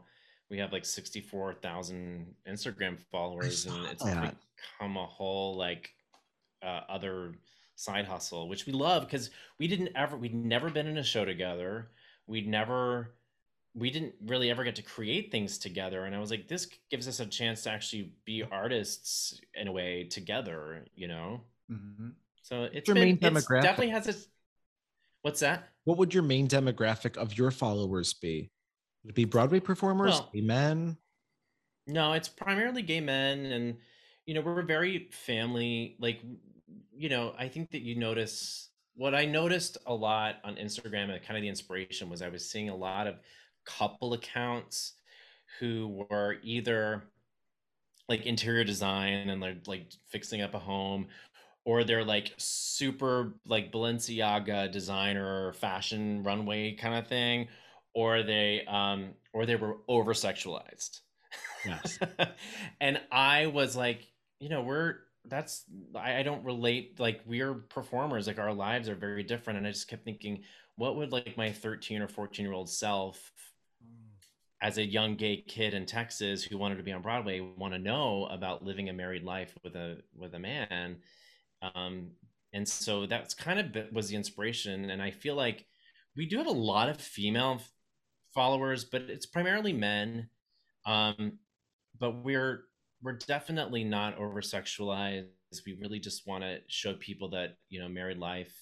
we 0.48 0.56
have 0.56 0.72
like 0.72 0.86
64,000 0.86 2.34
Instagram 2.48 2.98
followers 3.12 3.66
and 3.66 3.84
it's 3.88 4.02
that. 4.04 4.34
become 4.78 4.96
a 4.96 5.04
whole 5.06 5.54
like 5.56 5.90
uh, 6.62 6.80
other 6.88 7.34
side 7.76 8.06
hustle, 8.06 8.48
which 8.48 8.66
we 8.66 8.72
love 8.72 9.04
because 9.04 9.30
we 9.58 9.68
didn't 9.68 9.90
ever, 9.94 10.16
we'd 10.16 10.34
never 10.34 10.70
been 10.70 10.86
in 10.86 10.98
a 10.98 11.02
show 11.04 11.24
together. 11.24 11.90
We'd 12.26 12.48
never, 12.48 13.14
we 13.74 13.90
didn't 13.90 14.14
really 14.24 14.50
ever 14.50 14.64
get 14.64 14.76
to 14.76 14.82
create 14.82 15.30
things 15.30 15.58
together. 15.58 16.04
And 16.06 16.14
I 16.14 16.18
was 16.18 16.30
like, 16.30 16.48
this 16.48 16.66
gives 16.90 17.06
us 17.06 17.20
a 17.20 17.26
chance 17.26 17.62
to 17.62 17.70
actually 17.70 18.12
be 18.24 18.42
artists 18.42 19.40
in 19.54 19.68
a 19.68 19.72
way 19.72 20.04
together, 20.04 20.84
you 20.94 21.06
know? 21.08 21.42
Mhm. 21.70 22.12
So 22.42 22.64
it's 22.64 22.88
your 22.88 22.94
been, 22.94 23.04
main 23.04 23.18
it's 23.20 23.46
demographic? 23.46 23.62
definitely 23.62 23.90
has 23.90 24.06
its, 24.08 24.26
what's 25.22 25.40
that? 25.40 25.68
what 25.84 25.98
would 25.98 26.12
your 26.12 26.22
main 26.24 26.48
demographic 26.48 27.16
of 27.16 27.38
your 27.38 27.52
followers 27.52 28.12
be? 28.14 28.50
Would 29.04 29.10
it 29.10 29.14
be 29.14 29.24
Broadway 29.24 29.60
performers, 29.60 30.12
Well- 30.14 30.30
gay 30.32 30.40
men? 30.40 30.96
No, 31.86 32.14
it's 32.14 32.28
primarily 32.28 32.82
gay 32.82 32.98
men, 33.00 33.46
and 33.46 33.76
you 34.24 34.34
know 34.34 34.40
we're 34.40 34.62
very 34.62 35.08
family. 35.12 35.94
Like, 36.00 36.20
you 36.96 37.08
know, 37.08 37.34
I 37.38 37.48
think 37.48 37.70
that 37.72 37.82
you 37.82 37.96
notice 37.96 38.70
what 38.94 39.14
I 39.14 39.26
noticed 39.26 39.78
a 39.86 39.94
lot 39.94 40.36
on 40.44 40.56
Instagram 40.56 41.10
and 41.10 41.22
kind 41.22 41.36
of 41.36 41.42
the 41.42 41.48
inspiration 41.48 42.08
was 42.08 42.22
I 42.22 42.28
was 42.28 42.48
seeing 42.48 42.68
a 42.68 42.76
lot 42.76 43.06
of 43.06 43.16
couple 43.66 44.14
accounts 44.14 44.94
who 45.58 46.06
were 46.10 46.36
either 46.42 47.04
like 48.08 48.26
interior 48.26 48.64
design 48.64 49.28
and 49.28 49.42
they're 49.42 49.56
like 49.66 49.90
fixing 50.08 50.40
up 50.40 50.54
a 50.54 50.58
home 50.58 51.08
or 51.64 51.82
they're 51.84 52.04
like 52.04 52.32
super 52.36 53.34
like 53.44 53.72
Balenciaga 53.72 54.70
designer 54.70 55.52
fashion 55.54 56.22
runway 56.22 56.72
kind 56.72 56.94
of 56.94 57.08
thing 57.08 57.48
or 57.94 58.22
they 58.22 58.64
um 58.66 59.10
or 59.32 59.44
they 59.46 59.56
were 59.56 59.78
over 59.88 60.12
sexualized 60.12 61.00
Yes. 61.66 61.98
and 62.80 63.00
I 63.10 63.46
was 63.46 63.76
like, 63.76 64.06
you 64.40 64.48
know, 64.48 64.62
we're 64.62 64.96
that's 65.28 65.64
I, 65.94 66.18
I 66.18 66.22
don't 66.22 66.44
relate 66.44 66.98
like 66.98 67.20
we're 67.26 67.54
performers, 67.54 68.26
like 68.26 68.38
our 68.38 68.52
lives 68.52 68.88
are 68.88 68.94
very 68.94 69.22
different. 69.22 69.58
And 69.58 69.66
I 69.66 69.70
just 69.70 69.88
kept 69.88 70.04
thinking, 70.04 70.42
what 70.76 70.96
would 70.96 71.12
like 71.12 71.36
my 71.36 71.52
13 71.52 72.02
or 72.02 72.08
14 72.08 72.44
year 72.44 72.54
old 72.54 72.68
self 72.68 73.32
as 74.62 74.78
a 74.78 74.84
young 74.84 75.16
gay 75.16 75.44
kid 75.46 75.74
in 75.74 75.86
Texas 75.86 76.42
who 76.42 76.56
wanted 76.58 76.76
to 76.76 76.82
be 76.82 76.92
on 76.92 77.02
Broadway 77.02 77.40
want 77.40 77.74
to 77.74 77.78
know 77.78 78.26
about 78.30 78.64
living 78.64 78.88
a 78.88 78.92
married 78.92 79.22
life 79.22 79.54
with 79.62 79.76
a 79.76 79.98
with 80.14 80.34
a 80.34 80.38
man. 80.38 80.96
Um, 81.62 82.10
and 82.52 82.66
so 82.66 83.06
that's 83.06 83.34
kind 83.34 83.58
of 83.58 83.92
was 83.92 84.08
the 84.08 84.16
inspiration. 84.16 84.90
And 84.90 85.02
I 85.02 85.10
feel 85.10 85.34
like 85.34 85.66
we 86.16 86.26
do 86.26 86.38
have 86.38 86.46
a 86.46 86.50
lot 86.50 86.88
of 86.88 87.00
female 87.00 87.60
followers, 88.34 88.84
but 88.84 89.02
it's 89.02 89.26
primarily 89.26 89.72
men. 89.72 90.28
Um, 90.86 91.38
but 91.98 92.24
we're 92.24 92.64
we're 93.02 93.18
definitely 93.18 93.84
not 93.84 94.18
over 94.18 94.40
sexualized. 94.40 95.26
We 95.64 95.74
really 95.80 96.00
just 96.00 96.26
want 96.26 96.42
to 96.44 96.58
show 96.68 96.94
people 96.94 97.30
that 97.30 97.56
you 97.68 97.80
know 97.80 97.88
married 97.88 98.18
life 98.18 98.54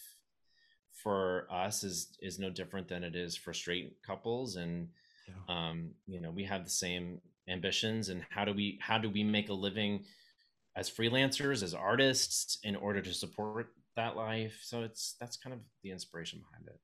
for 1.02 1.46
us 1.50 1.82
is 1.84 2.16
is 2.20 2.38
no 2.38 2.50
different 2.50 2.88
than 2.88 3.04
it 3.04 3.16
is 3.16 3.36
for 3.36 3.52
straight 3.52 3.96
couples 4.06 4.56
and 4.56 4.88
Yeah. 5.26 5.34
um 5.48 5.90
you 6.06 6.20
know 6.20 6.30
we 6.30 6.44
have 6.44 6.64
the 6.64 6.70
same 6.70 7.20
ambitions 7.48 8.08
and 8.08 8.24
how 8.30 8.44
do 8.44 8.52
we 8.52 8.78
how 8.80 8.98
do 8.98 9.10
we 9.10 9.22
make 9.24 9.48
a 9.48 9.52
living 9.52 10.04
as 10.76 10.90
freelancers 10.90 11.62
as 11.62 11.74
artists 11.74 12.58
in 12.62 12.76
order 12.76 13.00
to 13.00 13.12
support 13.12 13.68
that 13.96 14.16
life 14.16 14.60
so 14.62 14.82
it's 14.82 15.16
that's 15.20 15.36
kind 15.36 15.54
of 15.54 15.60
the 15.82 15.90
inspiration 15.90 16.40
behind 16.40 16.68
it 16.68 16.80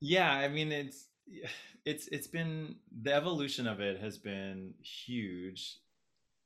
Yeah, 0.00 0.30
I 0.32 0.48
mean 0.48 0.72
it's 0.72 1.06
it's 1.84 2.08
it's 2.08 2.26
been 2.26 2.76
the 3.02 3.12
evolution 3.14 3.66
of 3.66 3.80
it 3.80 4.00
has 4.00 4.18
been 4.18 4.74
huge. 4.82 5.78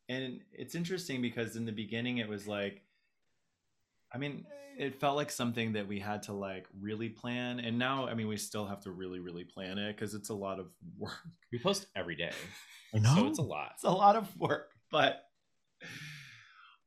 And 0.08 0.40
it's 0.52 0.74
interesting 0.74 1.22
because 1.22 1.56
in 1.56 1.64
the 1.64 1.72
beginning 1.72 2.18
it 2.18 2.28
was 2.28 2.46
like 2.46 2.82
I 4.12 4.18
mean, 4.18 4.46
it 4.78 5.00
felt 5.00 5.16
like 5.16 5.30
something 5.30 5.72
that 5.72 5.88
we 5.88 5.98
had 5.98 6.22
to 6.24 6.32
like 6.32 6.66
really 6.80 7.08
plan 7.08 7.58
and 7.60 7.78
now 7.78 8.06
I 8.06 8.14
mean 8.14 8.28
we 8.28 8.36
still 8.36 8.66
have 8.66 8.80
to 8.82 8.90
really 8.90 9.18
really 9.20 9.44
plan 9.44 9.78
it 9.78 9.96
cuz 9.96 10.14
it's 10.14 10.28
a 10.30 10.34
lot 10.34 10.58
of 10.60 10.66
work. 10.98 11.18
we 11.52 11.58
post 11.58 11.86
every 11.96 12.16
day 12.16 12.32
I 12.94 12.98
know. 12.98 13.14
so 13.14 13.26
it's 13.26 13.38
a 13.38 13.42
lot 13.42 13.70
It's 13.74 13.84
a 13.84 13.90
lot 13.90 14.16
of 14.16 14.36
work, 14.38 14.72
but 14.90 15.22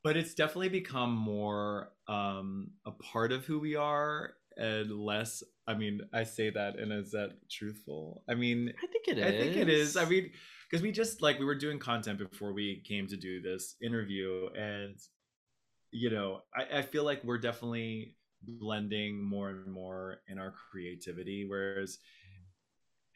but 0.04 0.16
it's 0.16 0.34
definitely 0.34 0.70
become 0.70 1.14
more 1.14 1.92
um 2.08 2.72
a 2.86 2.92
part 2.92 3.32
of 3.32 3.46
who 3.46 3.60
we 3.60 3.76
are 3.76 4.34
and 4.56 4.92
less 4.92 5.44
I 5.68 5.74
mean, 5.74 6.02
I 6.14 6.24
say 6.24 6.50
that 6.50 6.78
and 6.78 6.92
is 6.94 7.12
that 7.12 7.32
truthful? 7.50 8.24
I 8.30 8.36
mean, 8.36 8.74
i 8.82 8.88
think 8.88 9.08
it 9.08 9.18
is 9.18 9.26
I 9.26 9.32
think 9.32 9.56
it 9.58 9.70
is. 9.70 9.98
I 9.98 10.06
mean, 10.06 10.32
because 10.70 10.82
we 10.82 10.92
just 10.92 11.22
like 11.22 11.40
we 11.40 11.46
were 11.46 11.56
doing 11.56 11.78
content 11.80 12.20
before 12.20 12.54
we 12.54 12.82
came 12.88 13.08
to 13.08 13.18
do 13.18 13.42
this 13.42 13.76
interview, 13.82 14.50
and 14.58 14.96
you 15.92 16.10
know, 16.10 16.42
I, 16.56 16.80
I 16.80 16.82
feel 16.82 17.04
like 17.04 17.24
we're 17.24 17.38
definitely 17.38 18.16
blending 18.44 19.22
more 19.22 19.50
and 19.50 19.72
more 19.72 20.22
in 20.28 20.40
our 20.40 20.54
creativity, 20.72 21.46
whereas 21.48 22.00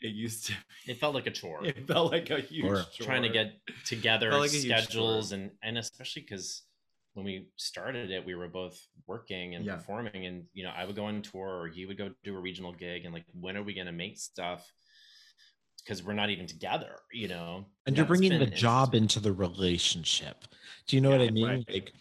it 0.02 0.14
used 0.14 0.48
to 0.48 0.54
it 0.88 0.98
felt 0.98 1.14
like 1.14 1.28
a 1.28 1.32
chore 1.32 1.64
it 1.64 1.88
felt 1.88 2.12
like 2.12 2.30
a 2.32 2.40
huge 2.40 2.66
Or 2.66 2.84
trying 3.00 3.22
to 3.22 3.30
get 3.30 3.54
together 3.86 4.32
like 4.32 4.50
schedules 4.50 5.32
and 5.32 5.52
and 5.64 5.78
especially 5.78 6.24
because 6.24 6.64
when 7.14 7.26
we 7.26 7.48
started 7.58 8.10
it 8.12 8.26
we 8.26 8.36
were 8.36 8.48
both 8.48 8.80
working 9.08 9.56
and 9.56 9.66
Yeah. 9.66 9.76
performing 9.76 10.26
and 10.26 10.46
you 10.54 10.64
know 10.64 10.72
i 10.76 10.86
would 10.86 10.96
go 10.96 11.06
on 11.06 11.22
tour 11.22 11.62
or 11.62 11.68
he 11.68 11.86
would 11.86 11.98
go 11.98 12.12
do 12.24 12.36
a 12.36 12.40
regional 12.40 12.72
gig 12.72 13.06
and 13.06 13.14
like 13.14 13.26
when 13.34 13.58
are 13.58 13.64
we 13.64 13.74
going 13.74 13.88
to 13.88 13.92
make 13.94 14.18
stuff 14.18 14.72
because 15.84 16.04
we're 16.04 16.14
not 16.14 16.30
even 16.30 16.48
together 16.48 17.00
you 17.12 17.28
know 17.28 17.66
and 17.86 17.98
you're 17.98 18.06
That's 18.06 18.20
bringing 18.20 18.40
the 18.40 18.46
job 18.46 18.94
into 18.94 19.20
the 19.20 19.34
relationship. 19.34 20.46
Do 20.88 20.96
you 20.96 21.02
know 21.02 21.10
what 21.10 21.22
I 21.22 21.32
mean? 21.32 21.48
right. 21.48 21.66
Like, 21.68 21.94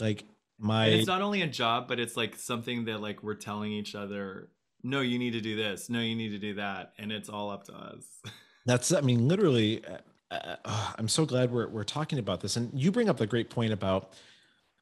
like 0.00 0.24
my 0.58 0.86
and 0.86 0.94
it's 0.94 1.06
not 1.06 1.22
only 1.22 1.42
a 1.42 1.46
job, 1.46 1.86
but 1.88 2.00
it's 2.00 2.16
like 2.16 2.36
something 2.36 2.84
that 2.86 3.00
like 3.00 3.22
we're 3.22 3.34
telling 3.34 3.72
each 3.72 3.94
other, 3.94 4.50
no, 4.82 5.00
you 5.00 5.18
need 5.18 5.32
to 5.32 5.40
do 5.40 5.56
this, 5.56 5.88
no, 5.88 6.00
you 6.00 6.16
need 6.16 6.30
to 6.30 6.38
do 6.38 6.54
that, 6.54 6.92
and 6.98 7.12
it's 7.12 7.28
all 7.28 7.50
up 7.50 7.64
to 7.64 7.74
us. 7.74 8.04
That's, 8.66 8.92
I 8.92 9.00
mean, 9.00 9.28
literally, 9.28 9.82
uh, 9.86 9.98
uh, 10.30 10.56
uh, 10.64 10.92
I'm 10.98 11.08
so 11.08 11.24
glad 11.24 11.50
we're, 11.50 11.68
we're 11.68 11.84
talking 11.84 12.18
about 12.18 12.40
this. 12.40 12.56
And 12.56 12.70
you 12.74 12.92
bring 12.92 13.08
up 13.08 13.16
the 13.16 13.26
great 13.26 13.48
point 13.48 13.72
about 13.72 14.12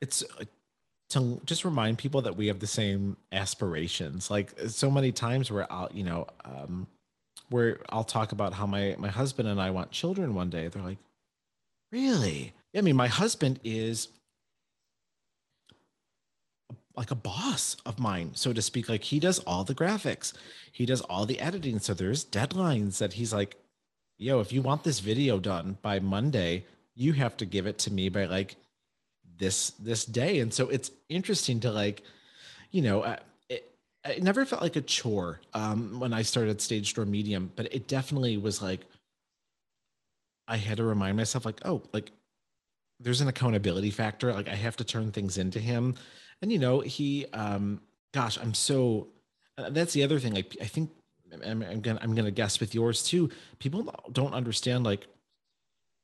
it's, 0.00 0.22
uh, 0.38 0.44
to 1.10 1.40
just 1.44 1.64
remind 1.64 1.98
people 1.98 2.22
that 2.22 2.36
we 2.36 2.48
have 2.48 2.58
the 2.58 2.66
same 2.66 3.16
aspirations. 3.30 4.30
Like 4.30 4.52
so 4.68 4.90
many 4.90 5.12
times 5.12 5.50
where 5.50 5.70
I'll, 5.72 5.88
you 5.92 6.02
know, 6.02 6.26
um, 6.44 6.86
where 7.48 7.78
I'll 7.90 8.04
talk 8.04 8.32
about 8.32 8.54
how 8.54 8.66
my 8.66 8.96
my 8.98 9.08
husband 9.08 9.48
and 9.48 9.60
I 9.60 9.70
want 9.70 9.90
children 9.92 10.34
one 10.34 10.50
day. 10.50 10.68
They're 10.68 10.82
like, 10.82 10.98
really? 11.92 12.54
I 12.76 12.80
mean, 12.80 12.96
my 12.96 13.06
husband 13.06 13.60
is 13.64 14.08
like 16.96 17.10
a 17.10 17.14
boss 17.14 17.76
of 17.84 17.98
mine, 17.98 18.30
so 18.34 18.52
to 18.52 18.62
speak. 18.62 18.88
Like 18.88 19.04
he 19.04 19.20
does 19.20 19.38
all 19.40 19.64
the 19.64 19.74
graphics, 19.74 20.32
he 20.72 20.86
does 20.86 21.02
all 21.02 21.26
the 21.26 21.38
editing. 21.38 21.78
So 21.78 21.94
there's 21.94 22.24
deadlines 22.24 22.98
that 22.98 23.14
he's 23.14 23.32
like, 23.32 23.56
yo, 24.18 24.40
if 24.40 24.52
you 24.52 24.62
want 24.62 24.82
this 24.82 25.00
video 25.00 25.38
done 25.38 25.78
by 25.82 26.00
Monday, 26.00 26.64
you 26.94 27.12
have 27.12 27.36
to 27.36 27.46
give 27.46 27.66
it 27.66 27.78
to 27.78 27.92
me 27.92 28.08
by 28.08 28.24
like 28.24 28.56
this 29.38 29.70
this 29.72 30.04
day. 30.04 30.40
And 30.40 30.52
so 30.52 30.68
it's 30.68 30.90
interesting 31.08 31.60
to 31.60 31.70
like, 31.70 32.02
you 32.70 32.82
know, 32.82 33.02
uh, 33.02 33.16
it, 33.48 33.70
it 34.04 34.22
never 34.22 34.44
felt 34.44 34.62
like 34.62 34.76
a 34.76 34.80
chore 34.80 35.40
um, 35.54 36.00
when 36.00 36.12
I 36.12 36.22
started 36.22 36.60
Stage 36.60 36.94
Door 36.94 37.06
Medium, 37.06 37.52
but 37.56 37.72
it 37.74 37.88
definitely 37.88 38.36
was 38.36 38.62
like 38.62 38.80
I 40.48 40.56
had 40.56 40.76
to 40.76 40.84
remind 40.84 41.16
myself, 41.16 41.44
like, 41.44 41.60
oh, 41.64 41.82
like 41.92 42.12
there's 43.00 43.20
an 43.20 43.28
accountability 43.28 43.90
factor. 43.90 44.32
Like 44.32 44.48
I 44.48 44.54
have 44.54 44.76
to 44.76 44.84
turn 44.84 45.10
things 45.10 45.38
into 45.38 45.58
him 45.58 45.96
and 46.42 46.52
you 46.52 46.58
know 46.58 46.80
he 46.80 47.26
um 47.32 47.80
gosh 48.12 48.38
i'm 48.40 48.54
so 48.54 49.08
uh, 49.58 49.70
that's 49.70 49.92
the 49.92 50.02
other 50.02 50.18
thing 50.18 50.34
like 50.34 50.56
i 50.60 50.64
think 50.64 50.90
I'm, 51.44 51.62
I'm, 51.62 51.80
gonna 51.80 51.98
i'm 52.02 52.14
gonna 52.14 52.30
guess 52.30 52.60
with 52.60 52.74
yours 52.74 53.02
too 53.02 53.30
people 53.58 53.92
don't 54.12 54.34
understand 54.34 54.84
like 54.84 55.06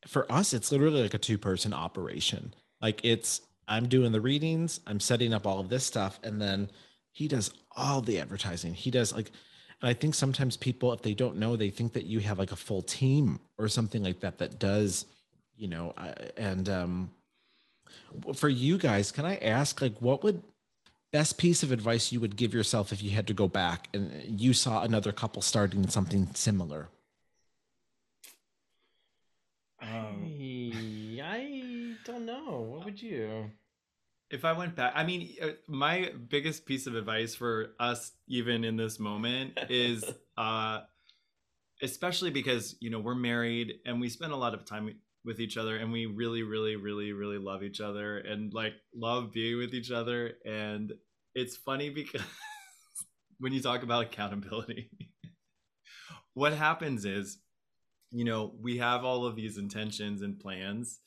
for 0.06 0.30
us 0.30 0.52
it's 0.52 0.72
literally 0.72 1.02
like 1.02 1.14
a 1.14 1.18
two 1.18 1.38
person 1.38 1.72
operation 1.72 2.54
like 2.82 3.00
it's 3.04 3.40
i'm 3.68 3.88
doing 3.88 4.12
the 4.12 4.20
readings 4.20 4.80
i'm 4.86 5.00
setting 5.00 5.32
up 5.32 5.46
all 5.46 5.60
of 5.60 5.68
this 5.68 5.84
stuff 5.84 6.20
and 6.22 6.40
then 6.40 6.70
he 7.12 7.28
does 7.28 7.52
all 7.76 8.00
the 8.02 8.18
advertising 8.18 8.74
he 8.74 8.90
does 8.90 9.14
like 9.14 9.30
and 9.80 9.88
i 9.88 9.94
think 9.94 10.14
sometimes 10.14 10.56
people 10.56 10.92
if 10.92 11.00
they 11.02 11.14
don't 11.14 11.36
know 11.36 11.56
they 11.56 11.70
think 11.70 11.92
that 11.94 12.04
you 12.04 12.20
have 12.20 12.38
like 12.38 12.52
a 12.52 12.56
full 12.56 12.82
team 12.82 13.40
or 13.58 13.68
something 13.68 14.02
like 14.02 14.20
that 14.20 14.38
that 14.38 14.58
does 14.58 15.06
you 15.56 15.68
know 15.68 15.94
and 16.36 16.68
um 16.68 17.10
for 18.34 18.48
you 18.48 18.78
guys, 18.78 19.12
can 19.12 19.24
I 19.24 19.36
ask, 19.36 19.80
like, 19.80 19.96
what 19.98 20.22
would 20.22 20.42
best 21.12 21.36
piece 21.36 21.62
of 21.62 21.72
advice 21.72 22.10
you 22.10 22.20
would 22.20 22.36
give 22.36 22.54
yourself 22.54 22.92
if 22.92 23.02
you 23.02 23.10
had 23.10 23.26
to 23.26 23.34
go 23.34 23.46
back 23.48 23.88
and 23.92 24.40
you 24.40 24.52
saw 24.54 24.82
another 24.82 25.12
couple 25.12 25.42
starting 25.42 25.86
something 25.88 26.28
similar? 26.34 26.88
Um, 29.80 30.32
I, 30.40 31.20
I 31.22 31.96
don't 32.04 32.24
know. 32.24 32.76
What 32.76 32.81
would 32.92 33.02
you? 33.02 33.50
If 34.30 34.44
I 34.44 34.52
went 34.52 34.76
back, 34.76 34.92
I 34.94 35.04
mean, 35.04 35.34
uh, 35.42 35.48
my 35.66 36.12
biggest 36.28 36.66
piece 36.66 36.86
of 36.86 36.94
advice 36.94 37.34
for 37.34 37.68
us, 37.80 38.12
even 38.28 38.64
in 38.64 38.76
this 38.76 39.00
moment, 39.00 39.58
is 39.70 40.04
uh, 40.36 40.80
especially 41.82 42.30
because 42.30 42.76
you 42.80 42.90
know 42.90 42.98
we're 42.98 43.14
married 43.14 43.74
and 43.86 43.98
we 43.98 44.10
spend 44.10 44.32
a 44.32 44.36
lot 44.36 44.52
of 44.52 44.66
time 44.66 44.94
with 45.24 45.40
each 45.40 45.56
other 45.56 45.76
and 45.76 45.90
we 45.92 46.06
really 46.06 46.42
really 46.42 46.76
really 46.76 47.12
really 47.12 47.38
love 47.38 47.62
each 47.62 47.80
other 47.80 48.18
and 48.18 48.52
like 48.52 48.72
love 48.94 49.32
being 49.32 49.56
with 49.56 49.72
each 49.72 49.90
other 49.90 50.32
and 50.44 50.92
it's 51.34 51.56
funny 51.56 51.90
because 51.90 52.22
when 53.38 53.52
you 53.52 53.62
talk 53.62 53.84
about 53.84 54.02
accountability 54.02 54.90
what 56.34 56.52
happens 56.52 57.04
is 57.04 57.38
you 58.10 58.24
know 58.24 58.52
we 58.60 58.78
have 58.78 59.04
all 59.04 59.24
of 59.24 59.36
these 59.36 59.58
intentions 59.58 60.22
and 60.22 60.40
plans 60.40 60.98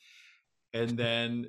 and 0.74 0.98
then 0.98 1.48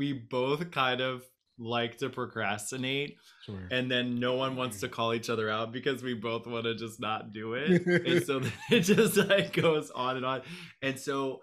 we 0.00 0.14
both 0.14 0.70
kind 0.70 1.02
of 1.02 1.22
like 1.58 1.98
to 1.98 2.08
procrastinate 2.08 3.18
sure. 3.44 3.68
and 3.70 3.90
then 3.90 4.18
no 4.18 4.34
one 4.34 4.56
wants 4.56 4.80
to 4.80 4.88
call 4.96 5.12
each 5.12 5.28
other 5.28 5.50
out 5.50 5.72
because 5.72 6.02
we 6.02 6.14
both 6.14 6.46
want 6.46 6.64
to 6.64 6.74
just 6.74 6.98
not 6.98 7.32
do 7.32 7.52
it 7.52 7.84
and 8.06 8.24
so 8.24 8.40
it 8.70 8.80
just 8.80 9.18
like 9.18 9.52
goes 9.52 9.90
on 9.90 10.16
and 10.16 10.24
on 10.24 10.40
and 10.80 10.98
so 10.98 11.40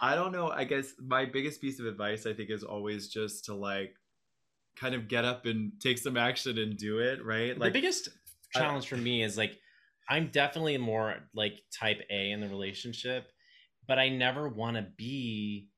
I 0.00 0.14
don't 0.14 0.32
know. 0.32 0.50
I 0.50 0.64
guess 0.64 0.92
my 1.04 1.24
biggest 1.24 1.60
piece 1.60 1.80
of 1.80 1.86
advice 1.86 2.26
I 2.26 2.32
think 2.32 2.50
is 2.50 2.62
always 2.62 3.08
just 3.08 3.46
to 3.46 3.54
like 3.54 3.94
kind 4.76 4.94
of 4.94 5.08
get 5.08 5.24
up 5.24 5.46
and 5.46 5.72
take 5.80 5.98
some 5.98 6.16
action 6.16 6.58
and 6.58 6.76
do 6.76 6.98
it, 6.98 7.24
right? 7.24 7.58
Like 7.58 7.72
the 7.72 7.80
biggest 7.80 8.08
challenge 8.52 8.86
for 8.86 8.96
me 8.96 9.22
is 9.22 9.36
like 9.36 9.58
I'm 10.08 10.28
definitely 10.28 10.78
more 10.78 11.16
like 11.34 11.60
type 11.76 12.00
A 12.08 12.30
in 12.30 12.40
the 12.40 12.48
relationship, 12.48 13.26
but 13.86 13.98
I 13.98 14.10
never 14.10 14.48
want 14.48 14.76
to 14.76 14.86
be 14.96 15.68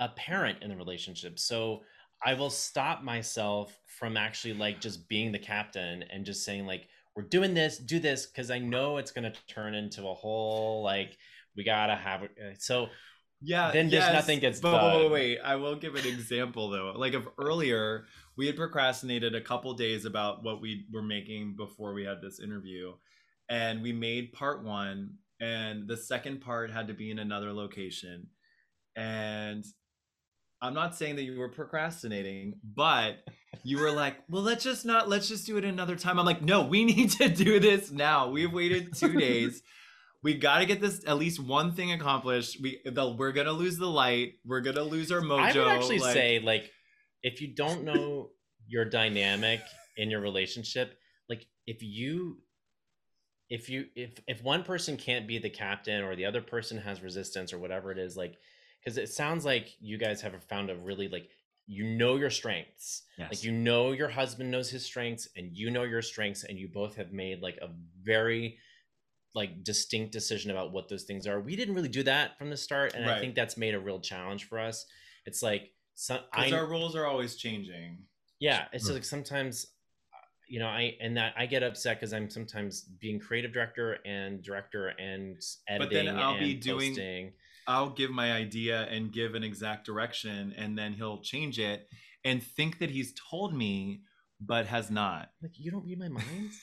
a 0.00 0.08
parent 0.08 0.62
in 0.62 0.70
the 0.70 0.76
relationship. 0.76 1.38
So 1.38 1.82
I 2.24 2.34
will 2.34 2.50
stop 2.50 3.04
myself 3.04 3.78
from 3.86 4.16
actually 4.16 4.54
like 4.54 4.80
just 4.80 5.08
being 5.08 5.30
the 5.30 5.38
captain 5.38 6.02
and 6.10 6.24
just 6.24 6.44
saying 6.44 6.66
like 6.66 6.88
we're 7.14 7.22
doing 7.22 7.54
this, 7.54 7.78
do 7.78 8.00
this 8.00 8.26
because 8.26 8.50
I 8.50 8.58
know 8.58 8.96
it's 8.96 9.12
going 9.12 9.30
to 9.30 9.38
turn 9.46 9.74
into 9.74 10.08
a 10.08 10.14
whole 10.14 10.82
like 10.82 11.16
we 11.56 11.64
gotta 11.64 11.96
have 11.96 12.22
it. 12.22 12.30
Uh, 12.40 12.54
so 12.58 12.88
yeah, 13.42 13.70
then 13.70 13.90
just 13.90 14.12
nothing 14.12 14.38
gets 14.38 14.60
but, 14.60 14.72
done. 14.72 14.96
Wait, 14.96 15.10
wait, 15.10 15.38
I 15.42 15.56
will 15.56 15.76
give 15.76 15.94
an 15.94 16.06
example 16.06 16.68
though. 16.68 16.92
Like 16.96 17.14
of 17.14 17.28
earlier, 17.38 18.06
we 18.36 18.46
had 18.46 18.56
procrastinated 18.56 19.34
a 19.34 19.40
couple 19.40 19.72
days 19.74 20.04
about 20.04 20.42
what 20.42 20.60
we 20.60 20.86
were 20.92 21.02
making 21.02 21.56
before 21.56 21.92
we 21.92 22.04
had 22.04 22.20
this 22.20 22.40
interview, 22.40 22.92
and 23.48 23.82
we 23.82 23.92
made 23.92 24.32
part 24.32 24.62
one, 24.62 25.14
and 25.40 25.88
the 25.88 25.96
second 25.96 26.40
part 26.40 26.70
had 26.70 26.88
to 26.88 26.94
be 26.94 27.10
in 27.10 27.18
another 27.18 27.52
location, 27.52 28.26
and 28.94 29.64
I'm 30.62 30.74
not 30.74 30.94
saying 30.94 31.16
that 31.16 31.22
you 31.22 31.38
were 31.38 31.48
procrastinating, 31.48 32.54
but 32.62 33.16
you 33.62 33.78
were 33.78 33.92
like, 33.92 34.16
well, 34.28 34.42
let's 34.42 34.62
just 34.62 34.84
not, 34.84 35.08
let's 35.08 35.28
just 35.28 35.46
do 35.46 35.56
it 35.56 35.64
another 35.64 35.96
time. 35.96 36.18
I'm 36.18 36.26
like, 36.26 36.42
no, 36.42 36.64
we 36.66 36.84
need 36.92 37.10
to 37.12 37.28
do 37.28 37.60
this 37.60 37.90
now. 37.90 38.30
We've 38.30 38.52
waited 38.52 38.94
two 38.96 39.18
days 39.18 39.62
we 40.22 40.34
got 40.34 40.58
to 40.58 40.66
get 40.66 40.80
this 40.80 41.02
at 41.06 41.18
least 41.18 41.40
one 41.40 41.72
thing 41.72 41.92
accomplished. 41.92 42.60
We 42.60 42.80
the, 42.84 43.10
we're 43.10 43.32
gonna 43.32 43.52
lose 43.52 43.78
the 43.78 43.86
light. 43.86 44.34
We're 44.44 44.60
gonna 44.60 44.82
lose 44.82 45.10
our 45.10 45.20
mojo. 45.20 45.38
I 45.40 45.58
would 45.58 45.68
actually 45.68 45.98
like, 45.98 46.12
say 46.12 46.40
like 46.40 46.70
if 47.22 47.40
you 47.40 47.54
don't 47.54 47.84
know 47.84 48.30
your 48.66 48.84
dynamic 48.84 49.60
in 49.96 50.10
your 50.10 50.20
relationship, 50.20 50.98
like 51.28 51.46
if 51.66 51.82
you 51.82 52.38
if 53.48 53.68
you 53.68 53.86
if 53.94 54.20
if 54.26 54.42
one 54.42 54.62
person 54.62 54.96
can't 54.96 55.26
be 55.26 55.38
the 55.38 55.50
captain 55.50 56.04
or 56.04 56.14
the 56.14 56.26
other 56.26 56.42
person 56.42 56.78
has 56.78 57.02
resistance 57.02 57.52
or 57.52 57.58
whatever 57.58 57.90
it 57.90 57.98
is, 57.98 58.16
like 58.16 58.36
because 58.82 58.98
it 58.98 59.08
sounds 59.08 59.44
like 59.44 59.74
you 59.80 59.98
guys 59.98 60.20
have 60.22 60.32
found 60.44 60.70
a 60.70 60.76
really 60.76 61.08
like 61.08 61.28
you 61.66 61.84
know 61.84 62.16
your 62.16 62.30
strengths 62.30 63.02
yes. 63.16 63.28
like 63.30 63.44
you 63.44 63.52
know 63.52 63.92
your 63.92 64.08
husband 64.08 64.50
knows 64.50 64.68
his 64.70 64.84
strengths 64.84 65.28
and 65.36 65.50
you 65.52 65.70
know 65.70 65.84
your 65.84 66.02
strengths 66.02 66.42
and 66.44 66.58
you 66.58 66.66
both 66.66 66.96
have 66.96 67.12
made 67.12 67.40
like 67.40 67.58
a 67.62 67.68
very 68.02 68.58
like 69.34 69.62
distinct 69.62 70.12
decision 70.12 70.50
about 70.50 70.72
what 70.72 70.88
those 70.88 71.04
things 71.04 71.26
are. 71.26 71.40
We 71.40 71.56
didn't 71.56 71.74
really 71.74 71.88
do 71.88 72.02
that 72.04 72.36
from 72.38 72.50
the 72.50 72.56
start, 72.56 72.94
and 72.94 73.06
right. 73.06 73.16
I 73.16 73.20
think 73.20 73.34
that's 73.34 73.56
made 73.56 73.74
a 73.74 73.80
real 73.80 74.00
challenge 74.00 74.48
for 74.48 74.58
us. 74.58 74.86
It's 75.26 75.42
like 75.42 75.70
because 76.08 76.52
our 76.52 76.66
rules 76.66 76.96
are 76.96 77.06
always 77.06 77.36
changing. 77.36 77.98
Yeah, 78.40 78.64
it's 78.72 78.88
mm. 78.88 78.94
like 78.94 79.04
sometimes, 79.04 79.66
you 80.48 80.58
know, 80.58 80.66
I 80.66 80.96
and 81.00 81.16
that 81.16 81.34
I 81.36 81.46
get 81.46 81.62
upset 81.62 81.98
because 81.98 82.12
I'm 82.12 82.30
sometimes 82.30 82.82
being 82.82 83.20
creative 83.20 83.52
director 83.52 83.98
and 84.04 84.42
director 84.42 84.88
and 84.88 85.40
editing. 85.68 85.78
But 85.78 85.90
then 85.90 86.18
I'll 86.18 86.38
be 86.38 86.54
doing. 86.54 86.90
Posting. 86.90 87.32
I'll 87.70 87.90
give 87.90 88.10
my 88.10 88.32
idea 88.32 88.82
and 88.90 89.12
give 89.12 89.36
an 89.36 89.44
exact 89.44 89.86
direction, 89.86 90.52
and 90.58 90.76
then 90.76 90.92
he'll 90.92 91.20
change 91.20 91.60
it 91.60 91.88
and 92.24 92.42
think 92.42 92.80
that 92.80 92.90
he's 92.90 93.14
told 93.30 93.54
me, 93.54 94.02
but 94.40 94.66
has 94.66 94.90
not. 94.90 95.30
Like 95.40 95.52
you 95.54 95.70
don't 95.70 95.84
read 95.84 95.98
my 95.98 96.08
mind. 96.08 96.50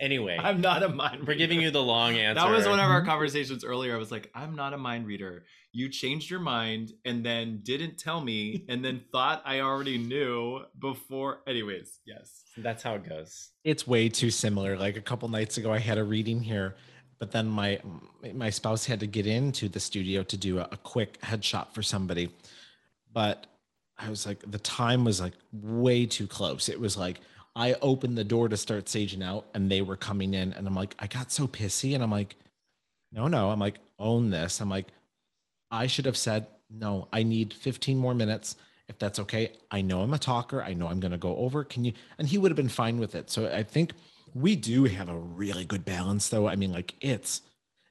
Anyway, 0.00 0.38
I'm 0.40 0.60
not 0.60 0.84
a 0.84 0.88
mind. 0.88 1.26
We're 1.26 1.34
giving 1.34 1.60
you 1.60 1.72
the 1.72 1.82
long 1.82 2.14
answer. 2.14 2.40
That 2.40 2.50
was 2.50 2.68
one 2.68 2.78
of 2.78 2.88
our 2.88 3.04
conversations 3.04 3.64
earlier. 3.64 3.96
I 3.96 3.98
was 3.98 4.12
like, 4.12 4.30
I'm 4.32 4.54
not 4.54 4.72
a 4.72 4.78
mind 4.78 5.08
reader. 5.08 5.42
You 5.72 5.88
changed 5.88 6.30
your 6.30 6.38
mind 6.38 6.92
and 7.04 7.26
then 7.26 7.62
didn't 7.64 7.98
tell 7.98 8.20
me, 8.20 8.64
and 8.68 8.84
then 8.84 9.02
thought 9.10 9.42
I 9.44 9.58
already 9.58 9.98
knew 9.98 10.60
before. 10.78 11.40
Anyways, 11.48 11.98
yes, 12.06 12.44
that's 12.56 12.84
how 12.84 12.94
it 12.94 13.08
goes. 13.08 13.48
It's 13.64 13.88
way 13.88 14.08
too 14.08 14.30
similar. 14.30 14.78
Like 14.78 14.96
a 14.96 15.00
couple 15.00 15.28
nights 15.30 15.56
ago, 15.58 15.72
I 15.72 15.80
had 15.80 15.98
a 15.98 16.04
reading 16.04 16.42
here, 16.42 16.76
but 17.18 17.32
then 17.32 17.46
my 17.46 17.80
my 18.34 18.50
spouse 18.50 18.86
had 18.86 19.00
to 19.00 19.06
get 19.06 19.26
into 19.26 19.68
the 19.68 19.80
studio 19.80 20.22
to 20.24 20.36
do 20.36 20.58
a, 20.58 20.68
a 20.72 20.76
quick 20.76 21.20
headshot 21.20 21.72
for 21.72 21.82
somebody, 21.82 22.30
but 23.12 23.46
I 23.98 24.10
was 24.10 24.26
like, 24.26 24.48
the 24.48 24.58
time 24.60 25.04
was 25.04 25.20
like 25.20 25.34
way 25.52 26.06
too 26.06 26.26
close. 26.26 26.68
It 26.68 26.78
was 26.78 26.96
like 26.96 27.20
I 27.56 27.74
opened 27.82 28.16
the 28.16 28.24
door 28.24 28.48
to 28.48 28.56
start 28.56 28.84
saging 28.84 29.24
out 29.24 29.46
and 29.54 29.70
they 29.70 29.82
were 29.82 29.96
coming 29.96 30.34
in 30.34 30.52
and 30.52 30.66
I'm 30.66 30.74
like, 30.74 30.94
I 31.00 31.08
got 31.08 31.32
so 31.32 31.48
pissy 31.48 31.94
and 31.94 32.02
I'm 32.02 32.10
like, 32.10 32.36
no, 33.12 33.26
no. 33.26 33.50
I'm 33.50 33.58
like, 33.58 33.80
own 33.98 34.30
this. 34.30 34.60
I'm 34.60 34.70
like, 34.70 34.86
I 35.70 35.88
should 35.88 36.04
have 36.06 36.16
said, 36.16 36.46
no, 36.70 37.08
I 37.12 37.24
need 37.24 37.52
15 37.52 37.98
more 37.98 38.14
minutes. 38.14 38.56
If 38.88 38.98
that's 38.98 39.18
okay. 39.18 39.52
I 39.70 39.82
know 39.82 40.00
I'm 40.00 40.14
a 40.14 40.18
talker. 40.18 40.62
I 40.62 40.72
know 40.72 40.86
I'm 40.86 41.00
going 41.00 41.12
to 41.12 41.18
go 41.18 41.36
over. 41.36 41.62
Can 41.64 41.84
you? 41.84 41.92
And 42.18 42.26
he 42.26 42.38
would 42.38 42.50
have 42.50 42.56
been 42.56 42.68
fine 42.68 42.98
with 42.98 43.14
it. 43.14 43.28
So 43.28 43.46
I 43.46 43.62
think 43.62 43.92
we 44.34 44.56
do 44.56 44.84
have 44.84 45.08
a 45.08 45.18
really 45.18 45.64
good 45.64 45.84
balance 45.84 46.28
though. 46.28 46.48
I 46.48 46.56
mean, 46.56 46.72
like 46.72 46.94
it's, 47.00 47.42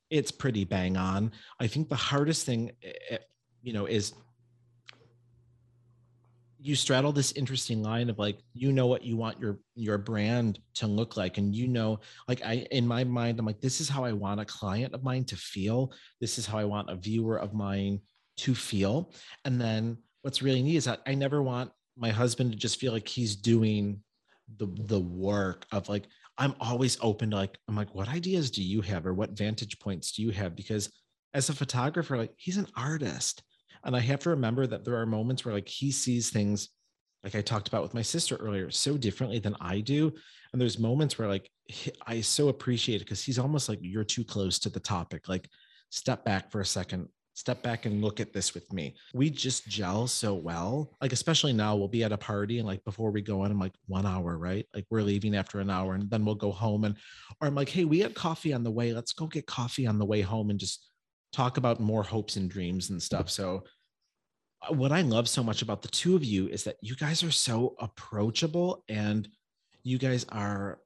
it's 0.09 0.31
pretty 0.31 0.63
bang 0.63 0.97
on. 0.97 1.31
I 1.59 1.67
think 1.67 1.89
the 1.89 1.95
hardest 1.95 2.45
thing, 2.45 2.71
eh, 2.83 2.91
eh, 3.11 3.17
you 3.61 3.73
know, 3.73 3.85
is 3.85 4.13
you 6.59 6.75
straddle 6.75 7.11
this 7.11 7.31
interesting 7.33 7.83
line 7.83 8.09
of 8.09 8.17
like 8.17 8.39
you 8.53 8.71
know 8.71 8.87
what 8.87 9.03
you 9.03 9.15
want 9.15 9.39
your 9.39 9.59
your 9.75 9.97
brand 9.97 10.59
to 10.73 10.87
look 10.87 11.15
like 11.15 11.37
and 11.37 11.55
you 11.55 11.67
know 11.67 11.99
like 12.27 12.43
i 12.43 12.65
in 12.71 12.85
my 12.85 13.03
mind 13.03 13.39
i'm 13.39 13.45
like 13.45 13.61
this 13.61 13.79
is 13.79 13.87
how 13.87 14.03
i 14.03 14.11
want 14.11 14.41
a 14.41 14.45
client 14.45 14.93
of 14.93 15.03
mine 15.03 15.23
to 15.23 15.35
feel 15.35 15.91
this 16.19 16.37
is 16.37 16.45
how 16.45 16.57
i 16.57 16.65
want 16.65 16.89
a 16.89 16.95
viewer 16.95 17.37
of 17.37 17.53
mine 17.53 17.99
to 18.37 18.55
feel 18.55 19.13
and 19.45 19.61
then 19.61 19.97
what's 20.23 20.41
really 20.41 20.63
neat 20.63 20.77
is 20.77 20.85
that 20.85 21.01
i 21.05 21.13
never 21.13 21.43
want 21.43 21.71
my 21.95 22.09
husband 22.09 22.51
to 22.51 22.57
just 22.57 22.79
feel 22.79 22.91
like 22.91 23.07
he's 23.07 23.35
doing 23.35 24.01
the 24.57 24.67
the 24.85 24.99
work 24.99 25.65
of 25.71 25.87
like 25.89 26.05
i'm 26.37 26.53
always 26.59 26.97
open 27.01 27.31
to 27.31 27.35
like 27.35 27.57
i'm 27.67 27.75
like 27.75 27.93
what 27.93 28.07
ideas 28.07 28.51
do 28.51 28.63
you 28.63 28.81
have 28.81 29.05
or 29.05 29.13
what 29.13 29.37
vantage 29.37 29.77
points 29.79 30.11
do 30.11 30.21
you 30.21 30.31
have 30.31 30.55
because 30.55 30.91
as 31.33 31.49
a 31.49 31.53
photographer 31.53 32.17
like 32.17 32.33
he's 32.37 32.57
an 32.57 32.67
artist 32.75 33.43
and 33.83 33.95
I 33.95 33.99
have 33.99 34.19
to 34.21 34.31
remember 34.31 34.67
that 34.67 34.83
there 34.83 34.97
are 34.97 35.05
moments 35.05 35.45
where 35.45 35.53
like 35.53 35.67
he 35.67 35.91
sees 35.91 36.29
things 36.29 36.69
like 37.23 37.35
I 37.35 37.41
talked 37.41 37.67
about 37.67 37.83
with 37.83 37.93
my 37.93 38.01
sister 38.01 38.35
earlier 38.35 38.69
so 38.69 38.97
differently 38.97 39.39
than 39.39 39.55
I 39.59 39.79
do. 39.79 40.13
And 40.51 40.61
there's 40.61 40.79
moments 40.79 41.17
where 41.17 41.27
like 41.27 41.49
I 42.05 42.21
so 42.21 42.49
appreciate 42.49 42.97
it 42.97 43.05
because 43.05 43.23
he's 43.23 43.39
almost 43.39 43.69
like 43.69 43.79
you're 43.81 44.03
too 44.03 44.23
close 44.23 44.59
to 44.59 44.69
the 44.69 44.79
topic. 44.79 45.27
Like 45.27 45.49
step 45.89 46.23
back 46.23 46.51
for 46.51 46.61
a 46.61 46.65
second, 46.65 47.07
step 47.37 47.61
back 47.61 47.85
and 47.85 48.01
look 48.03 48.19
at 48.19 48.33
this 48.33 48.55
with 48.55 48.73
me. 48.73 48.95
We 49.13 49.29
just 49.29 49.67
gel 49.67 50.07
so 50.07 50.33
well. 50.33 50.91
Like 50.99 51.13
especially 51.13 51.53
now 51.53 51.75
we'll 51.75 51.87
be 51.87 52.03
at 52.03 52.11
a 52.11 52.17
party 52.17 52.57
and 52.57 52.67
like 52.67 52.83
before 52.83 53.11
we 53.11 53.21
go 53.21 53.43
in, 53.45 53.51
I'm 53.51 53.59
like 53.59 53.75
one 53.85 54.07
hour, 54.07 54.39
right? 54.39 54.65
Like 54.73 54.85
we're 54.89 55.03
leaving 55.03 55.35
after 55.35 55.59
an 55.59 55.69
hour 55.69 55.93
and 55.93 56.09
then 56.09 56.25
we'll 56.25 56.33
go 56.33 56.51
home 56.51 56.83
and 56.83 56.95
or 57.39 57.47
I'm 57.47 57.53
like, 57.53 57.69
hey, 57.69 57.85
we 57.85 57.99
had 57.99 58.15
coffee 58.15 58.53
on 58.53 58.63
the 58.63 58.71
way. 58.71 58.91
Let's 58.91 59.13
go 59.13 59.27
get 59.27 59.45
coffee 59.45 59.85
on 59.85 59.99
the 59.99 60.05
way 60.05 60.21
home 60.21 60.49
and 60.49 60.59
just 60.59 60.89
talk 61.31 61.57
about 61.57 61.79
more 61.79 62.01
hopes 62.01 62.37
and 62.37 62.49
dreams 62.49 62.89
and 62.89 62.99
stuff. 62.99 63.29
So 63.29 63.65
uh, 64.67 64.73
what 64.73 64.91
I 64.91 65.01
love 65.01 65.29
so 65.29 65.43
much 65.43 65.61
about 65.61 65.83
the 65.83 65.89
two 65.89 66.15
of 66.15 66.25
you 66.25 66.47
is 66.47 66.63
that 66.63 66.77
you 66.81 66.95
guys 66.95 67.21
are 67.21 67.29
so 67.29 67.75
approachable 67.79 68.83
and 68.89 69.29
you 69.83 69.99
guys 69.99 70.25
are 70.29 70.79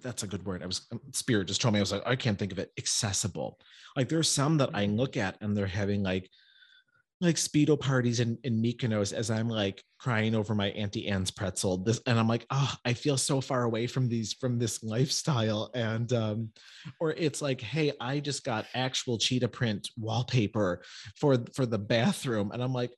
that's 0.00 0.22
a 0.22 0.26
good 0.26 0.44
word. 0.44 0.62
I 0.62 0.66
was 0.66 0.86
um, 0.92 1.00
spirit 1.12 1.48
just 1.48 1.60
told 1.60 1.74
me 1.74 1.80
I 1.80 1.82
was 1.82 1.92
like 1.92 2.06
I 2.06 2.16
can't 2.16 2.38
think 2.38 2.52
of 2.52 2.58
it 2.58 2.72
accessible. 2.78 3.58
Like 3.96 4.08
there's 4.08 4.28
some 4.28 4.58
that 4.58 4.70
I 4.74 4.86
look 4.86 5.16
at 5.16 5.36
and 5.40 5.56
they're 5.56 5.66
having 5.66 6.02
like 6.02 6.28
like 7.22 7.36
speedo 7.36 7.78
parties 7.78 8.18
in, 8.18 8.36
in 8.42 8.60
Mykonos 8.60 9.12
as 9.12 9.30
I'm 9.30 9.48
like 9.48 9.82
crying 10.00 10.34
over 10.34 10.56
my 10.56 10.70
Auntie 10.70 11.06
Anne's 11.06 11.30
pretzel. 11.30 11.78
This 11.78 12.00
and 12.06 12.18
I'm 12.18 12.26
like, 12.26 12.44
oh, 12.50 12.74
I 12.84 12.94
feel 12.94 13.16
so 13.16 13.40
far 13.40 13.62
away 13.62 13.86
from 13.86 14.08
these 14.08 14.32
from 14.32 14.58
this 14.58 14.82
lifestyle. 14.82 15.70
And 15.74 16.12
um, 16.12 16.48
or 16.98 17.12
it's 17.12 17.40
like, 17.40 17.60
hey, 17.60 17.92
I 18.00 18.18
just 18.18 18.42
got 18.44 18.66
actual 18.74 19.18
cheetah 19.18 19.48
print 19.48 19.88
wallpaper 19.96 20.82
for 21.16 21.38
for 21.54 21.64
the 21.64 21.78
bathroom, 21.78 22.50
and 22.52 22.60
I'm 22.60 22.72
like, 22.72 22.92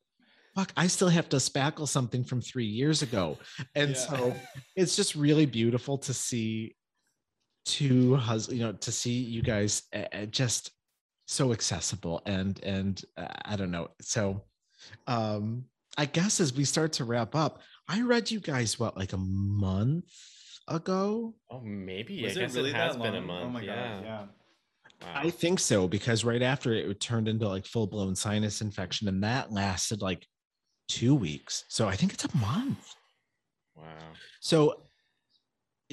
fuck, 0.55 0.73
I 0.77 0.87
still 0.87 1.09
have 1.09 1.29
to 1.31 1.37
spackle 1.37 1.89
something 1.89 2.25
from 2.25 2.41
three 2.41 2.67
years 2.67 3.03
ago. 3.03 3.39
And 3.75 3.91
yeah. 3.91 3.97
so 3.97 4.35
it's 4.77 4.97
just 4.97 5.15
really 5.15 5.47
beautiful 5.47 5.99
to 5.99 6.15
see 6.15 6.77
two 7.65 8.17
husbands, 8.17 8.59
you 8.59 8.67
know, 8.67 8.73
to 8.73 8.93
see 8.93 9.13
you 9.13 9.43
guys 9.43 9.83
uh, 9.95 10.27
just 10.27 10.71
so 11.27 11.53
accessible 11.53 12.23
and 12.27 12.63
and 12.63 13.03
uh, 13.17 13.27
i 13.47 13.57
don't 13.57 13.71
know 13.71 13.89
so 14.01 14.43
um 15.07 15.65
i 15.97 16.05
guess 16.05 16.41
as 16.41 16.55
we 16.55 16.65
start 16.65 16.93
to 16.93 17.05
wrap 17.05 17.35
up 17.35 17.61
i 17.89 18.03
read 18.03 18.31
you 18.31 18.41
guys 18.41 18.79
what 18.79 18.97
like 18.97 19.13
a 19.13 19.19
month 19.19 20.05
ago 20.69 21.35
oh 21.51 21.61
maybe 21.61 22.23
Was 22.23 22.37
i 22.37 22.41
guess 22.41 22.55
it, 22.55 22.59
really 22.59 22.71
it 22.71 22.77
has 22.77 22.97
been 22.97 23.15
a 23.15 23.19
oh 23.19 23.23
month 23.23 23.45
oh 23.47 23.51
my 23.51 23.63
yeah. 23.63 23.75
god 23.75 24.05
yeah 24.05 24.25
Wow. 25.03 25.13
I 25.17 25.31
think 25.31 25.61
so 25.61 25.87
because 25.87 26.25
right 26.25 26.41
after 26.41 26.73
it, 26.73 26.89
it 26.89 27.01
turned 27.01 27.29
into 27.29 27.47
like 27.47 27.67
full 27.67 27.87
blown 27.87 28.15
sinus 28.15 28.63
infection, 28.63 29.09
and 29.09 29.23
that 29.23 29.53
lasted 29.53 30.01
like 30.01 30.27
two 30.89 31.15
weeks. 31.15 31.65
So 31.69 31.89
I 31.89 31.97
think 31.97 32.13
it's 32.13 32.25
a 32.25 32.37
month. 32.37 32.95
Wow. 33.77 33.85
So 34.41 34.83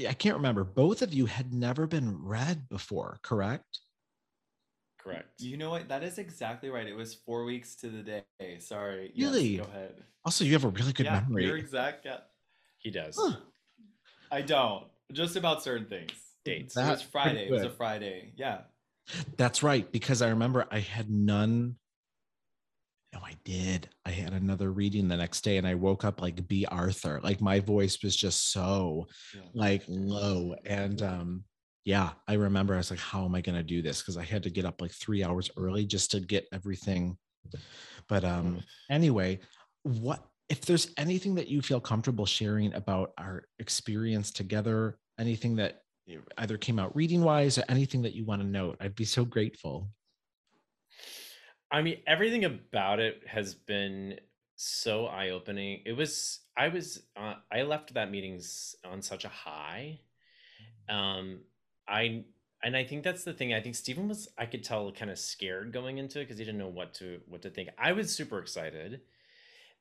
I 0.08 0.14
can't 0.14 0.36
remember. 0.36 0.64
Both 0.64 1.02
of 1.02 1.14
you 1.14 1.26
had 1.26 1.54
never 1.54 1.88
been 1.88 2.24
read 2.24 2.70
before, 2.70 3.20
correct? 3.22 3.80
Correct. 4.98 5.40
You 5.40 5.58
know 5.58 5.72
what? 5.72 5.90
That 5.90 6.04
is 6.04 6.18
exactly 6.20 6.70
right. 6.70 6.88
It 6.88 6.96
was 6.96 7.14
four 7.14 7.44
weeks 7.44 7.76
to 7.78 7.90
the 7.90 8.04
day. 8.04 8.60
Sorry. 8.60 9.12
Really? 9.18 9.48
Yes, 9.48 9.66
go 9.66 9.72
ahead. 9.72 10.04
Also, 10.24 10.44
you 10.44 10.54
have 10.54 10.64
a 10.64 10.70
really 10.70 10.94
good 10.94 11.08
yeah, 11.08 11.22
memory. 11.22 11.46
You're 11.46 11.58
exact. 11.58 12.06
Yeah. 12.06 12.18
He 12.78 12.92
does. 12.92 13.18
Huh. 13.20 13.38
I 14.32 14.42
don't. 14.42 14.86
Just 15.12 15.36
about 15.36 15.64
certain 15.64 15.88
things. 15.88 16.12
Dates. 16.46 16.76
That, 16.76 16.88
it 16.88 16.92
was 16.92 17.02
Friday. 17.02 17.48
It 17.48 17.52
was 17.52 17.64
a 17.64 17.70
Friday. 17.70 18.34
Yeah. 18.38 18.60
That's 19.38 19.64
right. 19.64 19.92
Because 19.92 20.22
I 20.22 20.30
remember 20.30 20.68
I 20.72 20.80
had 20.80 21.10
none. 21.10 21.76
No, 23.14 23.20
I 23.24 23.36
did. 23.44 23.90
I 24.06 24.12
had 24.12 24.34
another 24.34 24.72
reading 24.72 25.08
the 25.08 25.18
next 25.18 25.42
day 25.42 25.58
and 25.58 25.68
I 25.68 25.76
woke 25.76 26.06
up 26.06 26.22
like 26.22 26.48
Bea 26.48 26.66
Arthur. 26.68 27.20
Like 27.22 27.42
my 27.42 27.60
voice 27.60 28.02
was 28.04 28.16
just 28.16 28.52
so 28.52 29.08
yeah. 29.34 29.42
like 29.54 29.84
low. 29.88 30.56
And 30.66 31.02
um 31.02 31.44
yeah, 31.84 32.12
I 32.28 32.34
remember 32.34 32.74
I 32.74 32.78
was 32.78 32.92
like, 32.92 33.00
how 33.00 33.26
am 33.26 33.36
I 33.36 33.42
going 33.42 33.58
to 33.58 33.64
do 33.64 33.82
this? 33.82 34.02
Because 34.02 34.18
I 34.18 34.24
had 34.24 34.44
to 34.44 34.50
get 34.50 34.66
up 34.66 34.82
like 34.82 34.92
three 34.92 35.24
hours 35.24 35.50
early 35.58 35.86
just 35.86 36.12
to 36.12 36.20
get 36.20 36.48
everything. 36.54 37.18
But 38.08 38.24
um, 38.24 38.62
anyway, 38.90 39.40
what 39.84 40.24
if 40.50 40.62
there's 40.62 40.92
anything 40.98 41.34
that 41.36 41.48
you 41.48 41.62
feel 41.62 41.80
comfortable 41.80 42.26
sharing 42.26 42.74
about 42.74 43.14
our 43.18 43.44
experience 43.60 44.32
together, 44.32 44.98
anything 45.20 45.56
that 45.56 45.82
either 46.38 46.58
came 46.58 46.78
out 46.78 46.96
reading 46.96 47.24
wise 47.24 47.58
or 47.58 47.64
anything 47.70 48.02
that 48.02 48.14
you 48.14 48.26
want 48.26 48.42
to 48.42 48.48
note, 48.48 48.78
I'd 48.80 48.96
be 48.96 49.06
so 49.06 49.26
grateful. 49.26 49.90
I 51.72 51.82
mean, 51.82 52.00
everything 52.06 52.44
about 52.46 53.00
it 53.00 53.24
has 53.28 53.54
been 53.54 54.20
so 54.56 55.06
eye 55.06 55.30
opening. 55.30 55.82
It 55.86 55.94
was, 55.94 56.42
I 56.58 56.68
was, 56.68 57.02
uh, 57.16 57.36
I 57.52 57.64
left 57.64 57.94
that 57.94 58.12
meetings 58.12 58.76
on 58.84 59.02
such 59.02 59.24
a 59.26 59.30
high. 59.30 60.02
Um, 60.90 61.42
I 61.88 62.26
and 62.64 62.78
I 62.78 62.84
think 62.84 63.04
that's 63.04 63.24
the 63.24 63.34
thing. 63.34 63.54
I 63.54 63.62
think 63.62 63.76
Stephen 63.76 64.08
was 64.08 64.28
I 64.38 64.46
could 64.46 64.64
tell 64.64 64.92
kind 64.92 65.10
of 65.10 65.18
scared 65.18 65.74
going 65.74 65.98
into 65.98 66.20
it 66.20 66.24
because 66.24 66.38
he 66.38 66.46
didn't 66.46 66.60
know 66.60 66.68
what 66.68 66.94
to 66.96 67.22
what 67.28 67.42
to 67.44 67.50
think. 67.50 67.70
I 67.78 67.92
was 67.94 68.14
super 68.14 68.40
excited, 68.40 69.02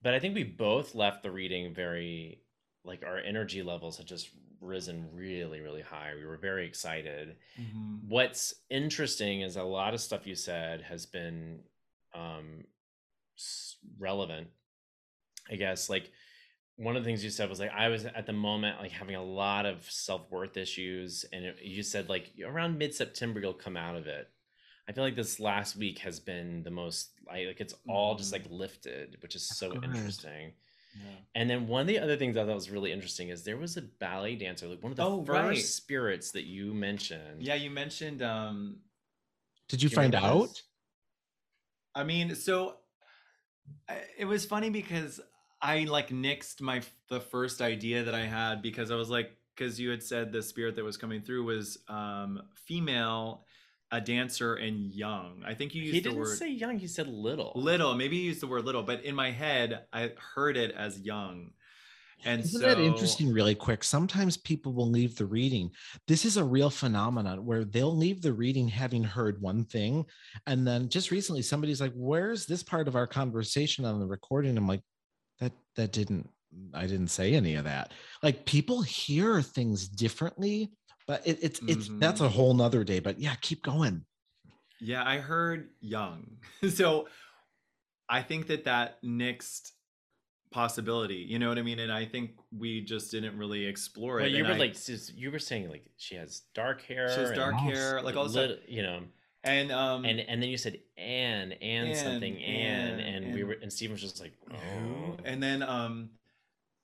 but 0.02 0.14
I 0.14 0.18
think 0.18 0.34
we 0.34 0.44
both 0.44 0.94
left 0.94 1.22
the 1.22 1.30
reading 1.30 1.74
very 1.74 2.42
like 2.84 3.04
our 3.04 3.18
energy 3.18 3.62
levels 3.62 3.98
had 3.98 4.06
just 4.06 4.30
risen 4.60 5.08
really 5.12 5.60
really 5.60 5.82
high. 5.82 6.12
We 6.16 6.24
were 6.24 6.38
very 6.38 6.66
excited. 6.66 7.36
Mm-hmm. 7.60 8.08
What's 8.08 8.54
interesting 8.70 9.42
is 9.42 9.56
a 9.56 9.62
lot 9.62 9.94
of 9.94 10.00
stuff 10.00 10.26
you 10.26 10.34
said 10.34 10.82
has 10.82 11.04
been 11.04 11.60
um 12.14 12.64
relevant. 13.98 14.48
I 15.50 15.56
guess 15.56 15.88
like 15.90 16.10
one 16.76 16.96
of 16.96 17.04
the 17.04 17.08
things 17.08 17.22
you 17.22 17.30
said 17.30 17.48
was 17.48 17.60
like 17.60 17.72
I 17.76 17.88
was 17.88 18.06
at 18.06 18.26
the 18.26 18.32
moment 18.32 18.80
like 18.80 18.92
having 18.92 19.16
a 19.16 19.22
lot 19.22 19.66
of 19.66 19.84
self 19.90 20.30
worth 20.30 20.56
issues, 20.56 21.24
and 21.32 21.44
it, 21.44 21.58
you 21.62 21.82
said 21.82 22.08
like 22.08 22.32
around 22.44 22.78
mid 22.78 22.94
September 22.94 23.40
you'll 23.40 23.52
come 23.52 23.76
out 23.76 23.96
of 23.96 24.06
it. 24.06 24.28
I 24.88 24.92
feel 24.92 25.04
like 25.04 25.14
this 25.14 25.38
last 25.38 25.76
week 25.76 25.98
has 26.00 26.18
been 26.18 26.62
the 26.62 26.70
most 26.70 27.10
like, 27.26 27.46
like 27.46 27.60
it's 27.60 27.74
all 27.88 28.16
just 28.16 28.32
like 28.32 28.48
mm. 28.48 28.58
lifted, 28.58 29.18
which 29.20 29.34
is 29.34 29.46
so 29.46 29.72
Good. 29.72 29.84
interesting. 29.84 30.52
Yeah. 30.94 31.10
And 31.36 31.48
then 31.48 31.68
one 31.68 31.82
of 31.82 31.86
the 31.86 32.00
other 32.00 32.16
things 32.16 32.36
I 32.36 32.44
thought 32.44 32.54
was 32.54 32.70
really 32.70 32.90
interesting 32.90 33.28
is 33.28 33.44
there 33.44 33.56
was 33.56 33.76
a 33.76 33.82
ballet 33.82 34.34
dancer, 34.34 34.66
like 34.66 34.82
one 34.82 34.90
of 34.90 34.96
the 34.96 35.04
oh, 35.04 35.24
first 35.24 35.38
right. 35.38 35.58
spirits 35.58 36.32
that 36.32 36.44
you 36.44 36.74
mentioned. 36.74 37.42
Yeah, 37.42 37.54
you 37.54 37.70
mentioned. 37.70 38.22
um 38.22 38.78
Did 39.68 39.82
you, 39.82 39.88
you 39.88 39.94
find 39.94 40.14
out? 40.14 40.48
This? 40.48 40.62
I 41.94 42.04
mean, 42.04 42.34
so 42.34 42.76
it 44.18 44.24
was 44.24 44.44
funny 44.44 44.70
because 44.70 45.20
I 45.60 45.84
like 45.84 46.08
nixed 46.08 46.60
my 46.60 46.82
the 47.08 47.20
first 47.20 47.60
idea 47.60 48.04
that 48.04 48.14
I 48.14 48.26
had 48.26 48.62
because 48.62 48.90
I 48.90 48.96
was 48.96 49.10
like 49.10 49.36
because 49.54 49.78
you 49.78 49.90
had 49.90 50.02
said 50.02 50.32
the 50.32 50.42
spirit 50.42 50.76
that 50.76 50.84
was 50.84 50.96
coming 50.96 51.20
through 51.22 51.44
was 51.44 51.78
um 51.88 52.42
female 52.66 53.44
a 53.92 54.00
dancer 54.00 54.54
and 54.54 54.92
young. 54.92 55.42
I 55.44 55.54
think 55.54 55.74
you 55.74 55.82
used 55.82 55.94
he 55.94 56.00
the 56.00 56.10
didn't 56.10 56.20
word 56.20 56.38
say 56.38 56.50
young. 56.50 56.78
He 56.78 56.86
said 56.86 57.08
little. 57.08 57.52
Little. 57.56 57.94
Maybe 57.94 58.16
you 58.16 58.22
used 58.22 58.40
the 58.40 58.46
word 58.46 58.64
little, 58.64 58.84
but 58.84 59.04
in 59.04 59.14
my 59.14 59.32
head, 59.32 59.84
I 59.92 60.12
heard 60.34 60.56
it 60.56 60.72
as 60.72 61.00
young. 61.00 61.50
And 62.24 62.42
Isn't 62.42 62.60
so, 62.60 62.66
that 62.66 62.78
interesting? 62.78 63.32
Really 63.32 63.54
quick. 63.54 63.82
Sometimes 63.82 64.36
people 64.36 64.72
will 64.72 64.88
leave 64.90 65.16
the 65.16 65.26
reading. 65.26 65.70
This 66.06 66.24
is 66.24 66.36
a 66.36 66.44
real 66.44 66.70
phenomenon 66.70 67.44
where 67.44 67.64
they'll 67.64 67.96
leave 67.96 68.20
the 68.20 68.32
reading 68.32 68.68
having 68.68 69.02
heard 69.02 69.40
one 69.40 69.64
thing, 69.64 70.04
and 70.46 70.66
then 70.66 70.88
just 70.88 71.10
recently 71.10 71.42
somebody's 71.42 71.80
like, 71.80 71.92
"Where's 71.94 72.46
this 72.46 72.62
part 72.62 72.88
of 72.88 72.96
our 72.96 73.06
conversation 73.06 73.84
on 73.84 74.00
the 74.00 74.06
recording?" 74.06 74.56
I'm 74.58 74.68
like, 74.68 74.82
that 75.40 75.52
that 75.76 75.92
didn't 75.92 76.28
i 76.74 76.86
didn't 76.86 77.08
say 77.08 77.34
any 77.34 77.54
of 77.54 77.64
that 77.64 77.92
like 78.22 78.44
people 78.44 78.82
hear 78.82 79.42
things 79.42 79.88
differently 79.88 80.70
but 81.06 81.26
it, 81.26 81.38
it's 81.42 81.60
it's 81.66 81.88
mm-hmm. 81.88 81.98
that's 81.98 82.20
a 82.20 82.28
whole 82.28 82.54
nother 82.54 82.84
day 82.84 83.00
but 83.00 83.18
yeah 83.18 83.34
keep 83.40 83.62
going 83.62 84.04
yeah 84.80 85.02
i 85.06 85.18
heard 85.18 85.70
young 85.80 86.26
so 86.68 87.08
i 88.08 88.22
think 88.22 88.46
that 88.48 88.64
that 88.64 88.98
next 89.02 89.72
possibility 90.50 91.14
you 91.14 91.38
know 91.38 91.48
what 91.48 91.58
i 91.58 91.62
mean? 91.62 91.78
And 91.78 91.92
i 91.92 92.04
think 92.04 92.32
we 92.56 92.80
just 92.80 93.10
didn't 93.10 93.38
really 93.38 93.64
explore 93.66 94.18
it 94.20 94.24
well, 94.24 94.30
you 94.32 94.44
were 94.44 94.50
I, 94.50 94.56
like 94.56 94.76
you 95.14 95.30
were 95.30 95.38
saying 95.38 95.68
like 95.70 95.84
she 95.96 96.16
has 96.16 96.42
dark 96.54 96.82
hair 96.82 97.08
she 97.10 97.20
has 97.20 97.32
dark 97.32 97.54
hair 97.56 98.02
like 98.02 98.16
all 98.16 98.26
little, 98.26 98.56
you 98.66 98.82
know. 98.82 99.00
And 99.42 99.72
um 99.72 100.04
and 100.04 100.20
and 100.20 100.42
then 100.42 100.50
you 100.50 100.58
said 100.58 100.78
and 100.98 101.52
and, 101.62 101.88
And, 101.88 101.96
something 101.96 102.36
and, 102.36 103.00
and, 103.00 103.24
and 103.24 103.34
we 103.34 103.42
were 103.44 103.56
and 103.62 103.72
Stephen 103.72 103.92
was 103.92 104.02
just 104.02 104.20
like 104.20 104.32
oh. 104.52 105.16
And 105.24 105.42
then 105.42 105.62
um 105.62 106.10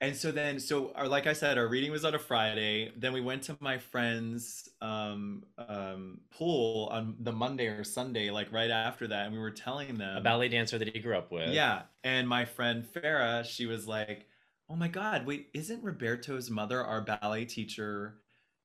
and 0.00 0.14
so 0.14 0.30
then 0.30 0.60
so 0.60 0.92
our, 0.94 1.08
like 1.08 1.26
i 1.26 1.32
said 1.32 1.56
our 1.56 1.66
reading 1.66 1.90
was 1.90 2.04
on 2.04 2.14
a 2.14 2.18
friday. 2.18 2.92
Then 2.96 3.12
we 3.12 3.20
went 3.20 3.42
to 3.44 3.56
my 3.60 3.78
friend's 3.78 4.68
um 4.80 5.44
um 5.58 6.20
pool 6.36 6.88
on 6.90 7.16
the 7.20 7.32
monday 7.32 7.66
or 7.66 7.84
sunday 7.84 8.30
like 8.30 8.52
right 8.52 8.70
after 8.70 9.06
that 9.08 9.26
and 9.26 9.34
we 9.34 9.38
were 9.40 9.50
telling 9.50 9.96
them 9.96 10.16
a 10.16 10.20
ballet 10.20 10.48
dancer 10.48 10.78
that 10.78 10.88
he 10.88 11.00
grew 11.00 11.16
up 11.16 11.32
with. 11.32 11.50
Yeah. 11.50 11.82
And 12.04 12.28
my 12.28 12.44
friend 12.44 12.84
farah 12.84 13.44
she 13.44 13.66
was 13.66 13.88
like 13.88 14.26
oh 14.68 14.76
my 14.76 14.88
god 14.88 15.26
wait 15.26 15.48
isn't 15.54 15.82
roberto's 15.82 16.50
mother 16.50 16.82
our 16.82 17.00
ballet 17.00 17.44
teacher? 17.44 18.16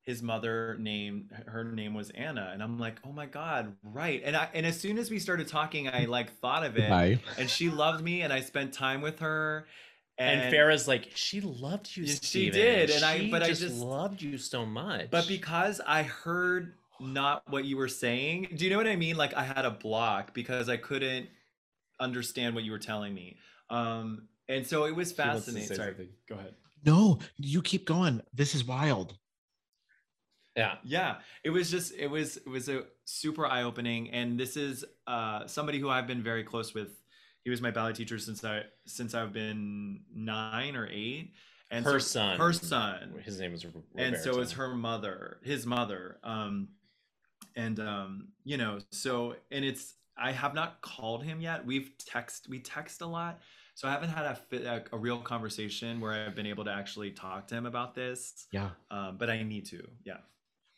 His 0.02 0.20
mother 0.20 0.76
name 0.80 1.30
her 1.46 1.64
name 1.64 1.94
was 1.94 2.10
anna. 2.10 2.50
And 2.52 2.62
i'm 2.62 2.78
like 2.78 2.98
oh 3.06 3.12
my 3.12 3.26
god 3.26 3.74
right. 3.82 4.20
And 4.22 4.36
i 4.36 4.48
and 4.52 4.66
as 4.66 4.78
soon 4.78 4.98
as 4.98 5.10
we 5.10 5.18
started 5.18 5.48
talking 5.48 5.88
i 5.88 6.04
like 6.04 6.38
thought 6.40 6.64
of 6.66 6.76
it. 6.76 6.90
Bye. 6.90 7.20
and 7.38 7.48
she 7.48 7.70
loved 7.70 8.04
me 8.04 8.20
and 8.20 8.32
i 8.32 8.40
spent 8.40 8.74
time 8.74 9.00
with 9.00 9.20
her 9.20 9.66
and, 10.30 10.54
Farah's 10.54 10.86
like 10.88 11.10
she 11.14 11.40
loved 11.40 11.96
you 11.96 12.04
Yeah, 12.04 12.14
she 12.22 12.50
did, 12.50 12.90
and 12.90 13.04
I- 13.04 13.18
She 13.18 13.30
but 13.30 13.42
I 13.42 13.48
just, 13.48 13.60
just- 13.62 13.76
loved 13.76 14.22
you 14.22 14.38
so 14.38 14.64
much. 14.66 15.10
But 15.10 15.26
because 15.28 15.80
i 15.86 16.02
heard 16.02 16.74
not 17.00 17.42
what 17.50 17.64
you 17.64 17.76
were 17.76 17.88
saying 17.88 18.48
do 18.56 18.64
you 18.64 18.70
know 18.70 18.76
what 18.76 18.86
i 18.86 18.96
mean? 18.96 19.16
Like 19.16 19.34
i 19.34 19.42
had 19.42 19.64
a 19.64 19.70
block 19.70 20.34
because 20.34 20.68
i 20.68 20.76
couldn't 20.76 21.28
understand 22.00 22.54
what 22.54 22.64
you 22.64 22.72
were 22.72 22.78
telling 22.78 23.12
me. 23.14 23.36
Um 23.70 24.28
and 24.48 24.66
so 24.66 24.84
it 24.84 24.94
was 24.94 25.10
He 25.12 25.22
wants 25.22 25.46
to 25.46 25.52
fascinating. 25.52 25.76
sorry. 25.76 25.88
something. 25.90 26.08
go 26.28 26.34
ahead. 26.36 26.54
No, 26.84 27.18
you 27.38 27.62
keep 27.62 27.86
going. 27.86 28.20
This 28.34 28.54
is 28.56 28.64
wild. 28.64 29.16
yeah. 30.56 30.74
Yeah. 30.84 31.16
It 31.44 31.50
was 31.50 31.70
just 31.70 31.92
it 31.96 32.08
was 32.08 32.36
it 32.38 32.48
was 32.48 32.68
a 32.68 32.84
super 33.04 33.46
eye-opening 33.46 34.10
and 34.10 34.38
this 34.38 34.56
is 34.56 34.84
uh 35.06 35.46
somebody 35.46 35.78
who 35.78 35.88
i've 35.88 36.06
been 36.06 36.22
very 36.22 36.44
close 36.44 36.72
with 36.74 36.90
he 37.44 37.50
was 37.50 37.60
my 37.60 37.70
ballet 37.70 37.92
teacher 37.92 38.18
since 38.18 38.44
i 38.44 38.62
since 38.86 39.14
i've 39.14 39.32
been 39.32 40.00
nine 40.14 40.76
or 40.76 40.86
eight. 40.90 41.32
And 41.70 41.84
her 41.86 42.00
so- 42.00 42.18
son. 42.20 42.38
Her 42.38 42.52
son. 42.52 43.14
His 43.24 43.40
name 43.40 43.54
is 43.54 43.64
Ro- 43.64 43.82
and 43.96 44.14
so 44.16 44.30
Roberto. 44.30 44.40
is 44.42 44.52
her 44.52 44.74
mother 44.74 45.38
his 45.42 45.64
mother. 45.66 46.18
Um 46.22 46.68
and 47.56 47.78
um 47.80 48.28
you 48.44 48.56
know 48.56 48.78
so 48.90 49.36
and 49.50 49.64
it's 49.64 49.94
i 50.16 50.32
have 50.32 50.54
not 50.54 50.80
called 50.82 51.24
him 51.24 51.40
yet. 51.40 51.64
We've 51.66 51.90
text 51.98 52.46
we 52.48 52.58
text 52.60 53.00
a 53.00 53.06
lot. 53.06 53.40
So 53.74 53.88
i 53.88 53.90
haven't 53.90 54.10
had 54.10 54.24
a, 54.52 54.74
a, 54.74 54.82
a 54.92 54.98
real 54.98 55.18
conversation 55.18 56.00
where 56.00 56.12
i've 56.12 56.34
been 56.34 56.46
able 56.46 56.64
to 56.66 56.70
actually 56.70 57.10
talk 57.10 57.48
to 57.48 57.54
him 57.54 57.66
about 57.66 57.94
this. 57.94 58.46
Yeah. 58.52 58.70
um 58.90 59.16
but 59.18 59.30
i 59.30 59.42
need 59.42 59.64
to. 59.66 59.82
Yeah. 60.04 60.18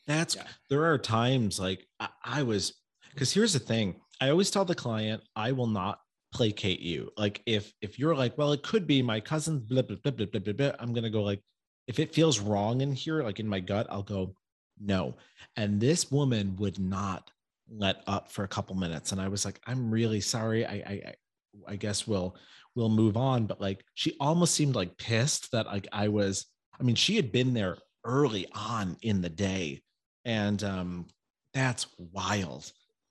That's 0.07 0.37
Yeah. 0.37 0.45
there 0.71 0.85
are 0.85 0.99
times 0.99 1.59
like 1.59 1.87
I, 1.99 2.09
I 2.25 2.43
was 2.45 2.75
because 3.13 3.33
here's 3.33 3.53
the 3.53 3.59
thing. 3.59 3.97
I 4.21 4.31
always 4.31 4.51
tell 4.51 4.65
the 4.65 4.75
client 4.77 5.23
I 5.35 5.53
will 5.53 5.67
not 5.67 6.01
placate 6.35 6.81
you. 6.81 7.11
Like 7.17 7.41
if 7.47 7.73
if 7.81 7.99
you're 7.99 8.15
like, 8.15 8.37
well, 8.37 8.53
it 8.53 8.63
could 8.63 8.87
be 8.87 9.01
my 9.01 9.21
cousin's 9.21 9.63
blah 9.63 9.83
blah 9.83 9.97
blah 10.03 10.13
blah 10.13 10.27
blah 10.27 10.41
blah, 10.41 10.53
blah 10.53 10.73
I'm 10.79 10.93
gonna 10.93 11.11
go 11.11 11.23
like 11.23 11.41
if 11.87 11.99
it 11.99 12.15
feels 12.15 12.41
wrong 12.41 12.81
in 12.83 12.93
here, 12.93 13.23
like 13.23 13.41
in 13.41 13.49
my 13.49 13.61
gut, 13.61 13.87
I'll 13.91 14.03
go 14.03 14.35
no. 14.81 15.15
And 15.57 15.81
this 15.81 16.11
woman 16.11 16.57
would 16.57 16.79
not 16.79 17.31
let 17.71 18.03
up 18.07 18.31
for 18.31 18.45
a 18.45 18.49
couple 18.49 18.75
minutes, 18.77 19.13
and 19.13 19.21
I 19.21 19.29
was 19.29 19.45
like, 19.45 19.61
I'm 19.67 19.91
really 19.91 20.21
sorry. 20.21 20.67
I 20.67 20.75
I 20.75 21.15
I, 21.69 21.77
guess 21.77 22.07
we'll 22.07 22.37
we'll 22.75 22.91
move 22.91 23.17
on. 23.17 23.47
But 23.47 23.61
like 23.61 23.85
she 23.95 24.17
almost 24.21 24.55
seemed 24.55 24.75
like 24.75 24.99
pissed 24.99 25.53
that 25.53 25.67
like 25.67 25.89
I 25.93 26.09
was. 26.09 26.47
I 26.79 26.83
mean, 26.83 26.97
she 26.97 27.15
had 27.17 27.31
been 27.31 27.55
there 27.55 27.79
early 28.05 28.47
on 28.53 28.97
in 29.03 29.23
the 29.23 29.29
day 29.29 29.81
and 30.25 30.63
um 30.65 31.07
that's 31.53 31.87
wild 32.13 32.71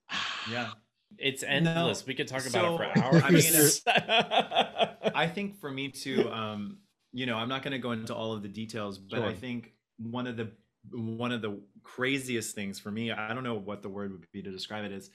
yeah 0.51 0.71
it's 1.17 1.43
endless 1.43 2.05
we 2.05 2.13
could 2.13 2.27
talk 2.27 2.41
about 2.41 2.51
so, 2.51 2.75
it 2.75 2.77
for 2.77 2.99
hours 2.99 3.23
I 3.23 3.29
mean, 3.29 5.13
I 5.15 5.27
think 5.27 5.59
for 5.59 5.71
me 5.71 5.89
too, 5.89 6.31
um, 6.31 6.77
you 7.11 7.25
know, 7.25 7.35
I'm 7.35 7.49
not 7.49 7.63
going 7.63 7.73
to 7.73 7.79
go 7.79 7.91
into 7.91 8.13
all 8.13 8.33
of 8.33 8.41
the 8.41 8.47
details, 8.47 8.97
but 8.97 9.21
I 9.21 9.33
think 9.33 9.73
one 9.97 10.27
of 10.27 10.37
the 10.37 10.51
one 10.91 11.31
of 11.31 11.41
the 11.41 11.61
craziest 11.83 12.55
things 12.55 12.79
for 12.79 12.91
me, 12.91 13.11
I 13.11 13.33
don't 13.33 13.43
know 13.43 13.55
what 13.55 13.81
the 13.81 13.89
word 13.89 14.11
would 14.11 14.25
be 14.31 14.41
to 14.41 14.51
describe 14.51 14.83
it 14.83 14.91
is. 14.91 15.09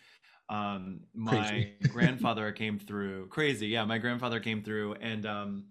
Um, 0.48 1.00
my 1.14 1.72
grandfather 1.88 2.50
came 2.52 2.78
through 2.78 3.26
crazy. 3.28 3.66
Yeah, 3.68 3.84
my 3.84 3.98
grandfather 3.98 4.40
came 4.40 4.62
through 4.62 4.94
and 4.94 5.26
um 5.26 5.64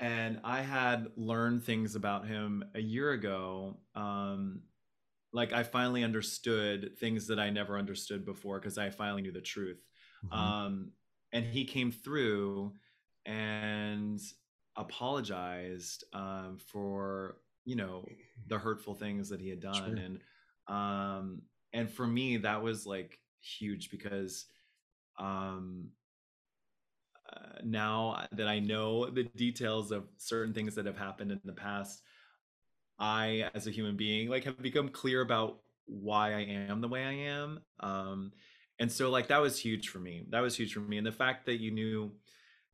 and 0.00 0.40
I 0.42 0.62
had 0.62 1.06
learned 1.16 1.62
things 1.62 1.94
about 1.94 2.26
him 2.26 2.64
a 2.74 2.80
year 2.80 3.12
ago. 3.12 3.78
Um 3.94 4.62
like 5.34 5.52
I 5.54 5.64
finally 5.64 6.04
understood 6.04 6.98
things 6.98 7.28
that 7.28 7.40
I 7.40 7.50
never 7.50 7.78
understood 7.78 8.26
before 8.26 8.60
because 8.60 8.78
I 8.78 8.90
finally 8.90 9.22
knew 9.22 9.32
the 9.32 9.42
truth 9.42 9.84
Mhm. 10.22 10.54
um, 10.64 10.92
and 11.32 11.46
he 11.46 11.66
came 11.66 11.92
through 11.92 12.74
and 13.26 14.20
apologized 14.76 16.04
um, 16.14 16.58
for 16.58 17.38
you 17.66 17.76
know 17.76 18.10
the 18.46 18.58
hurtful 18.58 18.94
things 18.94 19.28
that 19.30 19.40
he 19.40 19.50
had 19.50 19.60
done 19.60 19.96
Sure. 19.96 19.98
and 19.98 20.20
um 20.68 21.42
and 21.74 21.90
for 21.90 22.06
me 22.06 22.38
that 22.38 22.62
was 22.62 22.86
like 22.86 23.20
huge 23.42 23.90
because 23.90 24.46
um 25.18 25.90
uh, 27.32 27.58
now 27.64 28.26
that 28.32 28.48
i 28.48 28.58
know 28.58 29.08
the 29.10 29.24
details 29.24 29.90
of 29.90 30.08
certain 30.16 30.52
things 30.54 30.74
that 30.74 30.86
have 30.86 30.98
happened 30.98 31.32
in 31.32 31.40
the 31.44 31.52
past 31.52 32.02
i 33.04 33.50
as 33.54 33.66
a 33.66 33.70
human 33.70 33.96
being 33.96 34.28
like 34.28 34.44
have 34.44 34.60
become 34.62 34.88
clear 34.88 35.20
about 35.20 35.58
why 35.86 36.32
i 36.32 36.40
am 36.40 36.80
the 36.80 36.88
way 36.88 37.04
i 37.04 37.12
am 37.12 37.60
um 37.80 38.32
and 38.80 38.90
so 38.90 39.10
like 39.10 39.28
that 39.28 39.40
was 39.40 39.58
huge 39.58 39.88
for 39.88 39.98
me 39.98 40.24
that 40.30 40.40
was 40.40 40.56
huge 40.56 40.72
for 40.72 40.80
me 40.80 40.96
and 40.98 41.06
the 41.06 41.12
fact 41.12 41.46
that 41.46 41.60
you 41.60 41.70
knew 41.70 42.10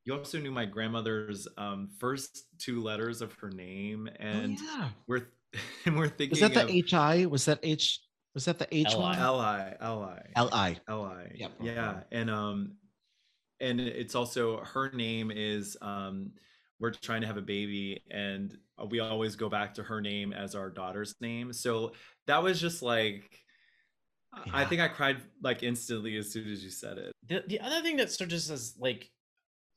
you 0.05 0.14
also 0.14 0.39
knew 0.39 0.51
my 0.51 0.64
grandmother's 0.64 1.49
um 1.59 1.89
first 1.99 2.45
two 2.59 2.81
letters 2.81 3.20
of 3.20 3.33
her 3.35 3.51
name 3.51 4.09
and 4.18 4.57
oh, 4.61 4.78
yeah. 4.78 4.89
we're 5.07 5.26
and 5.85 5.97
we're 5.97 6.09
thinking 6.09 6.31
was 6.31 6.41
that 6.41 6.55
the 6.55 6.70
H 6.70 6.95
I? 6.95 7.26
Was 7.26 7.45
that 7.47 7.59
H? 7.62 8.01
Was 8.35 8.45
that 8.45 8.59
the 8.59 8.72
H 8.74 8.95
one? 8.95 9.18
L-I, 9.18 9.74
L-I, 9.81 10.22
L-I. 10.37 10.76
L-I. 10.89 11.33
Yep. 11.35 11.53
Yeah. 11.61 12.01
And 12.12 12.31
um 12.31 12.72
and 13.61 13.81
it's 13.81 14.14
also 14.14 14.59
her 14.59 14.91
name 14.93 15.31
is 15.35 15.76
um 15.83 16.33
we're 16.81 16.93
trying 16.93 17.20
to 17.20 17.26
have 17.26 17.37
a 17.37 17.43
baby 17.43 18.03
and 18.11 18.57
uh, 18.81 18.87
we 18.87 19.01
always 19.01 19.37
go 19.37 19.49
back 19.49 19.74
to 19.74 19.83
her 19.83 20.01
name 20.01 20.33
as 20.33 20.55
our 20.55 20.70
daughter's 20.70 21.14
name. 21.20 21.53
So 21.53 21.93
that 22.26 22.43
was 22.43 22.61
just 22.61 22.83
like 22.83 23.41
I 24.53 24.64
think 24.64 24.81
I 24.81 24.89
cried 24.89 25.18
like 25.43 25.62
instantly 25.62 26.16
as 26.16 26.33
soon 26.33 26.51
as 26.51 26.62
you 26.64 26.70
said 26.70 26.99
it. 26.99 27.12
the, 27.26 27.45
the 27.47 27.61
other 27.61 27.83
thing 27.83 27.97
that 27.97 28.11
sort 28.11 28.22
of 28.22 28.28
just 28.31 28.51
is 28.51 28.74
like 28.78 29.11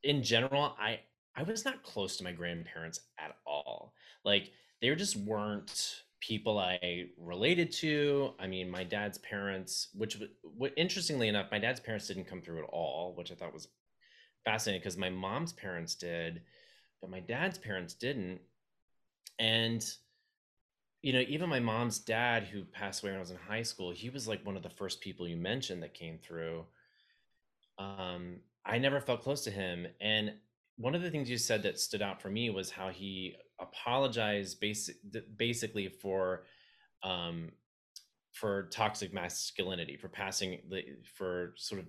in 0.03 0.21
general 0.21 0.75
i 0.79 0.99
i 1.35 1.43
was 1.43 1.65
not 1.65 1.83
close 1.83 2.17
to 2.17 2.23
my 2.23 2.31
grandparents 2.31 2.99
at 3.17 3.35
all 3.45 3.93
like 4.25 4.51
they 4.81 4.93
just 4.95 5.15
weren't 5.15 6.03
people 6.19 6.59
i 6.59 7.05
related 7.17 7.71
to 7.71 8.31
i 8.39 8.47
mean 8.47 8.69
my 8.69 8.83
dad's 8.83 9.17
parents 9.19 9.89
which 9.93 10.13
w- 10.13 10.31
w- 10.55 10.73
interestingly 10.77 11.27
enough 11.27 11.47
my 11.51 11.59
dad's 11.59 11.79
parents 11.79 12.07
didn't 12.07 12.25
come 12.25 12.41
through 12.41 12.59
at 12.59 12.69
all 12.69 13.13
which 13.15 13.31
i 13.31 13.35
thought 13.35 13.53
was 13.53 13.67
fascinating 14.45 14.81
because 14.81 14.97
my 14.97 15.09
mom's 15.09 15.53
parents 15.53 15.95
did 15.95 16.41
but 17.03 17.11
my 17.11 17.19
dad's 17.19 17.57
parents 17.57 17.93
didn't. 17.93 18.39
And 19.37 19.85
you 21.01 21.11
know 21.11 21.23
even 21.27 21.49
my 21.49 21.59
mom's 21.59 21.99
dad 21.99 22.43
who 22.43 22.63
passed 22.63 23.03
away 23.03 23.11
when 23.11 23.17
i 23.17 23.19
was 23.19 23.29
in 23.29 23.35
high 23.35 23.61
school 23.61 23.91
he 23.91 24.09
was 24.09 24.25
like 24.25 24.45
one 24.45 24.55
of 24.55 24.63
the 24.63 24.69
first 24.69 25.01
people 25.01 25.27
you 25.27 25.35
mentioned 25.35 25.83
that 25.83 25.93
came 25.93 26.17
through. 26.17 26.63
Um 27.77 28.37
i 28.65 28.77
never 28.77 29.01
felt 29.01 29.21
close 29.21 29.43
to 29.43 29.51
him. 29.51 29.85
And 29.99 30.33
one 30.77 30.95
of 30.95 31.01
the 31.01 31.11
things 31.11 31.29
you 31.29 31.37
said 31.37 31.61
that 31.63 31.77
stood 31.77 32.01
out 32.01 32.21
for 32.21 32.29
me 32.29 32.49
was 32.49 32.71
how 32.71 32.87
he 32.87 33.35
apologized 33.59 34.61
basic, 34.61 34.95
basically 35.37 35.89
for 35.89 36.45
um 37.03 37.51
for 38.31 38.69
toxic 38.71 39.13
masculinity 39.13 39.97
for 39.97 40.07
passing 40.07 40.59
for 41.17 41.53
sort 41.57 41.81
of 41.81 41.87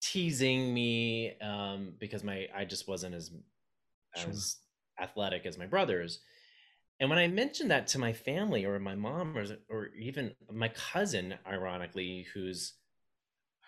teasing 0.00 0.72
me 0.72 1.38
um 1.40 1.92
because 1.98 2.24
my 2.24 2.48
i 2.56 2.64
just 2.64 2.88
wasn't 2.88 3.14
as 3.14 3.30
Sure. 4.18 4.30
as 4.30 4.56
athletic 5.00 5.46
as 5.46 5.58
my 5.58 5.66
brothers 5.66 6.20
and 7.00 7.08
when 7.08 7.18
i 7.18 7.26
mentioned 7.28 7.70
that 7.70 7.86
to 7.86 7.98
my 7.98 8.12
family 8.12 8.64
or 8.64 8.78
my 8.78 8.94
mom 8.94 9.36
or, 9.36 9.46
or 9.68 9.86
even 9.98 10.34
my 10.52 10.68
cousin 10.68 11.34
ironically 11.46 12.26
whose 12.34 12.74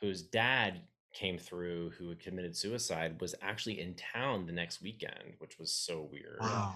whose 0.01 0.23
dad 0.23 0.81
came 1.13 1.39
through 1.39 1.91
who 1.91 2.09
had 2.09 2.21
committed 2.21 2.57
suicide 2.57 3.21
was 3.21 3.35
actually 3.43 3.81
in 3.81 3.95
town 3.95 4.47
the 4.47 4.53
next 4.53 4.81
weekend 4.83 5.35
which 5.39 5.59
was 5.59 5.73
so 5.73 6.09
weird 6.11 6.39
Wow. 6.41 6.75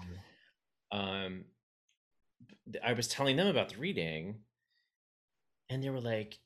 um 0.91 1.45
i 2.83 2.93
was 2.93 3.07
telling 3.07 3.35
them 3.35 3.47
about 3.47 3.69
the 3.69 3.77
reading 3.77 4.35
and 5.69 5.83
they 5.83 5.89
were 5.89 6.01
like 6.01 6.37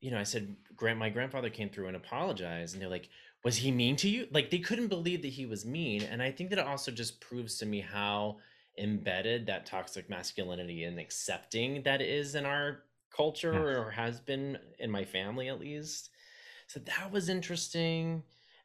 you 0.00 0.10
know 0.10 0.18
i 0.18 0.22
said 0.24 0.56
grand 0.76 0.98
my 0.98 1.10
grandfather 1.10 1.50
came 1.50 1.68
through 1.68 1.86
and 1.88 1.96
apologized 1.96 2.74
and 2.74 2.82
they're 2.82 2.88
like 2.88 3.08
was 3.44 3.56
he 3.56 3.70
mean 3.70 3.96
to 3.96 4.08
you 4.08 4.26
like 4.30 4.50
they 4.50 4.58
couldn't 4.58 4.88
believe 4.88 5.22
that 5.22 5.28
he 5.28 5.46
was 5.46 5.64
mean 5.64 6.02
and 6.02 6.22
i 6.22 6.30
think 6.30 6.50
that 6.50 6.58
it 6.58 6.66
also 6.66 6.90
just 6.90 7.20
proves 7.20 7.58
to 7.58 7.66
me 7.66 7.80
how 7.80 8.36
embedded 8.78 9.46
that 9.46 9.66
toxic 9.66 10.08
masculinity 10.08 10.84
and 10.84 10.98
accepting 10.98 11.82
that 11.82 12.00
is 12.00 12.34
in 12.34 12.46
our 12.46 12.82
culture 13.14 13.52
yeah. 13.52 13.60
or 13.60 13.90
has 13.90 14.20
been 14.20 14.58
in 14.78 14.90
my 14.90 15.04
family 15.04 15.48
at 15.48 15.60
least. 15.60 16.10
So 16.68 16.80
that 16.80 17.12
was 17.12 17.28
interesting. 17.28 18.22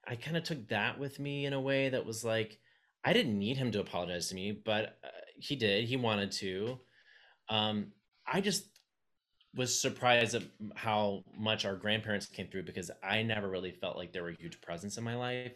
I 0.07 0.15
kind 0.15 0.37
of 0.37 0.43
took 0.43 0.67
that 0.69 0.99
with 0.99 1.19
me 1.19 1.45
in 1.45 1.53
a 1.53 1.61
way 1.61 1.89
that 1.89 2.05
was 2.05 2.23
like, 2.23 2.59
I 3.03 3.13
didn't 3.13 3.37
need 3.37 3.57
him 3.57 3.71
to 3.71 3.79
apologize 3.79 4.29
to 4.29 4.35
me, 4.35 4.51
but 4.51 4.97
uh, 5.03 5.07
he 5.37 5.55
did. 5.55 5.85
He 5.85 5.97
wanted 5.97 6.31
to. 6.33 6.79
Um, 7.49 7.87
I 8.25 8.41
just 8.41 8.65
was 9.55 9.79
surprised 9.79 10.35
at 10.35 10.43
how 10.75 11.23
much 11.37 11.65
our 11.65 11.75
grandparents 11.75 12.25
came 12.25 12.47
through 12.47 12.63
because 12.63 12.91
I 13.01 13.23
never 13.23 13.49
really 13.49 13.71
felt 13.71 13.97
like 13.97 14.11
they 14.11 14.21
were 14.21 14.29
a 14.29 14.35
huge 14.35 14.59
presence 14.61 14.97
in 14.97 15.03
my 15.03 15.15
life. 15.15 15.53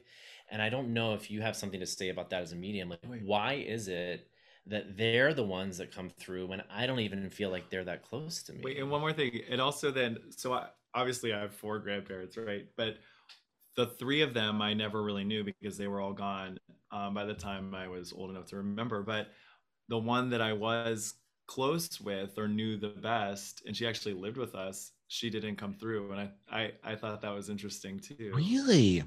And 0.51 0.61
I 0.61 0.69
don't 0.69 0.93
know 0.93 1.13
if 1.13 1.29
you 1.29 1.41
have 1.41 1.55
something 1.55 1.79
to 1.79 1.85
say 1.85 2.09
about 2.09 2.29
that 2.29 2.41
as 2.41 2.53
a 2.53 2.55
medium. 2.55 2.89
Like, 2.89 3.21
why 3.23 3.53
is 3.53 3.87
it 3.87 4.27
that 4.65 4.97
they're 4.97 5.33
the 5.33 5.43
ones 5.43 5.77
that 5.77 5.93
come 5.93 6.09
through 6.09 6.47
when 6.47 6.63
I 6.71 6.87
don't 6.87 6.99
even 6.99 7.29
feel 7.29 7.49
like 7.49 7.69
they're 7.69 7.83
that 7.83 8.03
close 8.03 8.41
to 8.43 8.53
me? 8.53 8.61
Wait, 8.63 8.77
and 8.77 8.89
one 8.89 9.01
more 9.01 9.13
thing. 9.13 9.41
And 9.49 9.61
also, 9.61 9.91
then, 9.91 10.17
so 10.29 10.53
I, 10.53 10.67
obviously 10.93 11.33
I 11.33 11.39
have 11.39 11.53
four 11.53 11.79
grandparents, 11.79 12.37
right? 12.37 12.65
But 12.77 12.97
the 13.75 13.87
three 13.87 14.21
of 14.21 14.33
them 14.33 14.61
I 14.61 14.73
never 14.73 15.03
really 15.03 15.23
knew 15.23 15.43
because 15.43 15.77
they 15.77 15.87
were 15.87 16.01
all 16.01 16.13
gone 16.13 16.57
um, 16.91 17.13
by 17.13 17.25
the 17.25 17.33
time 17.33 17.75
I 17.75 17.87
was 17.87 18.13
old 18.13 18.29
enough 18.29 18.45
to 18.47 18.57
remember. 18.57 19.03
But 19.03 19.27
the 19.87 19.97
one 19.97 20.29
that 20.31 20.41
I 20.41 20.53
was 20.53 21.15
close 21.49 21.99
with 21.99 22.37
or 22.37 22.47
knew 22.47 22.77
the 22.77 22.89
best 22.89 23.63
and 23.65 23.75
she 23.75 23.87
actually 23.87 24.13
lived 24.13 24.37
with 24.37 24.53
us 24.53 24.91
she 25.07 25.31
didn't 25.31 25.55
come 25.55 25.73
through 25.73 26.11
and 26.11 26.21
i 26.21 26.29
i, 26.51 26.71
I 26.91 26.95
thought 26.95 27.21
that 27.21 27.33
was 27.33 27.49
interesting 27.49 27.99
too. 27.99 28.31
Really? 28.35 29.03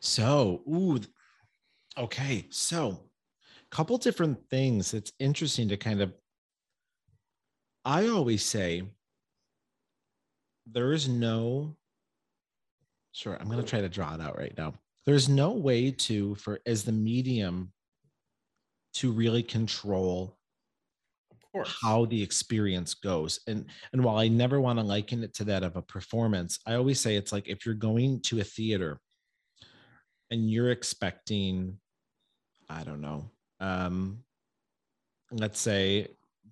So 0.00 0.62
ooh 0.66 0.98
okay 1.98 2.46
so 2.48 2.98
couple 3.70 3.98
different 3.98 4.38
things. 4.48 4.94
It's 4.94 5.12
interesting 5.18 5.68
to 5.68 5.76
kind 5.76 6.00
of 6.00 6.14
i 7.84 8.08
always 8.08 8.42
say 8.42 8.82
there 10.72 10.94
is 10.94 11.08
no 11.10 11.76
sure 13.12 13.36
i'm 13.38 13.48
going 13.48 13.62
to 13.62 13.68
try 13.68 13.82
to 13.82 13.90
draw 13.90 14.14
it 14.14 14.20
out 14.22 14.38
right 14.38 14.56
now. 14.56 14.72
There's 15.04 15.28
no 15.28 15.50
way 15.52 15.90
to 15.90 16.36
for 16.36 16.60
as 16.64 16.84
the 16.84 16.92
medium 16.92 17.70
to 18.94 19.12
really 19.12 19.42
control 19.42 20.38
how 21.64 22.04
the 22.06 22.22
experience 22.22 22.94
goes 22.94 23.40
and 23.46 23.66
and 23.92 24.02
while 24.02 24.18
i 24.18 24.28
never 24.28 24.60
want 24.60 24.78
to 24.78 24.84
liken 24.84 25.22
it 25.22 25.34
to 25.34 25.44
that 25.44 25.62
of 25.62 25.76
a 25.76 25.82
performance 25.82 26.58
i 26.66 26.74
always 26.74 27.00
say 27.00 27.16
it's 27.16 27.32
like 27.32 27.48
if 27.48 27.64
you're 27.64 27.74
going 27.74 28.20
to 28.20 28.40
a 28.40 28.44
theater 28.44 29.00
and 30.30 30.50
you're 30.50 30.70
expecting 30.70 31.78
i 32.68 32.82
don't 32.84 33.00
know 33.00 33.30
um 33.60 34.18
let's 35.32 35.60
say 35.60 36.06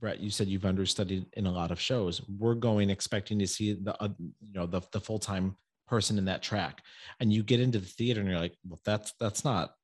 brett 0.04 0.20
you 0.20 0.30
said 0.30 0.48
you've 0.48 0.66
understudied 0.66 1.24
in 1.32 1.46
a 1.46 1.52
lot 1.52 1.70
of 1.70 1.80
shows. 1.80 2.20
We're 2.38 2.56
going 2.56 2.90
expecting 2.90 3.38
to 3.38 3.46
see 3.46 3.72
the 3.72 4.00
uh, 4.02 4.08
you 4.18 4.52
know 4.52 4.66
the, 4.66 4.82
the 4.92 5.00
full-time 5.00 5.56
person 5.86 6.18
in 6.18 6.26
that 6.26 6.42
track 6.42 6.82
and 7.20 7.32
you 7.32 7.42
get 7.42 7.60
into 7.60 7.78
the 7.78 7.86
theater 7.86 8.20
and 8.20 8.28
you're 8.28 8.38
like 8.38 8.56
well 8.66 8.80
that's 8.84 9.12
that's 9.20 9.44
not 9.44 9.74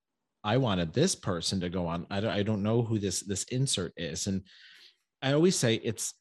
i 0.44 0.56
wanted 0.56 0.92
this 0.92 1.14
person 1.14 1.60
to 1.60 1.68
go 1.68 1.86
on. 1.86 2.06
I 2.10 2.20
don't, 2.20 2.30
I 2.30 2.42
don't 2.42 2.62
know 2.62 2.82
who 2.82 2.98
this 2.98 3.20
this 3.20 3.44
insert 3.44 3.92
is 3.96 4.26
and 4.26 4.42
I 5.22 5.32
always 5.32 5.56
say 5.56 5.74
it's 5.74 6.14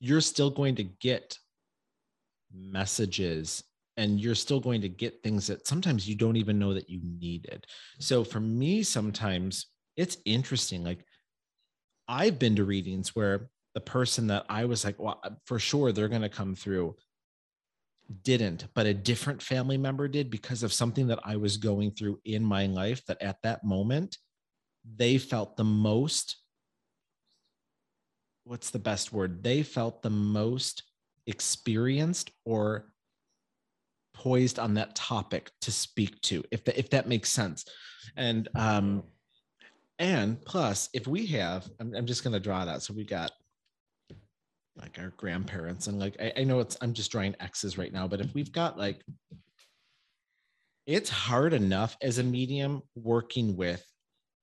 you're 0.00 0.20
still 0.20 0.50
going 0.50 0.74
to 0.76 0.84
get 0.84 1.38
messages 2.52 3.62
and 3.96 4.20
you're 4.20 4.34
still 4.34 4.60
going 4.60 4.80
to 4.80 4.88
get 4.88 5.22
things 5.22 5.46
that 5.46 5.66
sometimes 5.66 6.08
you 6.08 6.14
don't 6.14 6.36
even 6.36 6.58
know 6.58 6.74
that 6.74 6.90
you 6.90 7.00
needed. 7.02 7.64
So 8.00 8.24
for 8.24 8.40
me, 8.40 8.82
sometimes 8.82 9.66
it's 9.96 10.16
interesting. 10.24 10.82
Like 10.82 11.04
I've 12.08 12.38
been 12.38 12.56
to 12.56 12.64
readings 12.64 13.14
where 13.14 13.48
the 13.74 13.80
person 13.80 14.26
that 14.28 14.44
I 14.48 14.64
was 14.64 14.84
like, 14.84 14.98
well, 14.98 15.20
for 15.46 15.58
sure 15.58 15.92
they're 15.92 16.08
going 16.08 16.22
to 16.22 16.28
come 16.28 16.54
through 16.54 16.96
didn't, 18.22 18.66
but 18.74 18.86
a 18.86 18.94
different 18.94 19.42
family 19.42 19.78
member 19.78 20.08
did 20.08 20.30
because 20.30 20.62
of 20.62 20.72
something 20.72 21.06
that 21.06 21.20
I 21.24 21.36
was 21.36 21.56
going 21.56 21.92
through 21.92 22.20
in 22.24 22.44
my 22.44 22.66
life 22.66 23.04
that 23.06 23.22
at 23.22 23.38
that 23.42 23.64
moment 23.64 24.18
they 24.96 25.16
felt 25.16 25.56
the 25.56 25.64
most 25.64 26.43
what's 28.44 28.70
the 28.70 28.78
best 28.78 29.12
word? 29.12 29.42
They 29.42 29.62
felt 29.62 30.02
the 30.02 30.10
most 30.10 30.82
experienced 31.26 32.30
or 32.44 32.92
poised 34.14 34.58
on 34.58 34.74
that 34.74 34.94
topic 34.94 35.50
to 35.62 35.72
speak 35.72 36.20
to, 36.22 36.44
if 36.50 36.64
that 36.64 36.78
if 36.78 36.90
that 36.90 37.08
makes 37.08 37.30
sense. 37.30 37.64
And 38.16 38.48
um 38.54 39.04
and 39.98 40.44
plus, 40.44 40.88
if 40.92 41.06
we 41.06 41.24
have, 41.26 41.68
I'm, 41.80 41.94
I'm 41.94 42.06
just 42.06 42.24
gonna 42.24 42.40
draw 42.40 42.60
out. 42.60 42.82
So 42.82 42.94
we 42.94 43.04
got 43.04 43.32
like 44.76 44.98
our 44.98 45.12
grandparents, 45.16 45.86
and 45.86 45.98
like 45.98 46.16
I, 46.20 46.32
I 46.38 46.44
know 46.44 46.60
it's 46.60 46.76
I'm 46.80 46.92
just 46.92 47.12
drawing 47.12 47.34
X's 47.40 47.78
right 47.78 47.92
now, 47.92 48.08
but 48.08 48.20
if 48.20 48.34
we've 48.34 48.52
got 48.52 48.78
like 48.78 49.02
it's 50.86 51.08
hard 51.08 51.54
enough 51.54 51.96
as 52.02 52.18
a 52.18 52.22
medium 52.22 52.82
working 52.94 53.56
with 53.56 53.82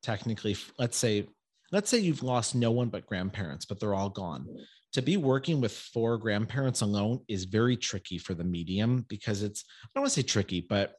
technically 0.01 0.55
let's 0.79 0.97
say 0.97 1.27
let's 1.71 1.89
say 1.89 1.99
you've 1.99 2.23
lost 2.23 2.55
no 2.55 2.71
one 2.71 2.89
but 2.89 3.05
grandparents, 3.05 3.65
but 3.65 3.79
they're 3.79 3.93
all 3.93 4.09
gone. 4.09 4.47
To 4.93 5.01
be 5.01 5.15
working 5.17 5.61
with 5.61 5.71
four 5.71 6.17
grandparents 6.17 6.81
alone 6.81 7.21
is 7.27 7.45
very 7.45 7.77
tricky 7.77 8.17
for 8.17 8.33
the 8.33 8.43
medium 8.43 9.05
because 9.07 9.41
it's, 9.41 9.63
I 9.83 9.87
don't 9.95 10.01
want 10.03 10.13
to 10.13 10.21
say 10.21 10.27
tricky, 10.27 10.65
but 10.67 10.95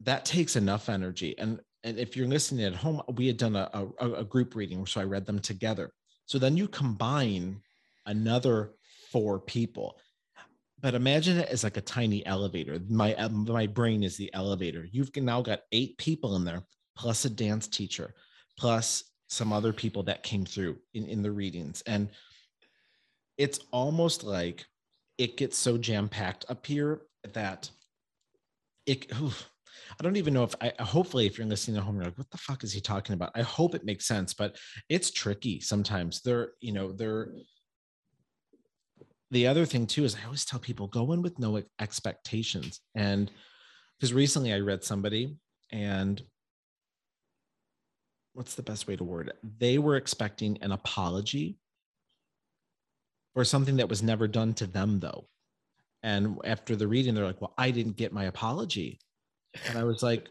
that 0.00 0.24
takes 0.24 0.56
enough 0.56 0.88
energy. 0.88 1.38
And, 1.38 1.60
and 1.84 1.98
if 1.98 2.16
you're 2.16 2.26
listening 2.26 2.64
at 2.64 2.74
home, 2.74 3.02
we 3.16 3.26
had 3.26 3.36
done 3.36 3.56
a, 3.56 3.68
a, 4.00 4.12
a 4.12 4.24
group 4.24 4.54
reading, 4.54 4.86
so 4.86 5.00
I 5.00 5.04
read 5.04 5.26
them 5.26 5.38
together. 5.38 5.92
So 6.26 6.38
then 6.38 6.56
you 6.56 6.68
combine 6.68 7.60
another 8.06 8.72
four 9.10 9.38
people 9.38 9.98
but 10.80 10.94
imagine 10.94 11.38
it 11.38 11.48
as 11.48 11.62
like 11.62 11.76
a 11.76 11.82
tiny 11.82 12.24
elevator 12.26 12.78
my 12.88 13.14
my 13.28 13.66
brain 13.66 14.02
is 14.02 14.16
the 14.16 14.32
elevator 14.34 14.86
you've 14.90 15.14
now 15.16 15.40
got 15.40 15.60
eight 15.70 15.96
people 15.98 16.36
in 16.36 16.44
there 16.44 16.62
plus 16.96 17.24
a 17.24 17.30
dance 17.30 17.66
teacher, 17.66 18.14
plus 18.58 19.04
some 19.28 19.52
other 19.52 19.72
people 19.72 20.02
that 20.02 20.22
came 20.22 20.44
through 20.44 20.76
in, 20.94 21.06
in 21.06 21.22
the 21.22 21.30
readings. 21.30 21.82
And 21.86 22.08
it's 23.38 23.60
almost 23.70 24.24
like 24.24 24.64
it 25.18 25.36
gets 25.36 25.56
so 25.56 25.78
jam 25.78 26.08
packed 26.08 26.44
up 26.48 26.66
here 26.66 27.02
that 27.32 27.70
it, 28.86 29.06
oof, 29.20 29.48
I 29.98 30.02
don't 30.02 30.16
even 30.16 30.34
know 30.34 30.44
if 30.44 30.54
I 30.60 30.72
hopefully 30.82 31.26
if 31.26 31.38
you're 31.38 31.46
listening 31.46 31.76
at 31.76 31.82
home, 31.82 31.96
you're 31.96 32.04
like, 32.06 32.18
what 32.18 32.30
the 32.30 32.38
fuck 32.38 32.64
is 32.64 32.72
he 32.72 32.80
talking 32.80 33.14
about? 33.14 33.32
I 33.34 33.42
hope 33.42 33.74
it 33.74 33.84
makes 33.84 34.06
sense, 34.06 34.34
but 34.34 34.56
it's 34.88 35.10
tricky 35.10 35.60
sometimes. 35.60 36.20
They're, 36.22 36.52
you 36.60 36.72
know, 36.72 36.92
they're 36.92 37.32
the 39.30 39.46
other 39.46 39.64
thing 39.64 39.86
too 39.86 40.04
is 40.04 40.14
I 40.14 40.24
always 40.26 40.44
tell 40.44 40.60
people 40.60 40.86
go 40.86 41.12
in 41.12 41.22
with 41.22 41.38
no 41.38 41.62
expectations. 41.80 42.80
And 42.94 43.30
because 43.98 44.12
recently 44.12 44.52
I 44.52 44.58
read 44.58 44.84
somebody 44.84 45.36
and 45.70 46.22
what's 48.34 48.54
the 48.54 48.62
best 48.62 48.86
way 48.86 48.96
to 48.96 49.04
word 49.04 49.28
it? 49.28 49.38
They 49.58 49.78
were 49.78 49.96
expecting 49.96 50.58
an 50.62 50.72
apology 50.72 51.58
for 53.34 53.44
something 53.44 53.76
that 53.76 53.88
was 53.88 54.02
never 54.02 54.28
done 54.28 54.54
to 54.54 54.66
them, 54.66 55.00
though. 55.00 55.26
And 56.02 56.38
after 56.44 56.76
the 56.76 56.88
reading, 56.88 57.14
they're 57.14 57.24
like, 57.24 57.40
Well, 57.40 57.54
I 57.56 57.70
didn't 57.70 57.96
get 57.96 58.12
my 58.12 58.24
apology. 58.24 59.00
And 59.68 59.78
I 59.78 59.84
was 59.84 60.02
like, 60.02 60.28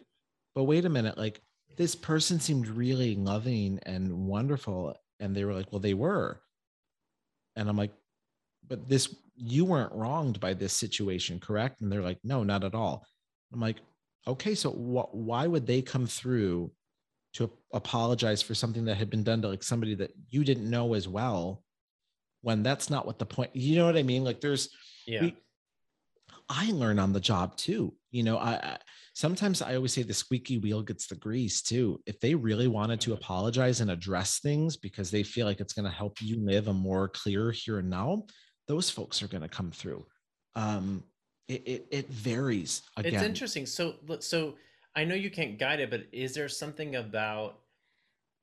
But 0.56 0.66
wait 0.66 0.86
a 0.86 0.90
minute, 0.90 1.18
like 1.18 1.42
this 1.78 1.96
person 1.96 2.40
seemed 2.40 2.68
really 2.68 3.16
loving 3.16 3.80
and 3.84 4.28
wonderful. 4.28 4.96
And 5.20 5.36
they 5.36 5.46
were 5.46 5.54
like, 5.54 5.72
Well, 5.72 5.80
they 5.80 5.94
were. 5.94 6.42
And 7.56 7.70
I'm 7.70 7.78
like, 7.78 7.94
But 8.68 8.90
this, 8.90 9.16
you 9.36 9.66
weren't 9.66 9.94
wronged 9.94 10.40
by 10.40 10.54
this 10.54 10.74
situation, 10.74 11.40
correct? 11.40 11.82
And 11.82 11.92
they're 11.92 12.02
like, 12.02 12.20
No, 12.24 12.44
not 12.44 12.64
at 12.64 12.76
all. 12.76 13.06
I'm 13.54 13.62
like, 13.62 13.78
Okay, 14.28 14.54
so 14.54 14.72
wh- 14.72 15.16
why 15.16 15.48
would 15.48 15.66
they 15.66 15.82
come 15.82 16.06
through 16.06 16.72
to 17.34 17.50
apologize 17.74 18.42
for 18.42 18.54
something 18.54 18.86
that 18.86 18.96
had 18.96 19.10
been 19.10 19.24
done 19.24 19.42
to 19.42 19.48
like 19.48 19.64
somebody 19.64 19.96
that 19.96 20.12
you 20.30 20.44
didn't 20.44 20.70
know 20.70 20.94
as 20.94 21.08
well 21.08 21.64
when 22.42 22.64
that's 22.64 22.90
not 22.90 23.06
what 23.06 23.20
the 23.20 23.26
point 23.26 23.52
you 23.54 23.76
know 23.78 23.86
what 23.86 23.98
i 23.98 24.04
mean? 24.04 24.24
Like 24.24 24.42
there's 24.42 24.70
yeah. 25.08 25.22
we, 25.22 25.36
i 26.50 26.72
learn 26.72 27.00
on 27.00 27.14
the 27.14 27.20
job 27.20 27.56
too 27.56 27.94
you 28.12 28.24
know 28.24 28.38
I, 28.38 28.52
I 28.52 28.78
sometimes 29.14 29.62
i 29.62 29.76
always 29.76 29.94
say 29.94 30.04
the 30.04 30.14
squeaky 30.14 30.58
wheel 30.58 30.82
gets 30.82 31.08
the 31.08 31.16
grease 31.16 31.62
too. 31.62 32.02
If 32.06 32.20
they 32.20 32.36
really 32.36 32.68
wanted 32.68 33.00
to 33.02 33.14
apologize 33.14 33.82
and 33.82 33.92
address 33.92 34.40
things 34.40 34.78
because 34.78 35.12
they 35.12 35.24
feel 35.24 35.46
like 35.46 35.60
it's 35.60 35.74
going 35.74 35.90
to 35.90 35.96
help 35.96 36.22
you 36.22 36.44
live 36.44 36.68
a 36.68 36.74
more 36.74 37.08
clear 37.10 37.52
here 37.52 37.80
and 37.80 37.90
now 37.90 38.26
those 38.68 38.90
folks 38.90 39.24
are 39.24 39.28
going 39.28 39.44
to 39.44 39.50
come 39.50 39.72
through. 39.72 40.06
Um 40.56 41.04
it, 41.48 41.68
it, 41.68 41.88
it 41.92 42.08
varies 42.08 42.82
again. 42.96 43.14
it's 43.14 43.24
interesting. 43.24 43.66
So 43.66 43.96
so 44.20 44.56
I 44.96 45.06
know 45.06 45.16
you 45.16 45.32
can't 45.32 45.58
guide 45.58 45.80
it, 45.80 45.90
but 45.90 46.08
is 46.12 46.34
there 46.34 46.50
something 46.50 46.96
about 46.96 47.60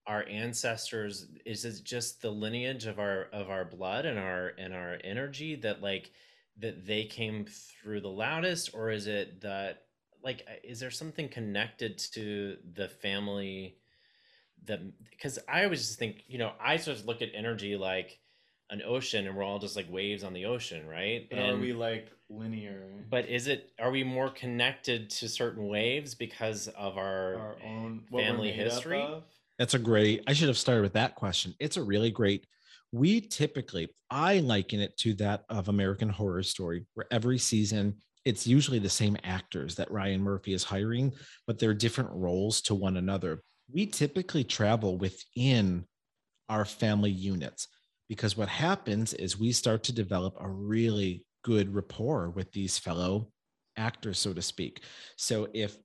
our 0.06 0.24
ancestors? 0.26 1.26
Is 1.44 1.64
it 1.64 1.84
just 1.84 2.22
the 2.22 2.30
lineage 2.30 2.86
of 2.86 2.98
our 2.98 3.28
of 3.32 3.50
our 3.50 3.64
blood 3.64 4.06
and 4.06 4.18
our 4.18 4.52
and 4.58 4.72
our 4.74 4.98
energy 5.04 5.56
that 5.56 5.82
like 5.82 6.10
that 6.58 6.86
they 6.86 7.04
came 7.04 7.44
through 7.44 8.00
the 8.00 8.08
loudest, 8.08 8.70
or 8.74 8.90
is 8.90 9.06
it 9.06 9.42
that 9.42 9.84
like 10.24 10.46
is 10.64 10.80
there 10.80 10.90
something 10.90 11.28
connected 11.28 11.98
to 11.98 12.56
the 12.74 12.88
family 12.88 13.76
that 14.64 14.80
because 15.10 15.38
I 15.48 15.64
always 15.64 15.86
just 15.86 15.98
think 15.98 16.24
you 16.26 16.38
know 16.38 16.52
I 16.60 16.78
sort 16.78 16.98
of 16.98 17.06
look 17.06 17.22
at 17.22 17.28
energy 17.34 17.76
like 17.76 18.18
an 18.70 18.82
ocean 18.84 19.26
and 19.26 19.36
we're 19.36 19.44
all 19.44 19.58
just 19.58 19.76
like 19.76 19.90
waves 19.90 20.24
on 20.24 20.32
the 20.32 20.44
ocean, 20.44 20.86
right? 20.86 21.26
But 21.28 21.38
and 21.38 21.56
are 21.56 21.60
we 21.60 21.72
like 21.72 22.08
linear? 22.28 22.82
but 23.10 23.28
is 23.28 23.46
it 23.46 23.70
are 23.80 23.90
we 23.90 24.04
more 24.04 24.30
connected 24.30 25.08
to 25.08 25.28
certain 25.28 25.66
waves 25.66 26.14
because 26.14 26.68
of 26.68 26.98
our, 26.98 27.36
our 27.36 27.56
own 27.64 28.02
family 28.12 28.52
history? 28.52 29.06
That's 29.58 29.74
a 29.74 29.78
great, 29.78 30.22
I 30.26 30.34
should 30.34 30.48
have 30.48 30.58
started 30.58 30.82
with 30.82 30.92
that 30.92 31.16
question. 31.16 31.54
It's 31.58 31.76
a 31.76 31.82
really 31.82 32.10
great, 32.10 32.46
we 32.92 33.20
typically, 33.20 33.88
I 34.08 34.38
liken 34.38 34.80
it 34.80 34.96
to 34.98 35.14
that 35.14 35.44
of 35.50 35.68
American 35.68 36.08
Horror 36.08 36.44
Story, 36.44 36.86
where 36.94 37.06
every 37.10 37.38
season 37.38 37.96
it's 38.24 38.46
usually 38.46 38.78
the 38.78 38.88
same 38.88 39.16
actors 39.24 39.74
that 39.76 39.90
Ryan 39.90 40.22
Murphy 40.22 40.52
is 40.52 40.62
hiring, 40.62 41.12
but 41.46 41.58
they're 41.58 41.74
different 41.74 42.10
roles 42.12 42.60
to 42.62 42.74
one 42.74 42.98
another. 42.98 43.42
We 43.72 43.86
typically 43.86 44.44
travel 44.44 44.96
within 44.96 45.86
our 46.48 46.64
family 46.64 47.10
units 47.10 47.68
because 48.08 48.36
what 48.36 48.48
happens 48.48 49.14
is 49.14 49.38
we 49.38 49.52
start 49.52 49.82
to 49.84 49.92
develop 49.92 50.36
a 50.40 50.48
really 50.48 51.26
good 51.44 51.74
rapport 51.74 52.30
with 52.30 52.50
these 52.52 52.78
fellow 52.78 53.30
actors, 53.76 54.18
so 54.18 54.32
to 54.32 54.42
speak. 54.42 54.82
So 55.16 55.48
if, 55.54 55.76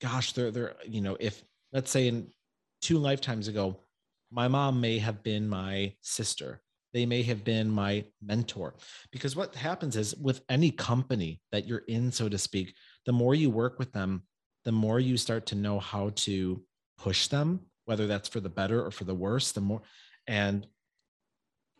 gosh, 0.00 0.32
they're 0.32 0.50
they're 0.50 0.74
you 0.86 1.00
know 1.00 1.16
if 1.18 1.42
let's 1.72 1.90
say 1.90 2.08
in 2.08 2.28
two 2.80 2.98
lifetimes 2.98 3.48
ago, 3.48 3.80
my 4.30 4.48
mom 4.48 4.80
may 4.80 4.98
have 4.98 5.22
been 5.22 5.48
my 5.48 5.94
sister. 6.02 6.60
They 6.92 7.06
may 7.06 7.22
have 7.24 7.44
been 7.44 7.70
my 7.70 8.04
mentor. 8.22 8.74
Because 9.12 9.36
what 9.36 9.54
happens 9.54 9.96
is 9.96 10.14
with 10.16 10.40
any 10.48 10.70
company 10.70 11.40
that 11.52 11.66
you're 11.66 11.84
in, 11.88 12.10
so 12.10 12.28
to 12.28 12.38
speak, 12.38 12.74
the 13.04 13.12
more 13.12 13.34
you 13.34 13.50
work 13.50 13.78
with 13.78 13.92
them, 13.92 14.22
the 14.64 14.72
more 14.72 14.98
you 14.98 15.16
start 15.16 15.46
to 15.46 15.54
know 15.54 15.78
how 15.78 16.10
to 16.16 16.62
push 16.98 17.28
them, 17.28 17.60
whether 17.84 18.06
that's 18.06 18.28
for 18.28 18.40
the 18.40 18.48
better 18.48 18.84
or 18.84 18.90
for 18.90 19.04
the 19.04 19.14
worse, 19.14 19.52
the 19.52 19.60
more. 19.60 19.82
And 20.26 20.66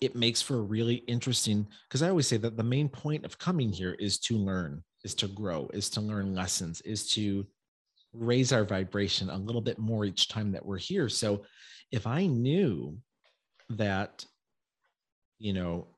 it 0.01 0.14
makes 0.14 0.42
for 0.42 0.57
a 0.57 0.62
really 0.62 0.97
interesting, 1.07 1.66
because 1.88 2.03
I 2.03 2.11
always 2.11 2.26
say 2.26 2.36
that 2.38 2.57
the 2.57 2.62
main 2.62 2.88
point 2.88 3.24
of 3.24 3.38
coming 3.38 3.70
here 3.72 3.94
is 3.94 4.18
to 4.20 4.36
learn, 4.36 4.82
is 5.05 5.14
to 5.16 5.28
grow, 5.28 5.70
is 5.72 5.88
to 5.90 6.01
learn 6.01 6.34
lessons, 6.34 6.80
is 6.82 7.09
to 7.12 7.47
raise 8.12 8.53
our 8.53 8.64
vibration 8.64 9.30
a 9.30 9.36
little 9.36 9.61
bit 9.61 9.78
more 9.78 10.05
each 10.05 10.28
time 10.28 10.53
that 10.53 10.64
we're 10.64 10.78
here. 10.78 11.09
So 11.09 11.44
if 11.92 12.07
I 12.07 12.26
knew 12.26 12.99
that, 13.70 14.24
you 15.38 15.53
know, 15.53 15.88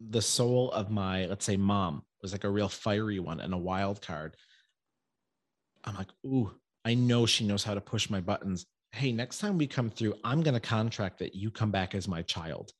the 0.00 0.22
soul 0.22 0.70
of 0.72 0.90
my, 0.90 1.26
let's 1.26 1.44
say, 1.44 1.56
mom 1.56 2.02
was 2.22 2.32
like 2.32 2.44
a 2.44 2.50
real 2.50 2.68
fiery 2.68 3.18
one 3.18 3.40
and 3.40 3.54
a 3.54 3.58
wild 3.58 4.02
card, 4.02 4.36
I'm 5.84 5.94
like, 5.94 6.10
ooh, 6.24 6.52
I 6.84 6.94
know 6.94 7.26
she 7.26 7.46
knows 7.46 7.64
how 7.64 7.74
to 7.74 7.80
push 7.80 8.10
my 8.10 8.20
buttons. 8.20 8.66
Hey, 8.96 9.12
next 9.12 9.40
time 9.40 9.58
we 9.58 9.66
come 9.66 9.90
through, 9.90 10.14
I'm 10.24 10.42
going 10.42 10.54
to 10.54 10.60
contract 10.60 11.18
that 11.18 11.34
you 11.34 11.50
come 11.50 11.70
back 11.70 11.94
as 11.94 12.08
my 12.08 12.22
child. 12.22 12.72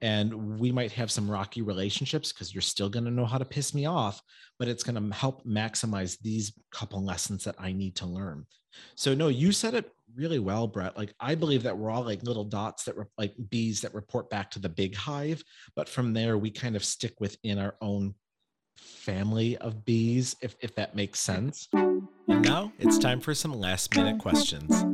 And 0.00 0.58
we 0.58 0.72
might 0.72 0.90
have 0.92 1.10
some 1.10 1.30
rocky 1.30 1.60
relationships 1.60 2.32
because 2.32 2.54
you're 2.54 2.62
still 2.62 2.88
going 2.88 3.04
to 3.04 3.10
know 3.10 3.26
how 3.26 3.36
to 3.36 3.44
piss 3.44 3.74
me 3.74 3.84
off, 3.84 4.22
but 4.58 4.68
it's 4.68 4.82
going 4.82 4.94
to 4.94 5.14
help 5.14 5.44
maximize 5.44 6.18
these 6.20 6.58
couple 6.72 7.04
lessons 7.04 7.44
that 7.44 7.56
I 7.58 7.72
need 7.72 7.94
to 7.96 8.06
learn. 8.06 8.46
So, 8.94 9.14
no, 9.14 9.28
you 9.28 9.52
said 9.52 9.74
it 9.74 9.92
really 10.14 10.38
well, 10.38 10.66
Brett. 10.66 10.96
Like, 10.96 11.12
I 11.20 11.34
believe 11.34 11.62
that 11.64 11.76
we're 11.76 11.90
all 11.90 12.04
like 12.04 12.22
little 12.22 12.44
dots 12.44 12.84
that, 12.84 12.96
re- 12.96 13.04
like 13.18 13.34
bees 13.50 13.82
that 13.82 13.92
report 13.92 14.30
back 14.30 14.50
to 14.52 14.60
the 14.60 14.70
big 14.70 14.94
hive. 14.94 15.44
But 15.76 15.90
from 15.90 16.14
there, 16.14 16.38
we 16.38 16.50
kind 16.50 16.74
of 16.74 16.82
stick 16.82 17.20
within 17.20 17.58
our 17.58 17.74
own 17.82 18.14
family 18.78 19.58
of 19.58 19.84
bees, 19.84 20.36
if, 20.40 20.56
if 20.62 20.74
that 20.76 20.96
makes 20.96 21.20
sense. 21.20 21.68
And 21.74 22.08
now 22.26 22.72
it's 22.78 22.96
time 22.96 23.20
for 23.20 23.34
some 23.34 23.52
last 23.52 23.94
minute 23.94 24.18
questions. 24.18 24.86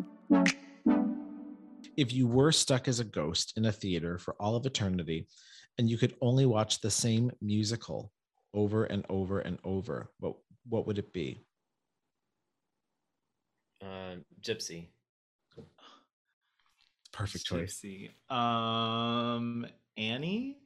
If 1.97 2.12
you 2.12 2.27
were 2.27 2.53
stuck 2.53 2.89
as 2.89 3.01
a 3.01 3.05
ghost 3.05 3.55
in 3.57 3.66
a 3.66 3.72
theater 3.72 4.18
for 4.18 4.35
all 4.39 4.55
of 4.57 4.66
eternity 4.66 5.27
and 5.79 5.89
you 5.89 5.97
could 5.97 6.14
only 6.20 6.47
watch 6.47 6.81
the 6.81 6.91
same 6.91 7.31
musical 7.41 8.12
over 8.53 8.85
and 8.85 9.05
over 9.09 9.41
and 9.41 9.59
over, 9.64 10.11
what, 10.20 10.37
what 10.68 10.87
would 10.87 10.99
it 10.99 11.12
be? 11.12 11.47
uh, 13.83 14.16
Gypsy. 14.41 14.89
Perfect 17.12 17.47
choice. 17.47 17.83
Gypsy. 17.83 18.11
Um, 18.35 19.66
Annie. 19.97 20.59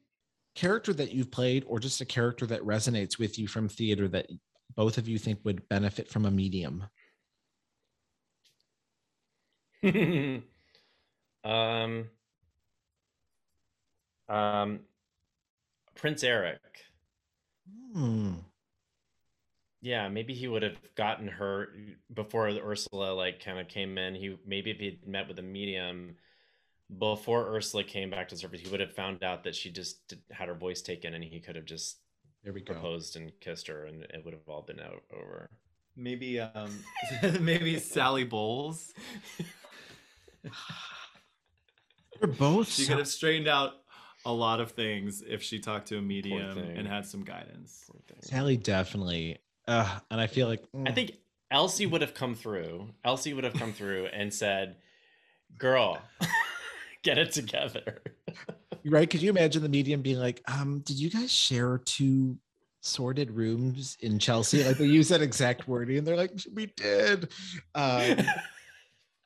Character 0.54 0.92
that 0.94 1.12
you've 1.12 1.30
played, 1.30 1.64
or 1.66 1.78
just 1.78 2.00
a 2.00 2.04
character 2.04 2.44
that 2.46 2.62
resonates 2.62 3.18
with 3.18 3.38
you 3.38 3.46
from 3.46 3.68
theater 3.68 4.08
that 4.08 4.26
both 4.74 4.98
of 4.98 5.08
you 5.08 5.16
think 5.18 5.38
would 5.44 5.68
benefit 5.68 6.08
from 6.08 6.26
a 6.26 6.30
medium? 6.30 6.84
um, 11.44 12.04
um, 14.28 14.80
Prince 15.94 16.22
Eric. 16.24 16.60
Hmm. 17.94 18.32
Yeah, 19.82 20.08
maybe 20.08 20.34
he 20.34 20.46
would 20.46 20.62
have 20.62 20.76
gotten 20.94 21.26
her 21.26 21.68
before 22.12 22.48
Ursula 22.48 23.12
like 23.12 23.42
kind 23.42 23.58
of 23.58 23.68
came 23.68 23.96
in. 23.96 24.14
He 24.14 24.36
maybe 24.46 24.70
if 24.70 24.78
he'd 24.78 25.06
met 25.08 25.26
with 25.26 25.38
a 25.38 25.42
medium 25.42 26.16
before 26.98 27.46
Ursula 27.54 27.84
came 27.84 28.10
back 28.10 28.28
to 28.28 28.36
surface, 28.36 28.60
he 28.60 28.68
would 28.68 28.80
have 28.80 28.92
found 28.94 29.22
out 29.24 29.44
that 29.44 29.54
she 29.54 29.70
just 29.70 30.06
did- 30.08 30.22
had 30.30 30.48
her 30.48 30.54
voice 30.54 30.82
taken, 30.82 31.14
and 31.14 31.24
he 31.24 31.40
could 31.40 31.56
have 31.56 31.64
just 31.64 31.98
There 32.44 32.52
we 32.52 32.60
go. 32.60 32.74
proposed 32.74 33.16
and 33.16 33.32
kissed 33.40 33.68
her, 33.68 33.86
and 33.86 34.02
it 34.02 34.22
would 34.24 34.34
have 34.34 34.46
all 34.48 34.62
been 34.62 34.80
out 34.80 35.02
over. 35.12 35.48
Maybe 35.96 36.40
um, 36.40 36.84
maybe 37.40 37.78
Sally 37.78 38.24
Bowles. 38.24 38.92
They're 42.20 42.28
both. 42.28 42.70
She 42.70 42.82
so- 42.82 42.90
could 42.90 42.98
have 42.98 43.08
straightened 43.08 43.48
out 43.48 43.74
a 44.26 44.32
lot 44.32 44.60
of 44.60 44.72
things 44.72 45.22
if 45.26 45.42
she 45.42 45.58
talked 45.58 45.88
to 45.88 45.98
a 45.98 46.02
medium 46.02 46.58
and 46.58 46.86
had 46.86 47.06
some 47.06 47.24
guidance. 47.24 47.84
Poor. 47.90 48.00
Sally 48.20 48.56
definitely. 48.56 49.38
Uh, 49.66 49.98
and 50.10 50.20
I 50.20 50.26
feel 50.26 50.46
like 50.48 50.62
I 50.74 50.90
mm, 50.90 50.94
think 50.94 51.12
Elsie 51.50 51.86
would 51.86 52.00
have 52.00 52.14
come 52.14 52.34
through. 52.34 52.90
Elsie 53.04 53.34
would 53.34 53.44
have 53.44 53.54
come 53.54 53.72
through 53.72 54.06
and 54.06 54.32
said, 54.32 54.76
"Girl, 55.58 55.98
get 57.02 57.18
it 57.18 57.32
together." 57.32 58.02
right. 58.84 59.08
Could 59.08 59.22
you 59.22 59.30
imagine 59.30 59.62
the 59.62 59.68
medium 59.68 60.02
being 60.02 60.18
like, 60.18 60.42
um, 60.48 60.80
did 60.80 60.98
you 60.98 61.10
guys 61.10 61.30
share 61.30 61.78
two 61.78 62.36
sorted 62.80 63.30
rooms 63.30 63.96
in 64.00 64.18
Chelsea? 64.18 64.64
Like 64.64 64.78
they 64.78 64.86
use 64.86 65.08
that 65.08 65.22
exact 65.22 65.68
wording, 65.68 65.98
and 65.98 66.06
they're 66.06 66.16
like, 66.16 66.32
we 66.52 66.66
did. 66.66 67.28
Um, 67.74 68.18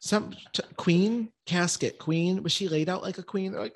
some 0.04 0.34
t- 0.52 0.62
queen 0.76 1.30
casket 1.46 1.98
queen 1.98 2.42
was 2.42 2.52
she 2.52 2.68
laid 2.68 2.90
out 2.90 3.02
like 3.02 3.16
a 3.16 3.22
queen? 3.22 3.54
Like, 3.54 3.74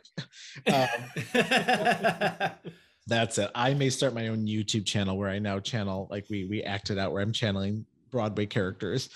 um, 0.72 0.88
that's 3.06 3.38
it. 3.38 3.50
I 3.54 3.72
may 3.72 3.88
start 3.88 4.12
my 4.14 4.28
own 4.28 4.46
YouTube 4.46 4.84
channel 4.84 5.16
where 5.16 5.30
I 5.30 5.38
now 5.38 5.58
channel 5.58 6.06
like 6.10 6.26
we 6.28 6.44
we 6.44 6.62
acted 6.62 6.98
out 6.98 7.12
where 7.12 7.22
I'm 7.22 7.32
channeling 7.32 7.86
Broadway 8.10 8.44
characters. 8.44 9.08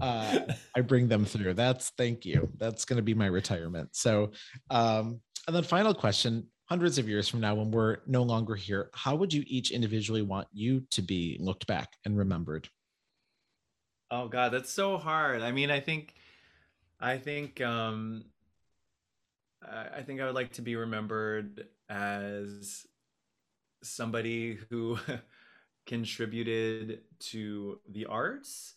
Uh, 0.00 0.40
I 0.76 0.82
bring 0.82 1.08
them 1.08 1.24
through. 1.24 1.54
That's 1.54 1.90
thank 1.98 2.24
you. 2.24 2.48
That's 2.56 2.84
going 2.84 2.98
to 2.98 3.02
be 3.02 3.14
my 3.14 3.26
retirement. 3.26 3.88
So, 3.92 4.30
um, 4.70 5.20
and 5.48 5.56
then 5.56 5.64
final 5.64 5.92
question: 5.92 6.46
hundreds 6.66 6.98
of 6.98 7.08
years 7.08 7.28
from 7.28 7.40
now, 7.40 7.56
when 7.56 7.72
we're 7.72 7.96
no 8.06 8.22
longer 8.22 8.54
here, 8.54 8.90
how 8.94 9.16
would 9.16 9.32
you 9.32 9.42
each 9.48 9.72
individually 9.72 10.22
want 10.22 10.46
you 10.52 10.84
to 10.92 11.02
be 11.02 11.36
looked 11.40 11.66
back 11.66 11.88
and 12.04 12.16
remembered? 12.16 12.68
oh 14.10 14.28
God, 14.28 14.52
that's 14.52 14.70
so 14.72 14.98
hard. 14.98 15.42
I 15.42 15.52
mean, 15.52 15.70
I 15.70 15.80
think, 15.80 16.14
I 17.00 17.18
think, 17.18 17.60
um, 17.60 18.24
I 19.62 19.98
I 19.98 20.02
think 20.02 20.20
I 20.20 20.26
would 20.26 20.34
like 20.34 20.52
to 20.52 20.62
be 20.62 20.76
remembered 20.76 21.66
as 21.88 22.86
somebody 23.82 24.58
who 24.68 24.98
contributed 25.86 27.00
to 27.18 27.80
the 27.88 28.06
arts 28.06 28.74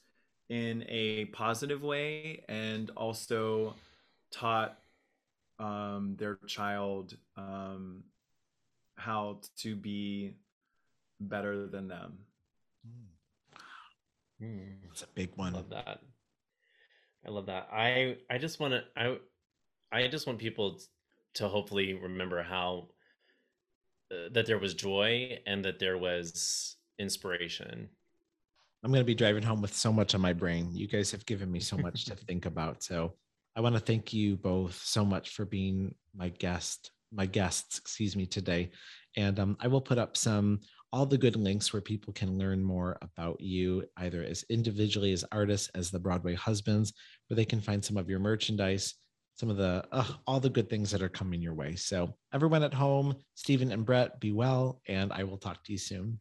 in 0.49 0.85
a 0.87 1.25
positive 1.25 1.83
way 1.83 2.43
and 2.47 2.89
also 2.91 3.75
taught 4.31 4.77
um, 5.59 6.15
their 6.17 6.37
child 6.47 7.15
um, 7.37 8.03
how 8.95 9.39
to 9.57 9.75
be 9.75 10.33
better 11.19 11.67
than 11.67 11.87
them. 11.87 12.17
Hmm. 14.39 14.73
It's 14.91 15.03
a 15.03 15.07
big 15.07 15.29
one. 15.35 15.53
love 15.53 15.69
that. 15.69 16.01
I 17.25 17.29
love 17.29 17.45
that. 17.47 17.69
I 17.71 18.17
I 18.29 18.37
just 18.37 18.59
want 18.59 18.73
to 18.73 18.83
I 18.97 19.17
I 19.91 20.07
just 20.07 20.27
want 20.27 20.39
people 20.39 20.79
to 21.35 21.47
hopefully 21.47 21.93
remember 21.93 22.43
how 22.43 22.89
uh, 24.11 24.29
that 24.31 24.45
there 24.45 24.59
was 24.59 24.73
joy 24.73 25.39
and 25.47 25.63
that 25.65 25.79
there 25.79 25.97
was 25.97 26.75
inspiration. 26.99 27.89
I'm 28.83 28.91
going 28.91 29.01
to 29.01 29.05
be 29.05 29.15
driving 29.15 29.43
home 29.43 29.61
with 29.61 29.73
so 29.73 29.93
much 29.93 30.13
on 30.13 30.21
my 30.21 30.33
brain. 30.33 30.69
You 30.73 30.87
guys 30.87 31.09
have 31.11 31.25
given 31.25 31.51
me 31.51 31.59
so 31.59 31.77
much 31.77 32.05
to 32.05 32.15
think 32.27 32.45
about. 32.45 32.83
So 32.83 33.13
I 33.55 33.61
want 33.61 33.75
to 33.75 33.81
thank 33.81 34.13
you 34.13 34.35
both 34.35 34.75
so 34.83 35.05
much 35.05 35.29
for 35.29 35.45
being 35.45 35.95
my 36.13 36.29
guest, 36.29 36.91
my 37.11 37.25
guests, 37.25 37.77
excuse 37.77 38.15
me, 38.15 38.25
today. 38.25 38.71
And 39.15 39.39
um, 39.39 39.57
I 39.61 39.67
will 39.67 39.81
put 39.81 39.97
up 39.97 40.17
some 40.17 40.59
all 40.93 41.07
the 41.07 41.17
good 41.17 41.35
links 41.35 41.73
where 41.73 41.81
people 41.81 42.13
can 42.13 42.37
learn 42.37 42.63
more 42.63 42.97
about 43.01 43.41
you, 43.41 43.83
either 43.97 44.23
as 44.23 44.45
individually 44.49 45.11
as 45.11 45.25
artists, 45.31 45.67
as 45.73 45.89
the 45.89 45.99
Broadway 45.99 46.35
husbands, 46.35 46.93
where 47.27 47.35
they 47.35 47.43
can 47.45 47.59
find 47.59 47.83
some 47.83 47.97
of 47.97 48.09
your 48.09 48.19
merchandise. 48.19 48.93
some 49.35 49.49
of 49.49 49.57
the 49.57 49.83
uh, 49.91 50.05
all 50.27 50.39
the 50.39 50.49
good 50.49 50.69
things 50.69 50.91
that 50.91 51.01
are 51.01 51.09
coming 51.09 51.41
your 51.41 51.53
way. 51.53 51.75
So 51.75 52.13
everyone 52.33 52.63
at 52.63 52.73
home, 52.73 53.15
Stephen 53.35 53.71
and 53.71 53.85
Brett, 53.85 54.19
be 54.19 54.31
well, 54.31 54.81
and 54.87 55.11
I 55.11 55.23
will 55.23 55.37
talk 55.37 55.63
to 55.65 55.71
you 55.71 55.77
soon. 55.77 56.19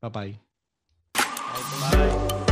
Bye-bye. 0.00 0.38
Bye. 1.14 2.44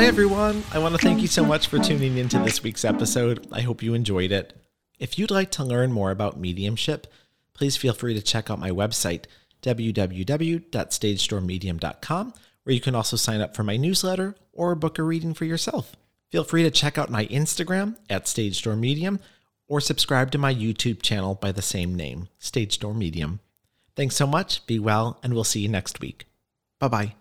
Hi, 0.00 0.06
everyone. 0.06 0.64
I 0.72 0.78
want 0.78 0.94
to 0.94 0.98
thank 0.98 1.20
you 1.20 1.28
so 1.28 1.44
much 1.44 1.66
for 1.66 1.78
tuning 1.78 2.16
into 2.16 2.38
this 2.38 2.62
week's 2.62 2.86
episode. 2.86 3.46
I 3.52 3.60
hope 3.60 3.82
you 3.82 3.92
enjoyed 3.92 4.32
it. 4.32 4.54
If 4.98 5.18
you'd 5.18 5.30
like 5.30 5.50
to 5.50 5.62
learn 5.62 5.92
more 5.92 6.10
about 6.10 6.40
mediumship, 6.40 7.06
please 7.52 7.76
feel 7.76 7.92
free 7.92 8.14
to 8.14 8.22
check 8.22 8.48
out 8.48 8.58
my 8.58 8.70
website, 8.70 9.24
www.stagedoormedium.com, 9.60 12.34
where 12.62 12.74
you 12.74 12.80
can 12.80 12.94
also 12.94 13.18
sign 13.18 13.42
up 13.42 13.54
for 13.54 13.62
my 13.62 13.76
newsletter 13.76 14.36
or 14.54 14.74
book 14.74 14.98
a 14.98 15.02
reading 15.02 15.34
for 15.34 15.44
yourself. 15.44 15.94
Feel 16.32 16.44
free 16.44 16.62
to 16.62 16.70
check 16.70 16.96
out 16.96 17.10
my 17.10 17.26
Instagram 17.26 17.98
at 18.08 18.26
Stage 18.26 18.62
Door 18.62 18.76
Medium 18.76 19.20
or 19.68 19.82
subscribe 19.82 20.30
to 20.30 20.38
my 20.38 20.54
YouTube 20.54 21.02
channel 21.02 21.34
by 21.34 21.52
the 21.52 21.60
same 21.60 21.94
name, 21.94 22.28
Stage 22.38 22.78
Door 22.78 22.94
Medium. 22.94 23.40
Thanks 23.96 24.16
so 24.16 24.26
much, 24.26 24.66
be 24.66 24.78
well, 24.78 25.20
and 25.22 25.34
we'll 25.34 25.44
see 25.44 25.60
you 25.60 25.68
next 25.68 26.00
week. 26.00 26.24
Bye 26.78 26.88
bye. 26.88 27.19